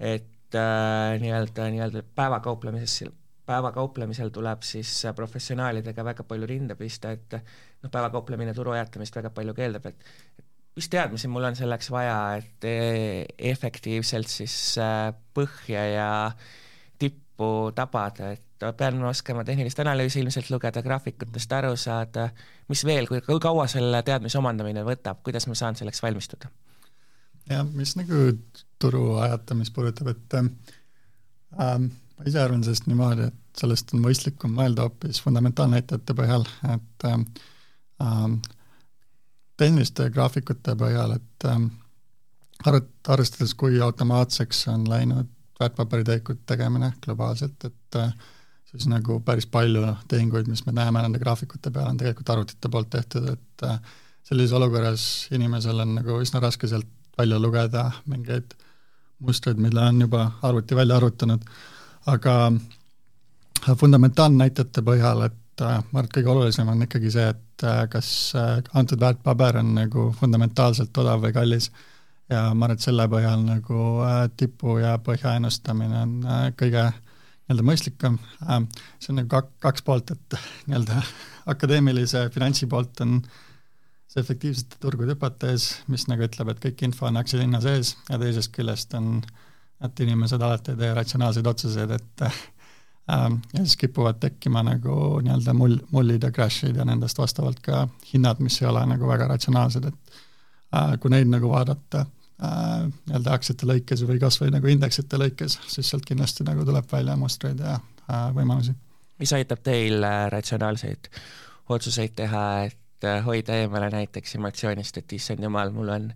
et 0.00 0.56
äh, 0.56 1.16
nii-öelda, 1.20 1.70
nii-öelda 1.72 2.02
päevakauplemises, 2.16 3.08
päevakauplemisel 3.48 4.28
tuleb 4.28 4.62
siis 4.64 4.92
professionaalidega 5.16 6.04
väga 6.04 6.24
palju 6.28 6.48
rinda 6.48 6.76
pista, 6.76 7.14
et 7.16 7.38
noh, 7.82 7.90
päevakauplemine 7.90 8.54
turu 8.54 8.76
ajatamist 8.76 9.16
väga 9.16 9.32
palju 9.32 9.56
keeldab, 9.56 9.88
et 9.88 10.46
mis 10.76 10.88
teadmisi 10.88 11.28
mul 11.32 11.48
on 11.48 11.56
selleks 11.56 11.90
vaja, 11.92 12.18
et 12.40 12.68
e-, 12.68 13.24
efektiivselt 13.52 14.28
siis 14.28 14.76
põhja 15.36 15.86
ja 15.94 16.10
tippu 17.40 17.72
tabada, 17.74 18.32
et 18.32 18.76
pean 18.76 19.02
oskama 19.04 19.44
tehnilist 19.44 19.78
analüüsi 19.80 20.20
ilmselt 20.20 20.50
lugeda, 20.50 20.82
graafikutest 20.82 21.52
aru 21.52 21.76
saada, 21.76 22.28
mis 22.68 22.84
veel, 22.84 23.06
kui, 23.08 23.20
kaua 23.40 23.66
selle 23.66 24.02
teadmise 24.02 24.38
omandamine 24.38 24.84
võtab, 24.84 25.22
kuidas 25.24 25.46
ma 25.48 25.54
saan 25.54 25.76
selleks 25.76 26.02
valmistuda? 26.02 26.50
jah, 27.50 27.64
mis 27.66 27.96
nagu 27.96 28.36
turu 28.78 29.16
ajatamist 29.18 29.72
puudutab, 29.74 30.12
et 30.12 30.34
ähm, 30.38 31.88
ma 32.18 32.28
ise 32.28 32.38
arvan 32.40 32.62
sellest 32.62 32.86
niimoodi, 32.86 33.30
et 33.30 33.58
sellest 33.58 33.94
on 33.94 34.04
mõistlikum 34.04 34.52
mõelda 34.54 34.86
hoopis 34.86 35.22
fundamentaalnäitajate 35.24 36.14
põhjal, 36.14 36.46
et 36.74 37.08
ähm, 37.08 37.26
ähm 38.04 38.40
tehniliste 39.60 40.06
graafikute 40.10 40.72
põhjal, 40.72 41.18
et 41.18 41.44
ähm, 41.44 41.66
arvestades, 42.64 43.52
kui 43.54 43.80
automaatseks 43.80 44.68
on 44.72 44.86
läinud 44.88 45.28
väärtpaberitehingute 45.60 46.46
tegemine 46.46 46.92
globaalselt, 47.04 47.64
et 47.64 47.98
äh, 48.00 48.12
siis 48.70 48.86
nagu 48.90 49.18
päris 49.26 49.46
palju 49.50 49.82
tehinguid, 50.08 50.48
mis 50.50 50.64
me 50.66 50.74
näeme 50.76 51.02
nende 51.02 51.18
graafikute 51.22 51.72
peal, 51.74 51.90
on 51.90 51.98
tegelikult 52.00 52.32
arvutite 52.34 52.70
poolt 52.72 52.90
tehtud, 52.90 53.28
et 53.34 53.66
äh, 53.66 53.78
sellises 54.26 54.54
olukorras 54.56 55.04
inimesel 55.34 55.82
on 55.84 55.96
nagu 55.98 56.20
üsna 56.22 56.42
raske 56.42 56.70
sealt 56.70 56.88
välja 57.18 57.40
lugeda 57.42 57.90
mingeid 58.08 58.54
mustreid, 59.20 59.58
mille 59.60 59.82
on 59.84 60.00
juba 60.00 60.30
arvuti 60.46 60.76
välja 60.76 60.96
arvutanud, 60.96 61.44
aga 62.08 62.36
fundamentaalnäitajate 63.76 64.84
põhjal, 64.86 65.26
et 65.28 65.64
äh, 65.66 65.78
ma 65.90 66.00
arvan, 66.00 66.08
et 66.08 66.18
kõige 66.18 66.34
olulisem 66.34 66.72
on 66.72 66.88
ikkagi 66.88 67.12
see, 67.12 67.28
et 67.34 67.66
äh, 67.66 67.84
kas 67.92 68.10
antud 68.74 69.00
väärtpaber 69.00 69.60
on 69.60 69.74
nagu 69.76 70.10
fundamentaalselt 70.20 71.04
odav 71.04 71.26
või 71.26 71.34
kallis 71.36 71.68
ja 72.30 72.48
ma 72.54 72.66
arvan, 72.66 72.76
et 72.76 72.84
selle 72.84 73.06
põhjal 73.10 73.44
nagu 73.44 73.84
tipu 74.38 74.78
ja 74.78 74.96
põhja 75.02 75.36
ennustamine 75.40 76.02
on 76.04 76.18
kõige 76.58 76.84
äh, 76.86 76.98
nii-öelda 77.50 77.66
mõistlikum, 77.66 78.16
ähm, 78.46 78.66
see 79.02 79.10
on 79.10 79.18
nagu 79.18 79.30
kak-, 79.32 79.54
kaks 79.58 79.82
poolt, 79.82 80.12
et 80.14 80.36
nii-öelda 80.70 81.02
akadeemilise 81.50 82.28
finantsi 82.30 82.68
poolt 82.70 83.02
on 83.02 83.18
see 84.10 84.22
efektiivsete 84.22 84.78
turgude 84.82 85.16
hüpotees, 85.16 85.72
mis 85.90 86.06
nagu 86.10 86.22
ütleb, 86.26 86.52
et 86.52 86.62
kõik 86.62 86.84
info 86.86 87.08
on 87.08 87.18
aktsiahinna 87.18 87.60
sees 87.62 87.96
ja 88.08 88.18
teisest 88.22 88.52
küljest 88.54 88.94
on, 88.98 89.18
et 89.82 90.02
inimesed 90.06 90.42
alati 90.42 90.74
ei 90.74 90.78
tee 90.78 90.92
ratsionaalseid 90.94 91.50
otsuseid, 91.50 91.96
et 91.98 92.24
ähm, 92.26 93.40
ja 93.50 93.64
siis 93.64 93.76
kipuvad 93.82 94.22
tekkima 94.22 94.62
nagu 94.66 94.94
nii-öelda 95.18 95.54
mull, 95.58 95.80
mullid 95.90 96.26
ja 96.26 96.30
crash'id 96.34 96.78
ja 96.78 96.86
nendest 96.86 97.18
vastavalt 97.18 97.58
ka 97.66 97.82
hinnad, 98.12 98.38
mis 98.46 98.62
ei 98.62 98.70
ole 98.70 98.86
nagu 98.94 99.10
väga 99.10 99.26
ratsionaalsed, 99.34 99.90
et 99.90 100.22
äh, 100.78 100.94
kui 101.02 101.10
neid 101.10 101.34
nagu 101.34 101.50
vaadata 101.50 102.06
Äh, 102.06 102.19
nii-öelda 102.40 103.34
aktsiate 103.36 103.68
lõikes 103.68 104.04
või 104.08 104.20
kas 104.22 104.40
või 104.40 104.52
nagu 104.54 104.70
indeksite 104.72 105.18
lõikes, 105.20 105.58
siis 105.68 105.90
sealt 105.92 106.06
kindlasti 106.08 106.46
nagu 106.46 106.64
tuleb 106.64 106.86
välja 106.92 107.16
mustreid 107.20 107.60
ja 107.60 107.76
äh, 107.76 108.28
võimalusi. 108.36 108.74
mis 109.20 109.32
aitab 109.36 109.62
teil 109.66 110.04
äh, 110.04 110.26
ratsionaalseid 110.32 111.10
otsuseid 111.70 112.16
teha, 112.16 112.44
et 112.66 113.08
hoida 113.24 113.56
eemale 113.62 113.90
näiteks 113.92 114.34
emotsioonist, 114.36 114.96
et 115.00 115.12
issand 115.12 115.44
jumal, 115.44 115.70
mul 115.72 115.88
on 115.88 116.12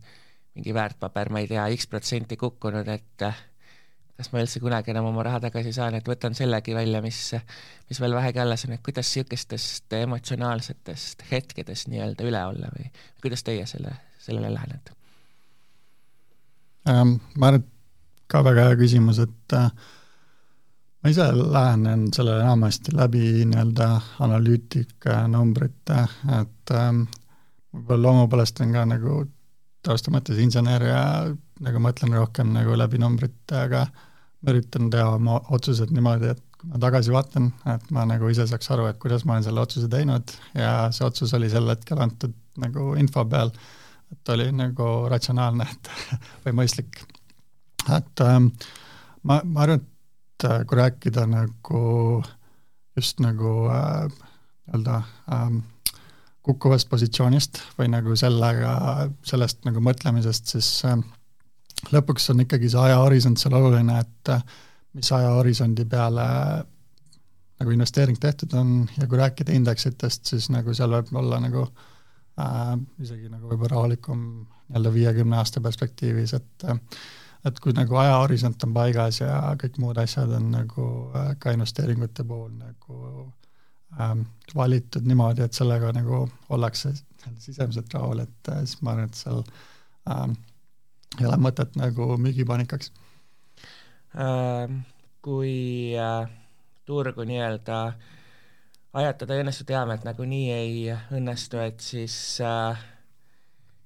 mingi 0.55 0.75
väärtpaber, 0.75 1.31
ma 1.31 1.43
ei 1.43 1.49
tea, 1.51 1.67
X 1.77 1.87
protsenti 1.91 2.37
kukkunud, 2.37 2.89
et 2.89 3.27
kas 4.15 4.31
ma 4.33 4.43
üldse 4.43 4.63
kunagi 4.63 4.93
enam 4.93 5.09
oma 5.11 5.25
raha 5.27 5.41
tagasi 5.47 5.73
saan, 5.75 5.97
et 5.99 6.09
võtan 6.09 6.37
sellegi 6.39 6.75
välja, 6.77 7.01
mis, 7.05 7.21
mis 7.89 8.01
veel 8.03 8.15
vähegi 8.15 8.43
alles 8.43 8.67
on, 8.67 8.75
et 8.77 8.85
kuidas 8.85 9.11
niisugustest 9.11 9.97
emotsionaalsetest 10.01 11.25
hetkedest 11.31 11.91
nii-öelda 11.93 12.29
üle 12.29 12.45
olla 12.51 12.71
või 12.77 12.91
kuidas 13.23 13.43
teie 13.47 13.67
selle, 13.71 13.97
sellele 14.23 14.53
lähenete? 14.55 14.95
Ma 16.85 17.49
arvan, 17.49 17.61
et 17.63 17.69
ka 18.29 18.43
väga 18.45 18.69
hea 18.69 18.79
küsimus, 18.81 19.21
et 19.23 19.57
äh, 19.57 19.69
ma 21.05 21.13
ise 21.13 21.27
lähenen 21.37 22.07
sellele 22.17 22.43
enamasti 22.45 22.95
läbi 22.97 23.45
nii-öelda 23.51 23.89
analüütika 24.25 25.23
numbrite, 25.29 26.07
et 26.41 26.73
ähm, 26.73 27.05
võib-olla 27.75 28.03
loomu 28.09 28.29
poolest 28.33 28.63
on 28.65 28.73
ka 28.73 28.87
nagu 28.89 29.19
tausta 29.85 30.13
mõttes 30.15 30.41
insener 30.41 30.87
ja 30.89 31.03
nagu 31.65 31.83
mõtlen 31.85 32.17
rohkem 32.17 32.55
nagu 32.55 32.77
läbi 32.79 33.01
numbrite, 33.03 33.59
aga 33.67 33.85
ma 33.85 34.55
üritan 34.55 34.89
teha 34.93 35.15
oma 35.19 35.39
otsused 35.55 35.93
niimoodi, 35.93 36.33
et 36.33 36.43
kui 36.59 36.73
ma 36.73 36.81
tagasi 36.81 37.13
vaatan, 37.13 37.51
et 37.75 37.91
ma 37.93 38.07
nagu 38.09 38.33
ise 38.33 38.49
saaks 38.49 38.73
aru, 38.73 38.89
et 38.89 39.01
kuidas 39.03 39.27
ma 39.29 39.37
olen 39.37 39.47
selle 39.47 39.61
otsuse 39.61 39.91
teinud 39.93 40.33
ja 40.57 40.75
see 40.95 41.05
otsus 41.07 41.37
oli 41.37 41.53
sel 41.53 41.69
hetkel 41.69 42.01
antud 42.01 42.33
nagu 42.61 42.95
info 43.01 43.27
peal, 43.29 43.53
et 44.15 44.33
oli 44.35 44.49
nagu 44.55 44.89
ratsionaalne, 45.11 45.67
et 45.71 45.91
või 46.47 46.57
mõistlik. 46.63 47.03
et 47.89 48.25
ähm, 48.25 48.49
ma, 49.23 49.41
ma 49.45 49.67
arvan, 49.67 49.83
et 49.85 50.49
äh, 50.49 50.65
kui 50.69 50.79
rääkida 50.79 51.27
nagu 51.31 52.23
just 52.97 53.21
nagu 53.21 53.55
äh, 53.75 54.09
nii-öelda 54.09 55.01
ähm, 55.35 55.59
kukkuvast 56.45 56.89
positsioonist 56.89 57.61
või 57.79 57.91
nagu 57.93 58.17
sellega, 58.17 59.09
sellest 59.27 59.65
nagu 59.69 59.83
mõtlemisest, 59.85 60.55
siis 60.55 60.69
äh, 60.89 60.99
lõpuks 61.93 62.31
on 62.33 62.45
ikkagi 62.45 62.71
see 62.71 62.85
ajahorisont 62.89 63.41
seal 63.41 63.59
oluline, 63.59 63.99
et 64.01 64.33
äh, 64.33 64.45
mis 64.95 65.11
ajahorisondi 65.13 65.85
peale 65.91 66.29
nagu 67.61 67.71
investeering 67.71 68.19
tehtud 68.21 68.55
on 68.59 68.77
ja 68.99 69.07
kui 69.07 69.19
rääkida 69.19 69.53
indeksitest, 69.55 70.27
siis 70.31 70.49
nagu 70.51 70.75
seal 70.75 70.95
võib 70.95 71.13
olla 71.19 71.41
nagu 71.43 71.67
äh, 71.67 71.91
isegi 73.03 73.29
nagu 73.31 73.47
võib-olla 73.47 73.77
rahulikum 73.77 74.23
nii-öelda 74.45 74.91
viiekümne 74.95 75.37
aasta 75.39 75.61
perspektiivis, 75.63 76.35
et 76.35 76.65
äh, 76.71 76.81
et 77.45 77.61
kui 77.61 77.75
nagu 77.77 77.97
ajahorisont 78.01 78.63
on 78.65 78.73
paigas 78.77 79.21
ja 79.21 79.37
kõik 79.61 79.77
muud 79.83 79.99
asjad 80.01 80.33
on 80.39 80.51
nagu 80.55 80.87
äh, 81.13 81.33
ka 81.41 81.53
investeeringute 81.55 82.25
puhul 82.29 82.53
nagu 82.57 83.27
ähm, 84.01 84.25
valitud 84.57 85.05
niimoodi, 85.05 85.45
et 85.45 85.57
sellega 85.57 85.93
nagu 85.97 86.25
ollakse 86.55 86.95
sisemiselt 87.39 87.93
rahul, 87.95 88.25
et 88.25 88.53
äh, 88.53 88.65
siis 88.65 88.81
ma 88.83 88.95
arvan, 88.95 89.13
et 89.13 89.21
seal 89.21 89.45
ähm, 90.11 90.37
ei 91.21 91.29
ole 91.29 91.39
mõtet 91.41 91.77
nagu 91.81 92.17
müügipaanikaks 92.21 92.93
äh,. 94.17 94.75
kui 95.25 95.97
äh, 95.97 96.33
turgu 96.85 97.25
nii-öelda 97.29 97.79
ajatada 98.95 99.35
ei 99.35 99.45
õnnestu, 99.45 99.67
teame, 99.69 99.99
et 99.99 100.05
nagunii 100.07 100.51
ei 100.55 100.75
õnnestu, 101.15 101.59
et 101.63 101.83
siis 101.83 102.17
äh, 102.45 102.83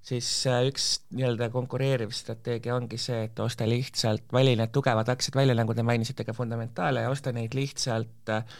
siis 0.08 0.28
äh, 0.46 0.64
üks 0.68 0.88
nii-öelda 1.16 1.50
konkureeriv 1.52 2.12
strateegia 2.16 2.76
ongi 2.76 2.98
see, 3.00 3.24
et 3.28 3.40
osta 3.42 3.68
lihtsalt, 3.68 4.26
vali 4.32 4.54
need 4.58 4.72
tugevad 4.74 5.08
aktsiad 5.12 5.36
välja, 5.38 5.56
nagu 5.58 5.76
te 5.76 5.84
mainisite 5.86 6.26
ka 6.26 6.34
fundamentaale, 6.36 7.04
ja 7.04 7.12
osta 7.12 7.32
neid 7.36 7.56
lihtsalt 7.58 8.32
äh, 8.32 8.58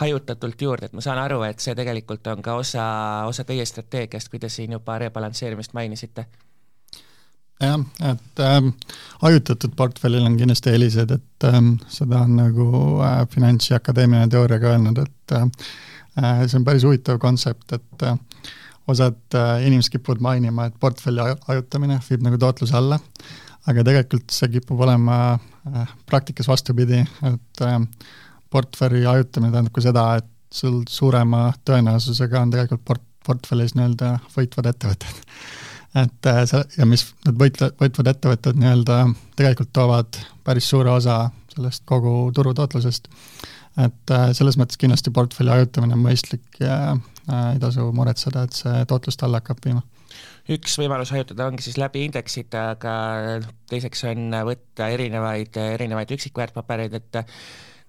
hajutatult 0.00 0.62
juurde, 0.62 0.90
et 0.90 0.96
ma 0.96 1.04
saan 1.04 1.18
aru, 1.22 1.42
et 1.46 1.62
see 1.62 1.74
tegelikult 1.78 2.26
on 2.32 2.42
ka 2.46 2.56
osa, 2.60 2.84
osa 3.30 3.46
teie 3.46 3.66
strateegiast, 3.66 4.30
kui 4.30 4.42
te 4.42 4.50
siin 4.52 4.76
juba 4.78 4.98
rebalansseerimist 5.02 5.74
mainisite. 5.78 6.26
Jah, 7.60 7.80
et 8.12 8.42
ähm, 8.44 8.72
hajutatud 9.22 9.74
portfellil 9.76 10.24
on 10.26 10.38
kindlasti 10.40 10.72
eelised, 10.72 11.12
et 11.16 11.48
ähm, 11.48 11.74
seda 11.92 12.24
on 12.24 12.38
nagu 12.38 12.70
äh, 13.04 13.20
Finantsi 13.32 13.74
Akadeemia 13.76 14.28
teooria 14.32 14.60
ka 14.62 14.74
öelnud, 14.74 15.02
et 15.04 15.36
äh, 15.36 15.46
äh, 16.22 16.46
see 16.46 16.60
on 16.60 16.66
päris 16.68 16.86
huvitav 16.88 17.20
kontsept, 17.22 17.76
et 17.76 18.06
äh, 18.06 18.16
osad 18.90 19.20
äh, 19.36 19.66
inimesed 19.66 19.92
kipuvad 19.96 20.24
mainima, 20.24 20.68
et 20.68 20.80
portfelli 20.80 21.22
hajutamine 21.48 22.00
viib 22.08 22.24
nagu 22.26 22.40
tootluse 22.40 22.76
alla, 22.76 22.98
aga 23.68 23.84
tegelikult 23.86 24.32
see 24.34 24.50
kipub 24.56 24.80
olema 24.86 25.20
äh, 25.34 25.94
praktikas 26.08 26.48
vastupidi, 26.50 27.02
et 27.28 27.64
äh, 27.66 27.78
portfelli 28.50 29.04
hajutamine 29.06 29.52
tähendab 29.52 29.76
ka 29.76 29.84
seda, 29.84 30.06
et 30.20 30.30
sul 30.50 30.82
suurema 30.90 31.50
tõenäosusega 31.68 32.40
on 32.42 32.54
tegelikult 32.54 32.86
port-, 32.88 33.10
portfellis 33.26 33.76
nii-öelda 33.76 34.16
võitvad 34.34 34.72
ettevõtted. 34.72 35.20
Et 35.98 36.26
äh, 36.26 36.40
see, 36.46 36.62
ja 36.78 36.86
mis 36.88 37.04
need 37.26 37.38
võitva, 37.40 37.70
võitvad 37.80 38.10
ettevõtted 38.12 38.58
nii-öelda 38.60 38.98
tegelikult 39.38 39.72
toovad 39.74 40.18
päris 40.46 40.68
suure 40.70 40.92
osa 40.94 41.22
sellest 41.50 41.82
kogu 41.88 42.30
turutootlusest, 42.34 43.08
et 43.86 44.14
äh, 44.14 44.28
selles 44.36 44.58
mõttes 44.60 44.78
kindlasti 44.80 45.12
portfelli 45.14 45.52
hajutamine 45.54 45.96
on 45.96 46.04
mõistlik 46.04 46.60
ja 46.62 46.76
äh, 46.94 47.48
ei 47.54 47.62
tasu 47.62 47.88
muretseda, 47.96 48.46
et 48.46 48.58
see 48.58 48.84
tootlust 48.90 49.26
alla 49.26 49.42
hakkab 49.42 49.64
viima. 49.66 49.82
Üks 50.50 50.74
võimalus 50.80 51.12
hajutada 51.14 51.46
ongi 51.46 51.62
siis 51.62 51.76
läbi 51.78 52.04
indeksite, 52.06 52.58
aga 52.74 52.92
teiseks 53.70 54.02
on 54.10 54.32
võtta 54.46 54.88
erinevaid, 54.90 55.58
erinevaid 55.76 56.14
üksikväärtpabereid, 56.16 56.96
et 56.98 57.20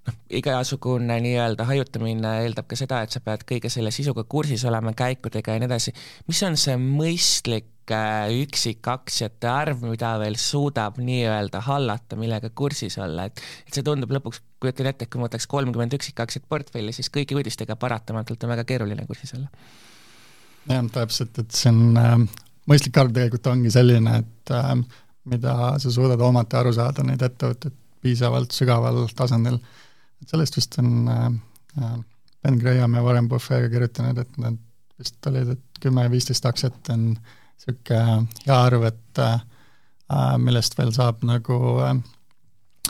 noh, 0.07 0.15
igasugune 0.39 1.17
nii-öelda 1.23 1.65
hajutamine 1.69 2.31
eeldab 2.45 2.69
ka 2.69 2.77
seda, 2.79 3.01
et 3.05 3.13
sa 3.13 3.21
pead 3.23 3.43
kõige 3.47 3.71
selle 3.73 3.91
sisuga 3.93 4.23
kursis 4.29 4.63
olema, 4.69 4.93
käikudega 4.97 5.55
ja 5.55 5.61
nii 5.61 5.69
edasi. 5.69 5.93
mis 6.27 6.41
on 6.47 6.57
see 6.59 6.77
mõistlik 6.81 7.93
äh, 7.93 8.31
üksikaktsiate 8.43 9.49
arv, 9.51 9.83
mida 9.85 10.13
veel 10.21 10.37
suudab 10.41 10.99
nii-öelda 11.01 11.63
hallata, 11.67 12.17
millega 12.19 12.51
kursis 12.55 12.97
olla, 13.01 13.27
et 13.29 13.43
et 13.67 13.77
see 13.77 13.85
tundub 13.87 14.13
lõpuks, 14.17 14.41
kujutan 14.61 14.91
ette, 14.91 15.05
et 15.05 15.13
kui 15.13 15.21
ma 15.21 15.29
võtaks 15.29 15.49
kolmkümmend 15.51 15.97
üksikaktsiat 15.99 16.47
portfelli, 16.49 16.95
siis 16.95 17.11
kõigi 17.13 17.37
uudistega 17.37 17.77
paratamatult 17.79 18.43
on 18.45 18.55
väga 18.55 18.65
keeruline 18.69 19.05
kursis 19.09 19.35
olla. 19.37 19.51
jah, 20.69 20.89
täpselt, 20.93 21.37
et 21.43 21.53
see 21.57 21.69
on 21.73 22.01
äh,, 22.01 22.17
mõistlik 22.69 22.97
arv 22.97 23.13
tegelikult 23.13 23.53
ongi 23.53 23.73
selline, 23.73 24.17
et 24.23 24.55
äh, 24.57 24.73
mida 25.29 25.75
sa 25.77 25.93
suudad 25.93 26.21
omata 26.25 26.61
aru 26.61 26.73
saada 26.73 27.05
neid 27.05 27.21
ettevõtteid 27.21 27.77
piisavalt 28.01 28.53
sügaval 28.55 29.03
tasandil 29.13 29.59
et 30.21 30.29
sellest 30.29 30.57
vist 30.57 30.77
on 30.81 31.07
äh, 31.09 31.27
äh, 31.81 31.99
Ben 32.41 32.57
Graham 32.57 32.93
ja 32.97 33.03
Warren 33.03 33.29
Buffett 33.29 33.71
kirjutanud, 33.71 34.17
et 34.17 34.37
nad 34.41 34.57
vist 35.01 35.27
olid, 35.29 35.53
et 35.55 35.81
kümme-viisteist 35.81 36.45
aktsiat 36.49 36.89
on 36.93 37.11
niisugune 37.11 38.27
hea 38.45 38.57
arv, 38.57 38.85
et 38.89 39.21
äh, 39.21 39.41
millest 40.41 40.77
veel 40.77 40.93
saab 40.95 41.21
nagu 41.27 41.59
äh, 41.85 41.93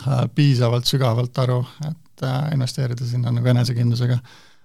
äh, 0.06 0.24
piisavalt 0.34 0.88
sügavalt 0.88 1.38
aru, 1.44 1.60
et 1.88 2.24
äh, 2.26 2.52
investeerida 2.56 3.08
sinna 3.08 3.32
nagu 3.32 3.52
enesekindlusega. 3.52 4.18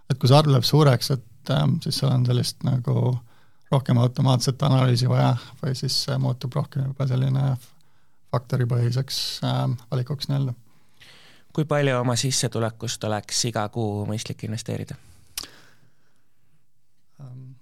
et 0.10 0.20
kui 0.20 0.30
see 0.30 0.38
arv 0.38 0.52
läheb 0.52 0.68
suureks, 0.68 1.12
et 1.18 1.52
äh, 1.52 1.66
siis 1.84 2.00
seal 2.00 2.14
on 2.14 2.28
sellist 2.28 2.64
nagu 2.68 3.18
rohkem 3.72 3.98
automaatset 4.00 4.62
analüüsi 4.64 5.10
vaja 5.12 5.34
või 5.62 5.76
siis 5.76 6.06
muutub 6.24 6.56
rohkem 6.56 6.88
juba 6.88 7.08
selline 7.08 7.50
faktoripõhiseks 8.32 9.20
äh, 9.44 9.66
valikuks 9.92 10.32
nii-öelda 10.32 10.56
kui 11.58 11.66
palju 11.66 11.96
oma 11.98 12.14
sissetulekust 12.20 13.08
oleks 13.10 13.40
iga 13.50 13.64
kuu 13.74 14.04
mõistlik 14.06 14.44
investeerida? 14.46 14.94
Ähm, 17.24 17.56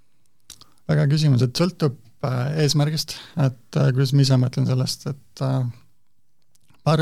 väga 0.92 1.06
küsimus, 1.08 1.46
et 1.46 1.56
sõltub 1.56 1.96
äh, 2.28 2.58
eesmärgist, 2.66 3.16
et 3.40 3.80
äh, 3.80 3.92
kuidas 3.96 4.12
ma 4.12 4.26
ise 4.26 4.40
mõtlen 4.42 4.68
sellest, 4.68 5.08
et 5.14 5.44
äh, 5.48 5.64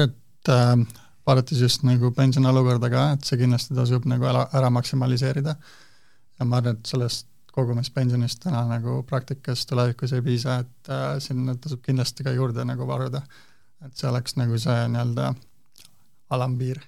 et 0.03 0.51
vaadates 1.27 1.59
just 1.59 1.85
nagu 1.87 2.11
pensioni 2.15 2.47
olukorda 2.51 2.89
ka, 2.91 3.03
et 3.15 3.25
see 3.25 3.39
kindlasti 3.41 3.75
tasub 3.75 4.05
nagu 4.11 4.27
ära, 4.27 4.43
ära 4.55 4.69
maksimaliseerida 4.75 5.55
ja 5.55 6.45
ma 6.45 6.59
arvan, 6.59 6.77
et 6.77 6.91
sellest 6.91 7.29
kogumispensionist 7.53 8.41
täna 8.43 8.63
nagu 8.69 8.99
praktikas 9.09 9.65
tulevikus 9.69 10.13
ei 10.13 10.21
piisa, 10.25 10.59
et 10.61 10.93
äh, 10.93 11.07
sinna 11.23 11.57
tasub 11.57 11.81
kindlasti 11.85 12.25
ka 12.25 12.35
juurde 12.37 12.65
nagu 12.69 12.85
varuda. 12.89 13.23
et 13.83 13.97
see 13.97 14.07
oleks 14.07 14.37
nagu 14.39 14.57
see 14.61 14.77
nii-öelda 14.93 15.25
äh, 15.33 15.41
alampiir. 16.29 16.81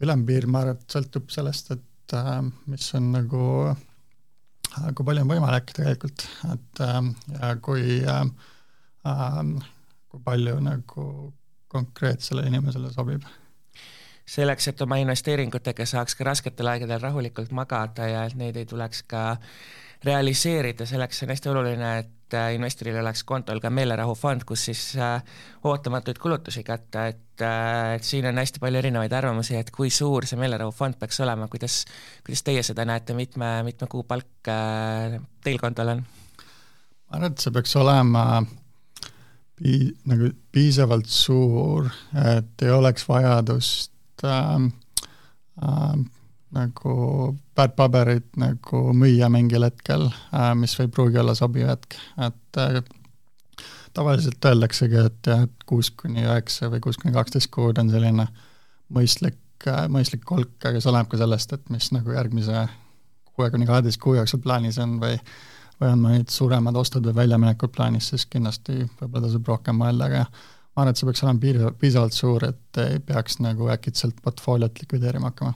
ülempiir, 0.00 0.46
ma 0.46 0.60
arvan, 0.62 0.76
et 0.78 0.94
sõltub 0.94 1.30
sellest, 1.34 1.72
et 1.74 2.14
äh, 2.14 2.36
mis 2.66 2.94
on 2.94 3.10
nagu 3.12 3.42
äh,, 3.72 4.92
kui 4.94 5.04
palju 5.04 5.24
on 5.24 5.32
võimalik 5.32 5.72
tegelikult, 5.74 6.26
et 6.52 6.84
äh, 6.84 7.00
ja 7.34 7.56
kui 7.56 7.98
äh, 8.04 8.22
äh, 9.08 9.42
kui 10.08 10.22
palju 10.24 10.60
nagu 10.64 11.08
konkreetsele 11.68 12.46
inimesele 12.48 12.92
sobib 12.94 13.26
selleks, 14.28 14.68
et 14.68 14.80
oma 14.84 14.98
investeeringutega 15.00 15.86
saaks 15.88 16.16
ka 16.16 16.26
rasketel 16.28 16.68
aegadel 16.68 17.00
rahulikult 17.00 17.52
magada 17.56 18.08
ja 18.08 18.24
et 18.28 18.36
neid 18.36 18.56
ei 18.60 18.68
tuleks 18.68 19.02
ka 19.08 19.22
realiseerida, 20.04 20.86
selleks 20.86 21.22
on 21.24 21.32
hästi 21.32 21.50
oluline, 21.50 21.92
et 22.02 22.36
äh, 22.36 22.52
investoril 22.54 23.00
oleks 23.00 23.24
kontol 23.26 23.58
ka 23.62 23.70
meelerahufond, 23.74 24.44
kus 24.48 24.68
siis 24.68 24.82
äh, 25.00 25.16
ootamatuid 25.66 26.20
kulutusi 26.22 26.62
katta, 26.66 27.08
et, 27.10 27.42
äh, 27.42 27.96
et 27.96 28.06
siin 28.06 28.28
on 28.30 28.38
hästi 28.38 28.62
palju 28.62 28.82
erinevaid 28.82 29.16
arvamusi, 29.18 29.56
et 29.58 29.72
kui 29.74 29.90
suur 29.94 30.28
see 30.28 30.38
meelerahufond 30.40 31.00
peaks 31.00 31.18
olema, 31.24 31.48
kuidas, 31.50 31.82
kuidas 32.26 32.46
teie 32.46 32.62
seda 32.66 32.86
näete, 32.88 33.16
mitme, 33.18 33.58
mitme 33.66 33.90
kuu 33.90 34.06
palk 34.06 34.30
teil 34.46 35.60
kontol 35.60 35.96
on? 35.96 36.06
ma 37.08 37.16
arvan, 37.16 37.32
et 37.32 37.42
see 37.42 37.54
peaks 37.54 37.74
olema 37.80 38.24
pii-, 39.58 39.94
nagu 40.08 40.30
piisavalt 40.52 41.08
suur, 41.10 41.88
et 42.34 42.64
ei 42.64 42.74
oleks 42.74 43.06
vajadust 43.08 44.24
äh, 44.24 44.54
äh, 45.62 45.98
nagu 46.54 46.92
väärtpaberit 47.56 48.36
nagu 48.40 48.82
müüa 48.96 49.28
mingil 49.32 49.66
hetkel 49.66 50.06
äh,, 50.08 50.54
mis 50.56 50.78
ei 50.80 50.88
pruugi 50.88 51.20
olla 51.20 51.34
sobiv 51.36 51.68
hetk, 51.68 51.98
et 52.24 52.60
äh, 52.60 52.80
tavaliselt 53.96 54.44
öeldaksegi, 54.44 55.02
et 55.10 55.30
jah, 55.32 55.44
et 55.48 55.68
kuus 55.68 55.90
kuni 55.90 56.24
üheksa 56.24 56.70
või 56.72 56.80
kuus 56.84 57.00
kuni 57.00 57.14
kaksteist 57.16 57.50
kuud 57.54 57.80
on 57.82 57.92
selline 57.92 58.28
mõistlik, 58.94 59.40
äh, 59.66 59.84
mõistlik 59.92 60.24
hulk, 60.30 60.56
aga 60.64 60.80
see 60.80 60.92
oleneb 60.92 61.12
ka 61.12 61.20
sellest, 61.20 61.52
et 61.52 61.70
mis 61.74 61.92
nagu 61.96 62.16
järgmise 62.16 62.66
kuue 63.34 63.50
kuni 63.54 63.68
kaheteist 63.68 64.00
kuu 64.02 64.16
jooksul 64.18 64.42
plaanis 64.44 64.80
on 64.82 64.98
või 65.02 65.20
või 65.78 65.92
on 65.94 66.00
mingid 66.02 66.32
suuremad 66.34 66.74
ostud 66.74 67.04
või 67.06 67.14
väljaminekud 67.20 67.70
plaanis, 67.70 68.08
siis 68.10 68.24
kindlasti 68.26 68.80
võib-olla 68.98 69.28
tasub 69.28 69.46
rohkem 69.46 69.76
mõelda, 69.78 70.08
aga 70.08 70.24
ma 70.26 70.82
arvan, 70.82 70.90
et 70.90 70.98
see 70.98 71.06
peaks 71.06 71.22
olema 71.22 71.42
piisav, 71.44 71.76
piisavalt 71.78 72.16
suur, 72.16 72.46
et 72.48 72.80
ei 72.82 72.98
peaks 72.98 73.38
nagu 73.44 73.68
äkitselt 73.70 74.18
portfooliot 74.24 74.82
likvideerima 74.82 75.30
hakkama 75.30 75.54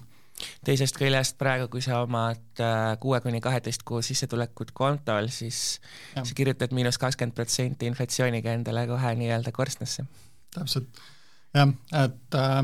teisest 0.64 0.98
küljest 1.00 1.38
praegu, 1.40 1.68
kui 1.72 1.83
sa 1.85 2.02
omad 2.05 2.62
äh, 2.62 2.92
kuue 3.02 3.20
kuni 3.24 3.40
kaheteist 3.44 3.85
kuu 3.88 4.02
sissetulekut 4.02 4.72
kontol, 4.76 5.31
siis 5.33 5.81
ja. 6.16 6.24
sa 6.24 6.37
kirjutad 6.37 6.74
miinus 6.76 7.00
kakskümmend 7.02 7.37
protsenti 7.37 7.90
inflatsiooniga 7.90 8.55
endale 8.57 8.87
kohe 8.90 9.14
nii-öelda 9.20 9.52
korstnasse. 9.55 10.07
täpselt, 10.55 11.02
jah, 11.55 11.74
et 12.05 12.38
äh, 12.38 12.62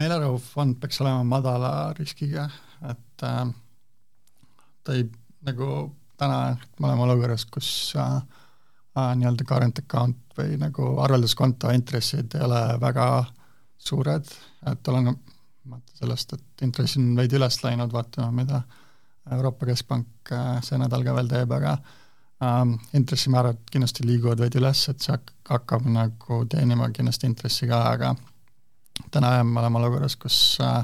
meelerahufond 0.00 0.78
peaks 0.80 1.00
olema 1.02 1.24
madala 1.24 1.72
riskiga, 1.98 2.48
et 2.90 3.24
äh, 3.26 3.46
ta 4.84 4.96
ei, 4.96 5.08
nagu 5.46 5.70
täna 6.20 6.56
me 6.78 6.86
oleme 6.86 7.06
olukorras, 7.08 7.46
kus 7.46 7.70
äh, 7.96 8.16
äh, 8.98 9.12
nii-öelda 9.16 9.46
current 9.48 9.82
account 9.82 10.38
või 10.38 10.56
nagu 10.60 10.94
arvelduskonto 11.04 11.72
intressid 11.74 12.36
ei 12.36 12.46
ole 12.46 12.62
väga 12.80 13.06
suured, 13.80 14.28
et 14.70 14.88
oleneb 14.92 15.36
vaata 15.68 15.96
sellest, 16.00 16.32
et 16.36 16.64
intress 16.64 16.96
on 16.98 17.10
veidi 17.16 17.36
üles 17.38 17.58
läinud, 17.64 17.92
vaatame, 17.92 18.30
mida 18.42 18.62
Euroopa 19.34 19.68
Keskpank 19.68 20.32
äh, 20.32 20.60
see 20.64 20.78
nädal 20.80 21.04
ka 21.04 21.14
veel 21.16 21.28
teeb, 21.30 21.52
aga 21.52 21.74
ähm, 22.44 22.76
intressimäärad 22.96 23.60
kindlasti 23.72 24.06
liiguvad 24.08 24.40
veidi 24.40 24.60
üles, 24.62 24.86
et 24.90 25.04
see 25.04 25.18
hakkab 25.50 25.86
nagu 25.90 26.40
teenima 26.50 26.88
kindlasti 26.94 27.28
intressi 27.28 27.68
ka, 27.70 27.82
aga 27.94 28.14
täna 29.12 29.34
me 29.44 29.60
oleme 29.60 29.82
olukorras, 29.82 30.16
kus 30.20 30.38
äh, 30.64 30.80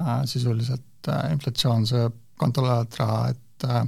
äh, 0.00 0.24
sisuliselt 0.30 1.12
äh, 1.12 1.28
inflatsioon 1.34 1.86
sööb 1.88 2.16
kontol 2.38 2.68
olevat 2.68 2.96
raha, 3.02 3.20
et 3.34 3.68
äh, 3.68 3.84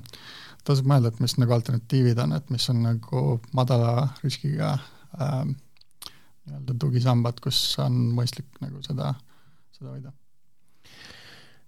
tasub 0.67 0.89
mõelda, 0.91 1.15
et 1.15 1.25
mis 1.25 1.39
nagu 1.41 1.57
alternatiivid 1.57 2.21
on, 2.21 2.37
et 2.37 2.53
mis 2.53 2.69
on 2.73 2.85
nagu 2.85 3.25
madala 3.57 4.11
riskiga 4.21 4.77
äh, 4.77 5.43
nii-öelda 5.49 6.77
tugisambad, 6.83 7.41
kus 7.41 7.63
on 7.81 7.97
mõistlik 8.17 8.61
nagu 8.61 8.83
seda 8.85 9.15
äh, 9.15 9.27
seda 9.81 9.91
hoida? 9.91 10.13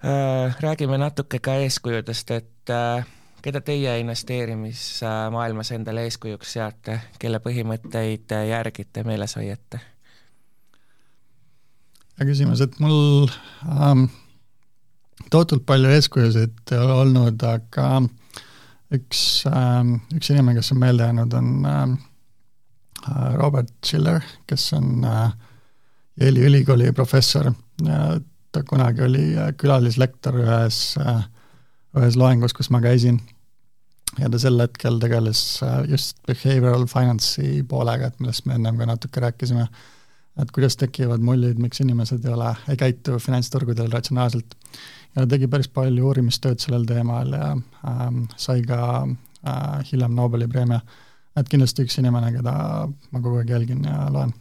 Äh, 0.05 0.57
räägime 0.61 0.98
natuke 0.98 1.38
ka 1.38 1.55
eeskujudest, 1.62 2.31
et 2.31 2.70
äh, 2.70 3.07
keda 3.42 3.62
teie 3.64 3.94
investeerimismaailmas 4.03 5.72
endale 5.72 6.05
eeskujuks 6.09 6.53
seate, 6.59 6.98
kelle 7.18 7.40
põhimõtteid 7.42 8.35
järgite, 8.48 9.05
meeles 9.09 9.37
hoiate? 9.38 9.81
hea 12.18 12.29
küsimus, 12.29 12.61
et 12.61 12.75
mul 12.79 13.31
ähm, 13.72 14.05
tohutult 15.33 15.64
palju 15.66 15.88
eeskujusid 15.96 16.75
olnud, 16.77 17.40
aga 17.48 17.87
üks 18.92 19.22
ähm,, 19.48 19.96
üks 20.12 20.31
inimene, 20.31 20.59
kes 20.61 20.75
on 20.75 20.83
meelde 20.83 21.09
jäänud, 21.09 21.35
on 21.40 21.66
ähm, 21.66 21.96
Robert 23.40 23.72
Schiller, 23.87 24.20
kes 24.46 24.68
on 24.77 25.07
äh, 25.09 25.33
Yale'i 26.20 26.51
ülikooli 26.51 26.92
professor 26.92 27.48
ta 28.53 28.63
kunagi 28.69 29.03
oli 29.03 29.25
äh, 29.37 29.53
külalislektor 29.57 30.37
ühes, 30.43 30.81
äh, 31.01 31.25
ühes 31.97 32.19
loengus, 32.21 32.55
kus 32.57 32.71
ma 32.71 32.83
käisin, 32.85 33.21
ja 34.21 34.29
ta 34.31 34.41
sel 34.41 34.61
hetkel 34.61 34.99
tegeles 35.03 35.43
äh, 35.65 35.83
just 35.91 36.21
behavioral 36.29 36.87
finance'i 36.91 37.63
poolega, 37.69 38.11
et 38.11 38.21
millest 38.21 38.47
me 38.47 38.59
ennem 38.59 38.81
ka 38.81 38.89
natuke 38.89 39.25
rääkisime, 39.25 39.67
et 40.43 40.53
kuidas 40.53 40.77
tekivad 40.81 41.25
mullid, 41.25 41.61
miks 41.61 41.81
inimesed 41.85 42.25
ei 42.25 42.35
ole, 42.37 42.53
ei 42.73 42.81
käitu 42.81 43.19
finantsturgudel 43.21 43.91
ratsionaalselt. 43.93 44.57
ja 45.17 45.27
tegi 45.29 45.49
päris 45.49 45.69
palju 45.69 46.07
uurimistööd 46.09 46.61
sellel 46.61 46.87
teemal 46.89 47.35
ja 47.37 47.51
ähm, 47.89 48.23
sai 48.37 48.63
ka 48.69 48.83
äh, 49.05 49.81
hiljem 49.91 50.15
Nobeli 50.17 50.49
preemia. 50.49 50.81
et 51.37 51.49
kindlasti 51.49 51.85
üks 51.85 51.99
inimene, 52.01 52.33
keda 52.33 52.55
ma 52.89 53.21
kogu 53.21 53.41
aeg 53.41 53.51
jälgin 53.51 53.85
ja 53.89 54.07
loen 54.13 54.33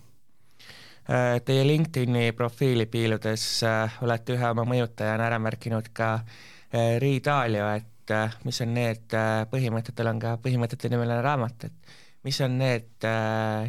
teie 1.46 1.64
LinkedIni 1.68 2.32
profiili 2.38 2.86
piiludes 2.86 3.46
äh, 3.68 3.98
olete 4.06 4.38
ühe 4.38 4.52
oma 4.54 4.66
mõjutajana 4.70 5.28
ära 5.28 5.40
märkinud 5.44 5.90
ka 5.94 6.14
äh, 6.22 6.98
Ray 7.02 7.20
Dalio, 7.24 7.68
et 7.76 8.14
mis 8.44 8.58
on 8.64 8.74
need 8.76 9.14
põhimõtted, 9.52 9.96
tal 9.96 10.10
on 10.12 10.18
ka 10.20 10.34
põhimõtete 10.44 10.90
nimeline 10.92 11.22
raamat, 11.24 11.68
et 11.70 11.94
mis 12.28 12.40
on 12.44 12.58
need 12.60 13.06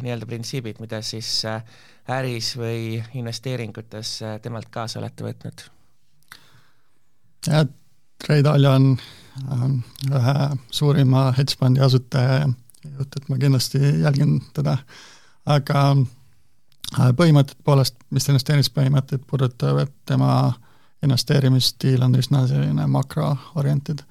nii-öelda 0.03 0.27
printsiibid, 0.27 0.81
mida 0.83 0.99
siis 1.05 1.29
äris 2.11 2.49
või 2.59 2.97
investeeringutes 3.15 4.17
temalt 4.43 4.67
kaasa 4.73 4.99
olete 4.99 5.23
võtnud? 5.23 5.63
jah, 7.47 7.63
Ray 8.27 8.43
Dalio 8.43 8.73
on 8.75 8.89
ühe 10.11 10.35
suurima 10.71 11.29
hedge 11.37 11.55
fondi 11.59 11.81
asutaja 11.83 12.41
ja 12.41 12.51
juht, 12.97 13.15
et 13.15 13.29
ma 13.29 13.39
kindlasti 13.39 13.79
jälgin 14.03 14.37
teda, 14.55 14.77
aga 15.45 15.85
Äh, 16.93 17.09
põhimõtted 17.17 17.57
poolest, 17.65 17.95
mis 18.13 18.27
investeerimispõhimõtted 18.29 19.23
puudutavad, 19.29 19.89
tema 20.05 20.53
investeerimisstiil 21.03 22.03
on 22.05 22.13
üsna 22.19 22.43
selline 22.47 22.85
makroorientid, 22.87 24.03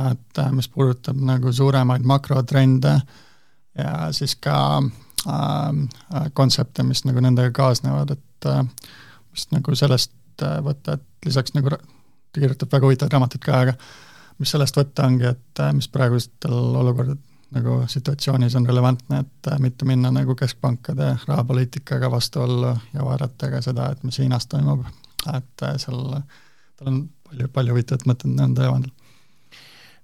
et 0.00 0.40
äh, 0.40 0.52
mis 0.52 0.68
puudutab 0.72 1.20
nagu 1.20 1.52
suuremaid 1.52 2.06
makrotrende 2.08 2.94
ja 3.78 3.92
siis 4.16 4.36
ka 4.40 4.56
äh, 4.80 6.30
kontsepte, 6.32 6.86
mis 6.86 7.04
nagu 7.04 7.20
nendega 7.20 7.52
kaasnevad, 7.54 8.16
et 8.16 8.48
äh, 8.48 8.64
mis 9.34 9.50
nagu 9.52 9.76
sellest 9.76 10.14
äh, 10.42 10.58
võtta, 10.64 10.96
et 10.96 11.28
lisaks 11.28 11.54
nagu 11.58 11.74
ta 11.74 11.78
kirjutab 12.34 12.72
väga 12.72 12.88
huvitavaid 12.88 13.14
raamatuid 13.18 13.44
ka, 13.44 13.60
aga 13.66 13.76
mis 14.40 14.50
sellest 14.54 14.80
võtta 14.80 15.06
ongi, 15.10 15.28
et 15.34 15.62
äh, 15.62 15.76
mis 15.76 15.92
praegustel 15.92 16.56
olukordadel 16.56 17.20
nagu 17.54 17.78
situatsioonis 17.90 18.56
on 18.58 18.66
relevantne, 18.66 19.20
et 19.24 19.50
äh, 19.52 19.58
mitte 19.62 19.86
minna 19.88 20.10
nagu 20.14 20.34
keskpankade 20.38 21.10
rahapoliitikaga 21.28 22.10
vastuollu 22.10 22.74
ja 22.94 23.06
vaadata 23.06 23.50
ka 23.52 23.62
seda, 23.64 23.90
et 23.92 24.04
mis 24.04 24.18
Hiinas 24.18 24.46
toimub, 24.50 24.84
et 25.34 25.66
äh, 25.66 25.76
seal, 25.80 26.20
tal 26.78 26.92
on 26.92 27.02
palju, 27.28 27.48
palju 27.54 27.76
huvitavat 27.76 28.06
mõtet 28.10 28.30
nende 28.30 28.62
teemadel 28.62 28.92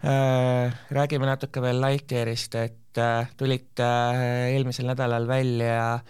äh,. 0.05 0.77
Räägime 0.91 1.29
natuke 1.29 1.63
veel 1.63 1.81
Lightyearist, 1.83 2.55
et 2.57 3.01
tulite 3.39 3.87
eelmisel 4.51 4.89
nädalal 4.91 5.29
välja 5.29 6.01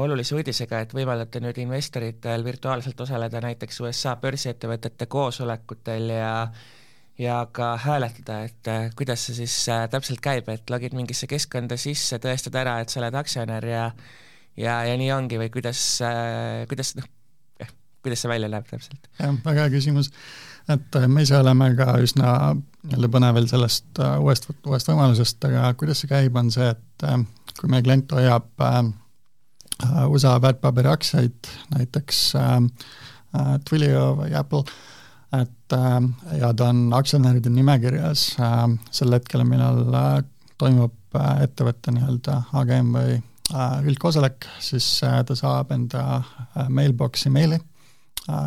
olulise 0.00 0.34
uudisega, 0.34 0.80
et 0.82 0.94
võimaldate 0.96 1.42
nüüd 1.44 1.58
investoritel 1.62 2.42
virtuaalselt 2.42 3.00
osaleda 3.04 3.42
näiteks 3.44 3.80
USA 3.84 4.16
börsiettevõtete 4.18 5.06
koosolekutel 5.12 6.08
ja 6.14 6.30
äh, 6.42 6.64
ja 7.20 7.40
ka 7.52 7.74
hääletada, 7.80 8.40
et 8.48 8.68
äh, 8.68 8.90
kuidas 8.96 9.26
see 9.26 9.42
siis 9.42 9.54
äh, 9.68 9.84
täpselt 9.92 10.22
käib, 10.24 10.48
et 10.52 10.70
logid 10.72 10.94
mingisse 10.96 11.28
keskkonda 11.30 11.76
sisse, 11.80 12.18
tõestad 12.22 12.56
ära, 12.56 12.78
et 12.80 12.92
sa 12.92 13.00
oled 13.02 13.16
aktsionär 13.20 13.66
ja 13.68 13.86
ja, 14.56 14.80
ja 14.88 14.96
nii 14.98 15.10
ongi 15.14 15.40
või 15.40 15.50
kuidas, 15.52 15.82
äh, 16.04 16.64
kuidas 16.70 16.94
noh, 16.96 17.08
kuidas 18.00 18.24
see 18.24 18.32
välja 18.32 18.48
näeb 18.52 18.68
täpselt? 18.70 19.10
jah, 19.18 19.34
väga 19.44 19.66
hea 19.66 19.74
küsimus, 19.74 20.12
et 20.72 21.00
me 21.12 21.26
ise 21.26 21.36
oleme 21.40 21.72
ka 21.78 21.98
üsna 22.00 22.32
nii-öelda 22.54 23.12
põnevil 23.12 23.50
sellest 23.50 24.00
uuest, 24.00 24.48
uuest 24.64 24.88
võimalusest, 24.88 25.44
aga 25.50 25.74
kuidas 25.80 26.00
see 26.00 26.10
käib, 26.10 26.38
on 26.40 26.48
see, 26.54 26.70
et 26.72 27.58
kui 27.58 27.68
meie 27.68 27.84
klient 27.84 28.12
hoiab 28.16 28.64
USA 30.08 30.38
väärtpaberiaktsiaid, 30.40 31.50
näiteks 31.74 32.22
Twilio 33.68 34.06
või 34.22 34.32
Apple, 34.36 34.64
et 35.32 35.72
äh, 35.72 36.38
ja 36.40 36.52
ta 36.54 36.70
on 36.72 36.88
aktsionäride 36.96 37.50
nimekirjas 37.54 38.24
äh, 38.42 38.62
sel 38.94 39.14
hetkel, 39.14 39.44
millal 39.46 39.82
äh, 39.94 40.14
toimub 40.60 40.96
ettevõtte 41.42 41.90
nii-öelda 41.90 42.36
AGM 42.54 42.92
või 42.94 43.14
üldkoosolek, 43.90 44.44
siis 44.62 44.84
ta 45.00 45.34
saab 45.34 45.72
enda 45.74 46.20
mailbox'i 46.70 47.32
meili, 47.34 47.56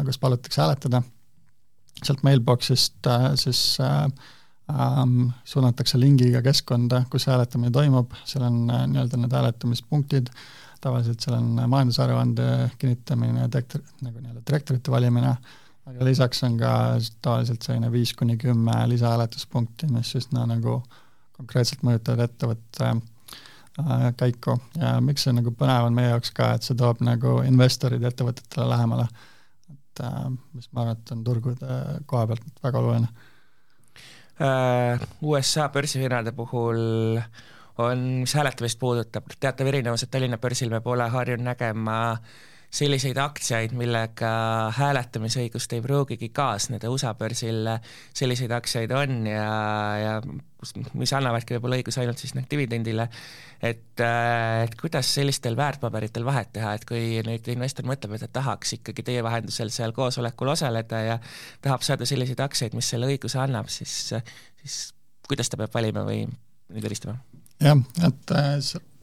kus 0.07 0.19
palutakse 0.21 0.61
hääletada. 0.61 1.01
sealt 1.99 2.23
mailbox'ist 2.23 3.09
siis 3.36 3.59
ähm, 3.81 5.25
suunatakse 5.43 5.99
lingiga 5.99 6.39
keskkonda, 6.41 7.01
kus 7.11 7.27
hääletamine 7.27 7.71
toimub, 7.71 8.15
seal 8.23 8.45
on 8.47 8.61
nii-öelda 8.69 9.19
need 9.19 9.36
hääletamispunktid, 9.36 10.31
tavaliselt 10.79 11.19
seal 11.19 11.36
on 11.36 11.59
majandusaruande 11.67 12.47
kinnitamine, 12.79 13.49
direktor, 13.51 13.84
nagu 14.05 14.23
nii-öelda 14.23 14.45
direktorite 14.47 14.95
valimine. 14.95 15.36
äh,, 15.36 15.62
aga 15.89 16.05
lisaks 16.07 16.43
on 16.47 16.57
ka 16.59 16.73
tavaliselt 17.23 17.65
selline 17.65 17.89
viis 17.91 18.13
kuni 18.17 18.38
kümme 18.39 18.75
lisahääletuspunkti, 18.91 19.89
mis 19.91 20.13
üsna 20.19 20.45
nagu 20.49 20.79
konkreetselt 21.36 21.84
mõjutavad 21.84 22.23
ettevõtte 22.27 22.89
äh, 22.93 24.07
käiku 24.19 24.57
ja 24.79 24.95
miks 25.03 25.25
see 25.27 25.36
nagu 25.36 25.51
põnev 25.59 25.89
on 25.89 25.97
meie 25.97 26.13
jaoks 26.13 26.31
ka, 26.36 26.53
et 26.55 26.67
see 26.67 26.77
toob 26.79 27.03
nagu 27.03 27.41
investorid 27.47 28.03
ettevõtetele 28.07 28.69
lähemale. 28.69 29.07
et 29.73 30.03
äh, 30.05 30.29
mis 30.53 30.69
ma 30.71 30.86
arvan, 30.86 31.01
et 31.01 31.15
on 31.15 31.23
turgude 31.23 31.81
koha 32.05 32.27
pealt 32.31 32.63
väga 32.63 32.84
oluline 32.84 33.11
äh,. 34.39 35.03
USA 35.21 35.67
börsifirmade 35.69 36.31
puhul 36.31 37.19
on, 37.84 38.07
mis 38.21 38.34
hääletamist 38.38 38.79
puudutab, 38.79 39.36
teatav 39.39 39.67
erinevus, 39.67 40.03
et 40.05 40.11
Tallinna 40.13 40.38
börsil 40.38 40.69
me 40.69 40.79
pole 40.81 41.09
harjunud 41.09 41.49
nägema 41.49 41.99
äh, 42.13 42.41
selliseid 42.74 43.17
aktsiaid, 43.21 43.74
millega 43.78 44.30
hääletamisõigust 44.74 45.76
ei 45.76 45.82
pruugigi 45.84 46.32
kaasneda, 46.34 46.89
USA 46.89 47.11
börsil 47.17 47.67
selliseid 48.17 48.53
aktsiaid 48.55 48.93
on 48.97 49.28
ja, 49.30 49.51
ja 50.01 50.15
mis 50.97 51.13
annavadki 51.13 51.57
võib-olla 51.57 51.78
õiguse 51.78 52.01
ainult 52.01 52.21
siis 52.21 52.34
noh, 52.38 52.47
dividendile, 52.49 53.05
et, 53.61 54.01
et 54.01 54.74
kuidas 54.80 55.11
sellistel 55.19 55.57
väärtpaberitel 55.59 56.26
vahet 56.26 56.49
teha, 56.55 56.74
et 56.78 56.88
kui 56.89 57.21
nüüd 57.28 57.51
investor 57.53 57.86
mõtleb, 57.89 58.15
et 58.17 58.26
ta 58.26 58.32
tahaks 58.39 58.78
ikkagi 58.80 59.05
teie 59.05 59.26
vahendusel 59.26 59.69
seal 59.74 59.93
koosolekul 59.93 60.53
osaleda 60.55 61.03
ja 61.05 61.19
tahab 61.61 61.86
saada 61.86 62.09
selliseid 62.09 62.41
aktsiaid, 62.41 62.74
mis 62.80 62.89
selle 62.89 63.11
õiguse 63.11 63.38
annab, 63.43 63.69
siis, 63.74 63.93
siis 64.63 64.80
kuidas 65.28 65.51
ta 65.51 65.61
peab 65.61 65.76
valima 65.76 66.07
või 66.09 66.24
nüüd 66.26 66.89
helistama? 66.89 67.19
jah, 67.61 67.78
et 68.07 68.34
äh, 68.34 68.53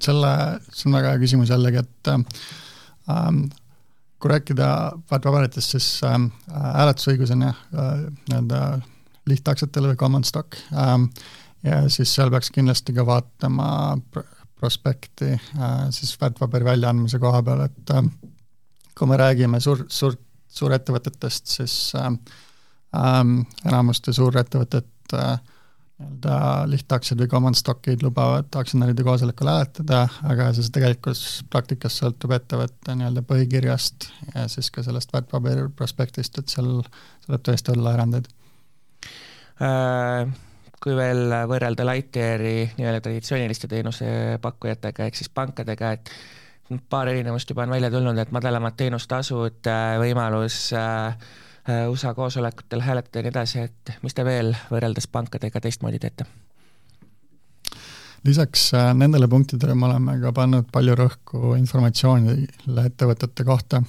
selle, 0.02 0.34
see 0.72 0.90
on 0.90 0.98
väga 0.98 1.14
hea 1.14 1.22
küsimus 1.22 1.54
jällegi, 1.54 1.84
et 1.84 2.10
ähm, 2.12 3.46
kui 4.20 4.30
rääkida 4.30 4.68
väärtpaberitest, 5.10 5.76
siis 5.76 5.88
ähm, 6.04 6.30
hääletusõigus 6.52 7.32
on 7.34 7.46
jah 7.48 7.60
äh,, 7.72 8.02
nii-öelda 8.28 8.80
lihtaktsiatele 9.30 9.92
või 9.92 10.00
common 10.00 10.24
stock 10.24 10.58
ähm, 10.72 11.08
ja 11.64 11.82
siis 11.92 12.12
seal 12.14 12.32
peaks 12.32 12.50
kindlasti 12.54 12.94
ka 12.96 13.06
vaatama 13.06 13.70
pr 14.12 14.26
prospekti 14.60 15.30
äh, 15.32 15.86
siis 15.90 16.12
väärtpaberi 16.20 16.64
väljaandmise 16.64 17.18
koha 17.18 17.38
peal, 17.42 17.62
et 17.64 17.92
äh, 17.96 18.02
kui 18.98 19.08
me 19.08 19.16
räägime 19.16 19.60
suur, 19.60 19.86
suur, 19.88 20.18
suurettevõtetest, 20.52 21.46
siis 21.48 21.76
äh, 21.96 22.10
äh, 23.00 23.22
enamuste 23.64 24.12
suurettevõtted 24.12 25.16
äh, 25.16 25.38
nii-öelda 26.00 26.66
lihtaktsiad 26.70 27.20
või 27.20 27.28
common 27.28 27.54
stock'id 27.54 28.02
lubavad 28.02 28.48
aktsionäride 28.56 29.04
koosolekul 29.04 29.48
hääletada, 29.50 30.08
aga 30.24 30.50
siis 30.56 30.70
tegelikult 30.72 31.20
praktikas 31.50 31.98
sõltub 32.00 32.32
ettevõtte 32.36 32.94
nii-öelda 32.96 33.22
põhikirjast 33.28 34.08
ja 34.34 34.46
siis 34.48 34.70
ka 34.70 34.82
sellest 34.82 35.12
väärtpaberi 35.12 35.68
prospektist, 35.76 36.38
et 36.38 36.48
seal 36.48 36.80
tuleb 37.26 37.42
tõesti 37.44 37.74
olla 37.76 37.96
erandeid 37.98 38.30
äh,. 39.62 40.30
Kui 40.80 40.94
veel 40.96 41.28
võrrelda 41.44 41.84
Lightyeari 41.84 42.70
nii-öelda 42.78 43.02
traditsiooniliste 43.04 43.68
teenusepakkujatega 43.68 45.04
ehk 45.04 45.18
siis 45.18 45.28
pankadega, 45.28 45.90
et 45.92 46.78
paar 46.88 47.10
erinevust 47.12 47.52
juba 47.52 47.66
on 47.66 47.74
välja 47.74 47.90
tulnud, 47.92 48.16
et 48.16 48.32
madalamad 48.32 48.78
teenustasud, 48.80 49.60
äh, 49.68 49.98
võimalus 50.00 50.70
Äh, 50.72 51.16
USA 51.90 52.14
koosolekutel 52.14 52.80
hääletada 52.80 53.18
ja 53.18 53.22
nii 53.26 53.34
edasi, 53.34 53.64
et 53.68 53.92
mis 54.02 54.14
te 54.16 54.24
veel 54.24 54.54
võrreldes 54.70 55.06
pankadega 55.12 55.60
teistmoodi 55.60 55.98
teete? 55.98 56.26
lisaks 58.24 58.74
äh, 58.74 58.94
nendele 58.94 59.28
punktidele 59.28 59.74
me 59.74 59.86
oleme 59.86 60.18
ka 60.20 60.32
pannud 60.36 60.68
palju 60.72 60.96
rõhku 60.98 61.54
informatsioonile 61.56 62.84
ettevõtete 62.90 63.46
kohta 63.48 63.80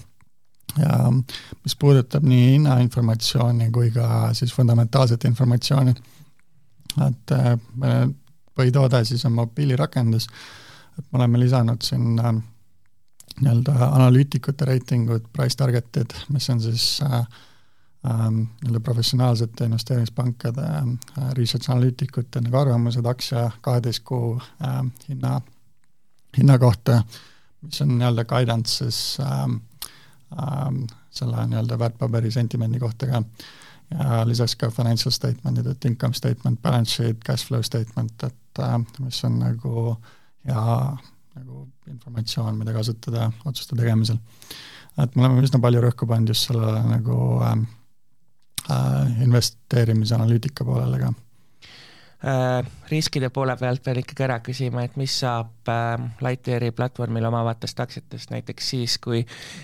ja 0.79 1.11
mis 1.11 1.75
puudutab 1.79 2.23
nii 2.23 2.53
hinnainformatsiooni 2.53 3.67
kui 3.75 3.91
ka 3.91 4.31
siis 4.37 4.53
fundamentaalset 4.55 5.25
informatsiooni, 5.27 5.93
et 7.07 7.35
äh, 7.35 7.51
põhitoode 8.55 9.03
siis 9.07 9.25
on 9.27 9.35
mobiilirakendus, 9.35 10.27
et 10.99 11.05
me 11.11 11.19
oleme 11.19 11.39
lisanud 11.39 11.83
sinna 11.83 12.33
nii-öelda 13.41 13.73
analüütikute 13.87 14.67
reitingud, 14.67 15.27
price 15.33 15.57
target'id, 15.57 16.13
mis 16.29 16.49
on 16.53 16.59
siis 16.61 16.85
äh, 17.03 17.23
nii-öelda 18.03 18.79
professionaalsete 18.79 19.65
investeerimispankade 19.65 20.61
äh, 20.61 21.33
research 21.37 21.69
analüütikute 21.69 22.41
nagu 22.41 22.57
arvamused 22.57 23.05
aktsia 23.05 23.51
kaheteist 23.61 24.01
kuu 24.03 24.41
äh, 24.65 24.79
hinna, 25.09 25.41
hinna 26.37 26.57
kohta, 26.59 27.03
mis 27.61 27.81
on 27.81 27.97
nii-öelda 27.99 28.25
guidance 28.25 28.77
siis 28.77 29.19
ähm, 29.21 29.59
ähm, 30.33 30.85
selle 31.11 31.45
nii-öelda 31.47 31.79
väärtpaberi 31.79 32.31
sentimendi 32.31 32.79
kohta 32.79 33.07
ka. 33.07 33.23
ja 33.91 34.27
lisaks 34.27 34.55
ka 34.55 34.69
financial 34.71 35.11
statement'id, 35.11 35.67
et 35.67 35.85
income 35.85 36.13
statement, 36.13 36.61
balance 36.61 36.95
sheet, 36.95 37.23
cash 37.25 37.47
flow 37.47 37.61
statement, 37.61 38.23
et 38.23 38.59
äh, 38.59 38.77
mis 38.99 39.23
on 39.25 39.39
nagu 39.39 39.97
hea 40.47 40.77
nagu 41.35 41.67
informatsioon, 41.87 42.57
mida 42.57 42.73
kasutada 42.73 43.31
otsuste 43.45 43.75
tegemisel. 43.75 44.17
et 44.97 45.15
me 45.15 45.25
oleme 45.25 45.45
üsna 45.45 45.61
palju 45.61 45.81
rõhku 45.85 46.07
pannud 46.07 46.33
just 46.33 46.49
sellele 46.49 46.81
nagu 46.87 47.19
äh, 47.45 47.61
investeerimisanalüütika 48.69 50.65
poolele 50.65 50.99
ka 50.99 51.13
äh,? 52.25 52.71
Riskide 52.91 53.29
poole 53.33 53.55
pealt 53.57 53.83
pean 53.83 53.97
ikkagi 54.01 54.25
ära 54.25 54.37
küsima, 54.43 54.83
et 54.85 54.97
mis 54.99 55.13
saab 55.23 55.69
äh, 55.71 56.03
Lightyeari 56.21 56.71
platvormil 56.75 57.25
omavatest 57.29 57.79
aktsiatest 57.79 58.33
näiteks 58.33 58.69
siis, 58.73 58.97
kui 59.01 59.23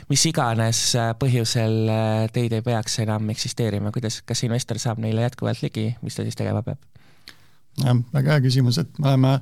mis 0.10 0.26
iganes 0.30 0.82
äh, 0.95 1.12
põhjusel 1.20 1.78
äh, 1.91 2.26
teid 2.34 2.56
ei 2.58 2.66
peaks 2.66 3.00
enam 3.04 3.30
eksisteerima, 3.34 3.91
kuidas, 3.95 4.22
kas 4.26 4.43
investor 4.48 4.80
saab 4.82 5.04
neile 5.04 5.28
jätkuvalt 5.28 5.62
ligi, 5.66 5.89
mis 6.02 6.16
ta 6.16 6.26
siis 6.26 6.39
tegema 6.39 6.64
peab? 6.66 6.82
jah, 7.84 7.98
väga 8.14 8.38
hea 8.38 8.45
küsimus, 8.48 8.82
et 8.82 9.00
me 9.00 9.12
oleme 9.14 9.39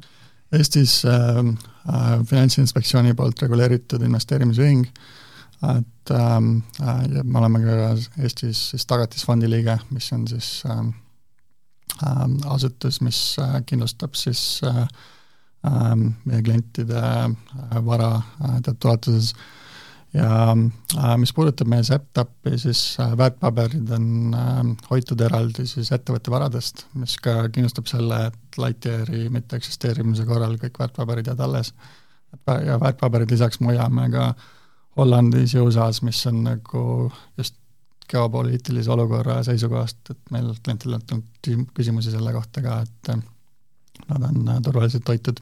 Eestis 0.56 1.03
äh, 1.10 1.38
äh, 1.39 2.10
Finantsinspektsiooni 2.28 3.14
poolt 3.18 3.41
reguleeritud 3.45 4.03
investeerimisühing 4.06 4.86
äh,, 4.89 5.14
et 5.78 6.11
ähm, 6.11 6.63
äh, 6.82 7.24
me 7.24 7.39
oleme 7.39 7.61
ka 7.63 8.22
Eestis 8.24 8.70
siis 8.72 8.86
Tagatisfondi 8.86 9.49
liige, 9.49 9.78
mis 9.89 10.11
on 10.13 10.28
siis 10.28 10.63
ähm, 10.70 10.93
äh, 12.03 12.53
asutus, 12.53 13.01
mis 13.01 13.38
äh, 13.39 13.61
kindlustab 13.66 14.16
siis 14.16 14.61
äh, 14.63 14.86
äh, 15.66 15.93
meie 16.26 16.41
klientide 16.43 17.01
äh, 17.01 17.86
vara 17.86 18.22
teatud 18.63 18.89
ulatuses 18.91 19.34
ja 20.16 20.55
mis 21.20 21.34
puudutab 21.36 21.68
meie 21.68 21.84
SEPTAP-i, 21.84 22.55
siis 22.59 22.82
väärtpaberid 23.18 23.89
on 23.97 24.36
äh, 24.38 24.61
hoitud 24.89 25.22
eraldi 25.22 25.68
siis 25.68 25.91
ettevõtte 25.95 26.32
varadest, 26.32 26.86
mis 26.95 27.18
ka 27.20 27.49
kindlustab 27.49 27.89
selle, 27.91 28.26
et 28.30 28.59
Lightyeari 28.61 29.26
mitteeksisteerimise 29.34 30.28
korral 30.28 30.55
kõik 30.61 30.80
väärtpaberid 30.80 31.28
jäävad 31.32 31.47
alles. 31.49 31.74
ja 32.68 32.80
väärtpaberid 32.80 33.32
lisaks 33.32 33.59
me 33.59 33.74
hoiame 33.74 34.09
ka 34.11 34.28
äh, 34.30 34.45
Hollandis 34.98 35.54
ja 35.54 35.64
USA-s, 35.64 36.02
mis 36.08 36.22
on 36.28 36.43
nagu 36.46 37.12
just 37.38 37.56
geopoliitilise 38.12 38.91
olukorra 38.91 39.39
seisukohast, 39.43 40.12
et 40.12 40.32
meil 40.32 40.52
klientidel 40.64 41.00
on 41.00 41.08
tulnud 41.08 41.72
küsimusi 41.76 42.14
selle 42.14 42.34
kohta 42.36 42.62
ka, 42.62 42.78
et 42.86 43.12
nad 44.10 44.28
on 44.30 44.52
turvaliselt 44.64 45.08
hoitud. 45.10 45.41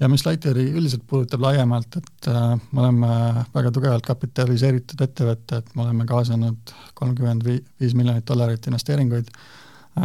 ja 0.00 0.08
mis 0.08 0.24
Lightyeari 0.26 0.70
üldiselt 0.72 1.02
puudutab 1.06 1.42
laiemalt, 1.44 1.96
et 1.96 2.28
äh, 2.32 2.54
me 2.72 2.80
oleme 2.80 3.08
väga 3.54 3.70
tugevalt 3.70 4.06
kapitaliseeritud 4.06 5.02
ettevõte, 5.04 5.60
et 5.60 5.74
me 5.76 5.84
oleme 5.84 6.06
kaasanud 6.08 6.72
kolmkümmend 6.94 7.44
viis 7.44 7.94
miljonit 7.94 8.26
dollarit 8.26 8.66
investeeringuid, 8.66 9.28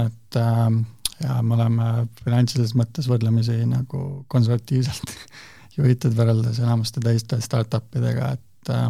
et 0.04 0.40
äh, 0.42 0.68
ja 1.24 1.42
me 1.42 1.56
oleme 1.56 2.08
finantsilises 2.24 2.76
mõttes 2.76 3.08
võrdlemisi 3.08 3.62
nagu 3.70 4.26
konservatiivselt 4.28 5.16
juhitud 5.78 6.16
võrreldes 6.16 6.60
enamuste 6.64 7.04
teiste 7.04 7.40
startup 7.44 7.96
idega, 7.98 8.34
et 8.38 8.72
äh, 8.74 8.90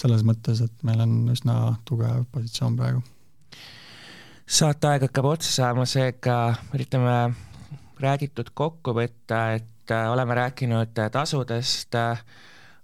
selles 0.00 0.24
mõttes, 0.26 0.62
et 0.64 0.86
meil 0.86 1.02
on 1.04 1.16
üsna 1.32 1.56
tugev 1.88 2.24
positsioon 2.32 2.76
praegu. 2.78 3.02
saateaeg 4.46 5.08
hakkab 5.08 5.28
otsa 5.34 5.52
saama, 5.52 5.86
seega 5.86 6.54
üritame 6.74 7.34
räägitud 8.02 8.50
kokku 8.54 8.94
võtta, 8.96 9.42
et 9.58 9.92
äh, 9.92 10.08
oleme 10.12 10.34
rääkinud 10.38 10.96
tasudest, 11.12 11.94
äh, 11.94 12.24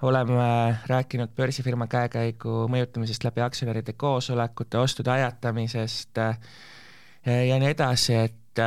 oleme 0.02 0.78
rääkinud 0.86 1.32
börsifirma 1.36 1.88
käekäigu 1.90 2.68
mõjutamisest 2.70 3.24
läbi 3.26 3.42
aktsionäride 3.42 3.96
koosolekute, 3.98 4.78
ostude 4.78 5.10
ajatamisest 5.10 6.20
ja 7.26 7.56
nii 7.58 7.72
edasi, 7.72 8.14
et 8.14 8.62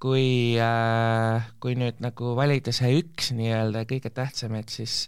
kui, 0.00 0.56
äh, 0.60 1.50
kui 1.60 1.76
nüüd 1.78 2.00
nagu 2.00 2.34
valida 2.38 2.72
see 2.74 2.94
üks 3.02 3.34
nii-öelda 3.36 3.84
kõige 3.90 4.12
tähtsam, 4.14 4.56
et 4.56 4.72
siis 4.72 5.04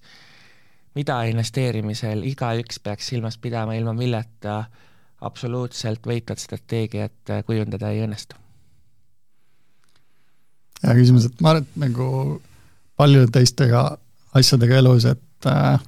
mida 0.96 1.22
investeerimisel 1.30 2.24
igaüks 2.28 2.82
peaks 2.84 3.08
silmas 3.12 3.38
pidama, 3.40 3.76
ilma 3.78 3.94
milleta 3.96 4.64
absoluutselt 5.22 6.04
võitvat 6.06 6.42
strateegiat 6.42 7.32
äh, 7.32 7.44
kujundada 7.48 7.92
ei 7.94 8.04
õnnestu? 8.06 8.38
hea 10.82 10.96
küsimus, 10.98 11.28
et 11.28 11.42
ma 11.42 11.52
arvan, 11.52 11.66
et 11.66 11.78
nagu 11.84 12.06
paljude 12.98 13.30
teistega 13.34 13.84
asjadega 14.38 14.80
elus, 14.82 15.06
et 15.08 15.48
äh, 15.48 15.78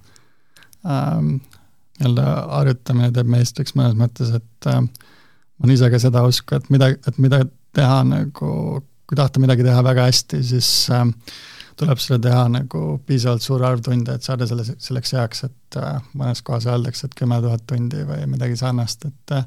äh, 0.86 1.18
nii-öelda 1.98 2.30
harjutamine 2.52 3.10
teeb 3.14 3.30
meistriks 3.30 3.76
mõnes 3.78 3.96
mõttes, 3.98 4.32
et 4.38 4.70
äh, 4.70 4.80
olen 5.60 5.74
ise 5.74 5.90
ka 5.92 6.00
seda 6.02 6.24
usku, 6.26 6.58
et 6.58 6.70
mida, 6.74 6.92
et 6.94 7.20
mida 7.22 7.44
teha 7.74 8.02
nagu 8.06 8.50
kui 9.08 9.18
tahta 9.18 9.42
midagi 9.42 9.66
teha 9.66 9.82
väga 9.84 10.06
hästi, 10.08 10.40
siis 10.46 10.70
äh, 10.94 11.04
tuleb 11.80 12.00
seda 12.02 12.20
teha 12.28 12.46
nagu 12.52 12.82
piisavalt 13.06 13.44
suur 13.44 13.64
arv 13.66 13.82
tunde, 13.84 14.16
et 14.16 14.26
saada 14.26 14.46
selle, 14.48 14.66
selleks 14.66 15.14
heaks, 15.16 15.44
et 15.48 15.78
äh, 15.80 15.96
mõnes 16.18 16.42
kohas 16.46 16.68
öeldakse, 16.70 17.08
et 17.08 17.16
kümme 17.18 17.40
tuhat 17.44 17.66
tundi 17.70 18.04
või 18.08 18.26
midagi 18.30 18.58
sarnast, 18.60 19.08
et 19.10 19.36
äh, 19.36 19.46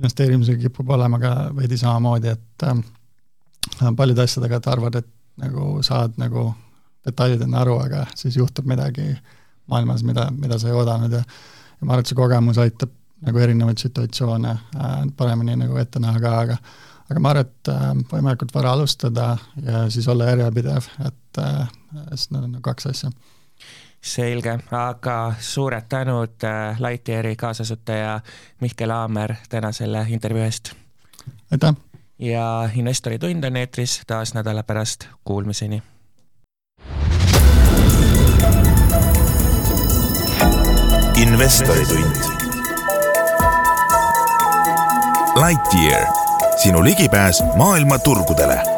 investeerimisega 0.00 0.66
kipub 0.66 0.90
olema 0.96 1.20
ka 1.22 1.32
veidi 1.56 1.78
samamoodi, 1.80 2.34
et 2.36 2.66
äh, 2.68 3.94
paljude 3.96 4.26
asjadega, 4.26 4.60
et 4.60 4.70
arvad, 4.74 5.00
et 5.02 5.10
nagu 5.42 5.78
saad 5.86 6.18
nagu 6.20 6.50
detailideni 7.06 7.56
aru, 7.58 7.78
aga 7.82 8.04
siis 8.14 8.36
juhtub 8.36 8.68
midagi 8.68 9.08
maailmas, 9.70 10.04
mida, 10.06 10.28
mida 10.36 10.58
sa 10.60 10.68
ei 10.68 10.76
oodanud. 10.76 11.18
Ja 11.18 11.24
ja 11.82 11.86
ma 11.86 11.96
arvan, 11.96 12.04
et 12.04 12.12
see 12.12 12.18
kogemus 12.18 12.58
aitab 12.62 12.92
nagu 13.26 13.40
erinevaid 13.42 13.80
situatsioone 13.82 14.52
äh, 14.54 14.96
paremini 15.18 15.56
nagu 15.58 15.78
ette 15.82 16.02
näha 16.02 16.20
ka, 16.22 16.32
aga 16.46 16.56
aga 17.12 17.20
ma 17.22 17.34
arvan, 17.34 17.46
et 17.46 17.70
äh, 17.72 17.84
võimalikult 18.12 18.54
vara 18.54 18.72
alustada 18.76 19.36
ja 19.62 19.84
siis 19.92 20.08
olla 20.08 20.30
järjepidev, 20.32 20.88
et 21.06 21.40
äh, 21.42 21.68
sest 22.10 22.32
need 22.32 22.48
on 22.48 22.56
nagu 22.56 22.64
kaks 22.64 22.88
asja. 22.92 23.12
selge, 24.02 24.58
aga 24.74 25.16
suured 25.38 25.86
tänud 25.88 26.44
äh, 26.48 26.80
Lightyeari 26.80 27.36
kaasasutaja 27.36 28.20
Mihkel 28.60 28.90
Aamer 28.90 29.36
täna 29.48 29.72
selle 29.72 30.06
intervjuu 30.08 30.44
eest! 30.44 30.74
aitäh! 31.50 31.74
ja 32.18 32.68
Investori 32.74 33.18
tund 33.18 33.44
on 33.44 33.56
eetris 33.56 34.00
taas 34.06 34.34
nädala 34.34 34.62
pärast, 34.62 35.08
kuulmiseni! 35.24 35.82
investoritund. 41.22 42.16
Lightyear, 45.36 46.21
sinu 46.56 46.84
ligipääs 46.84 47.42
maailma 47.56 47.98
turgudele 47.98 48.71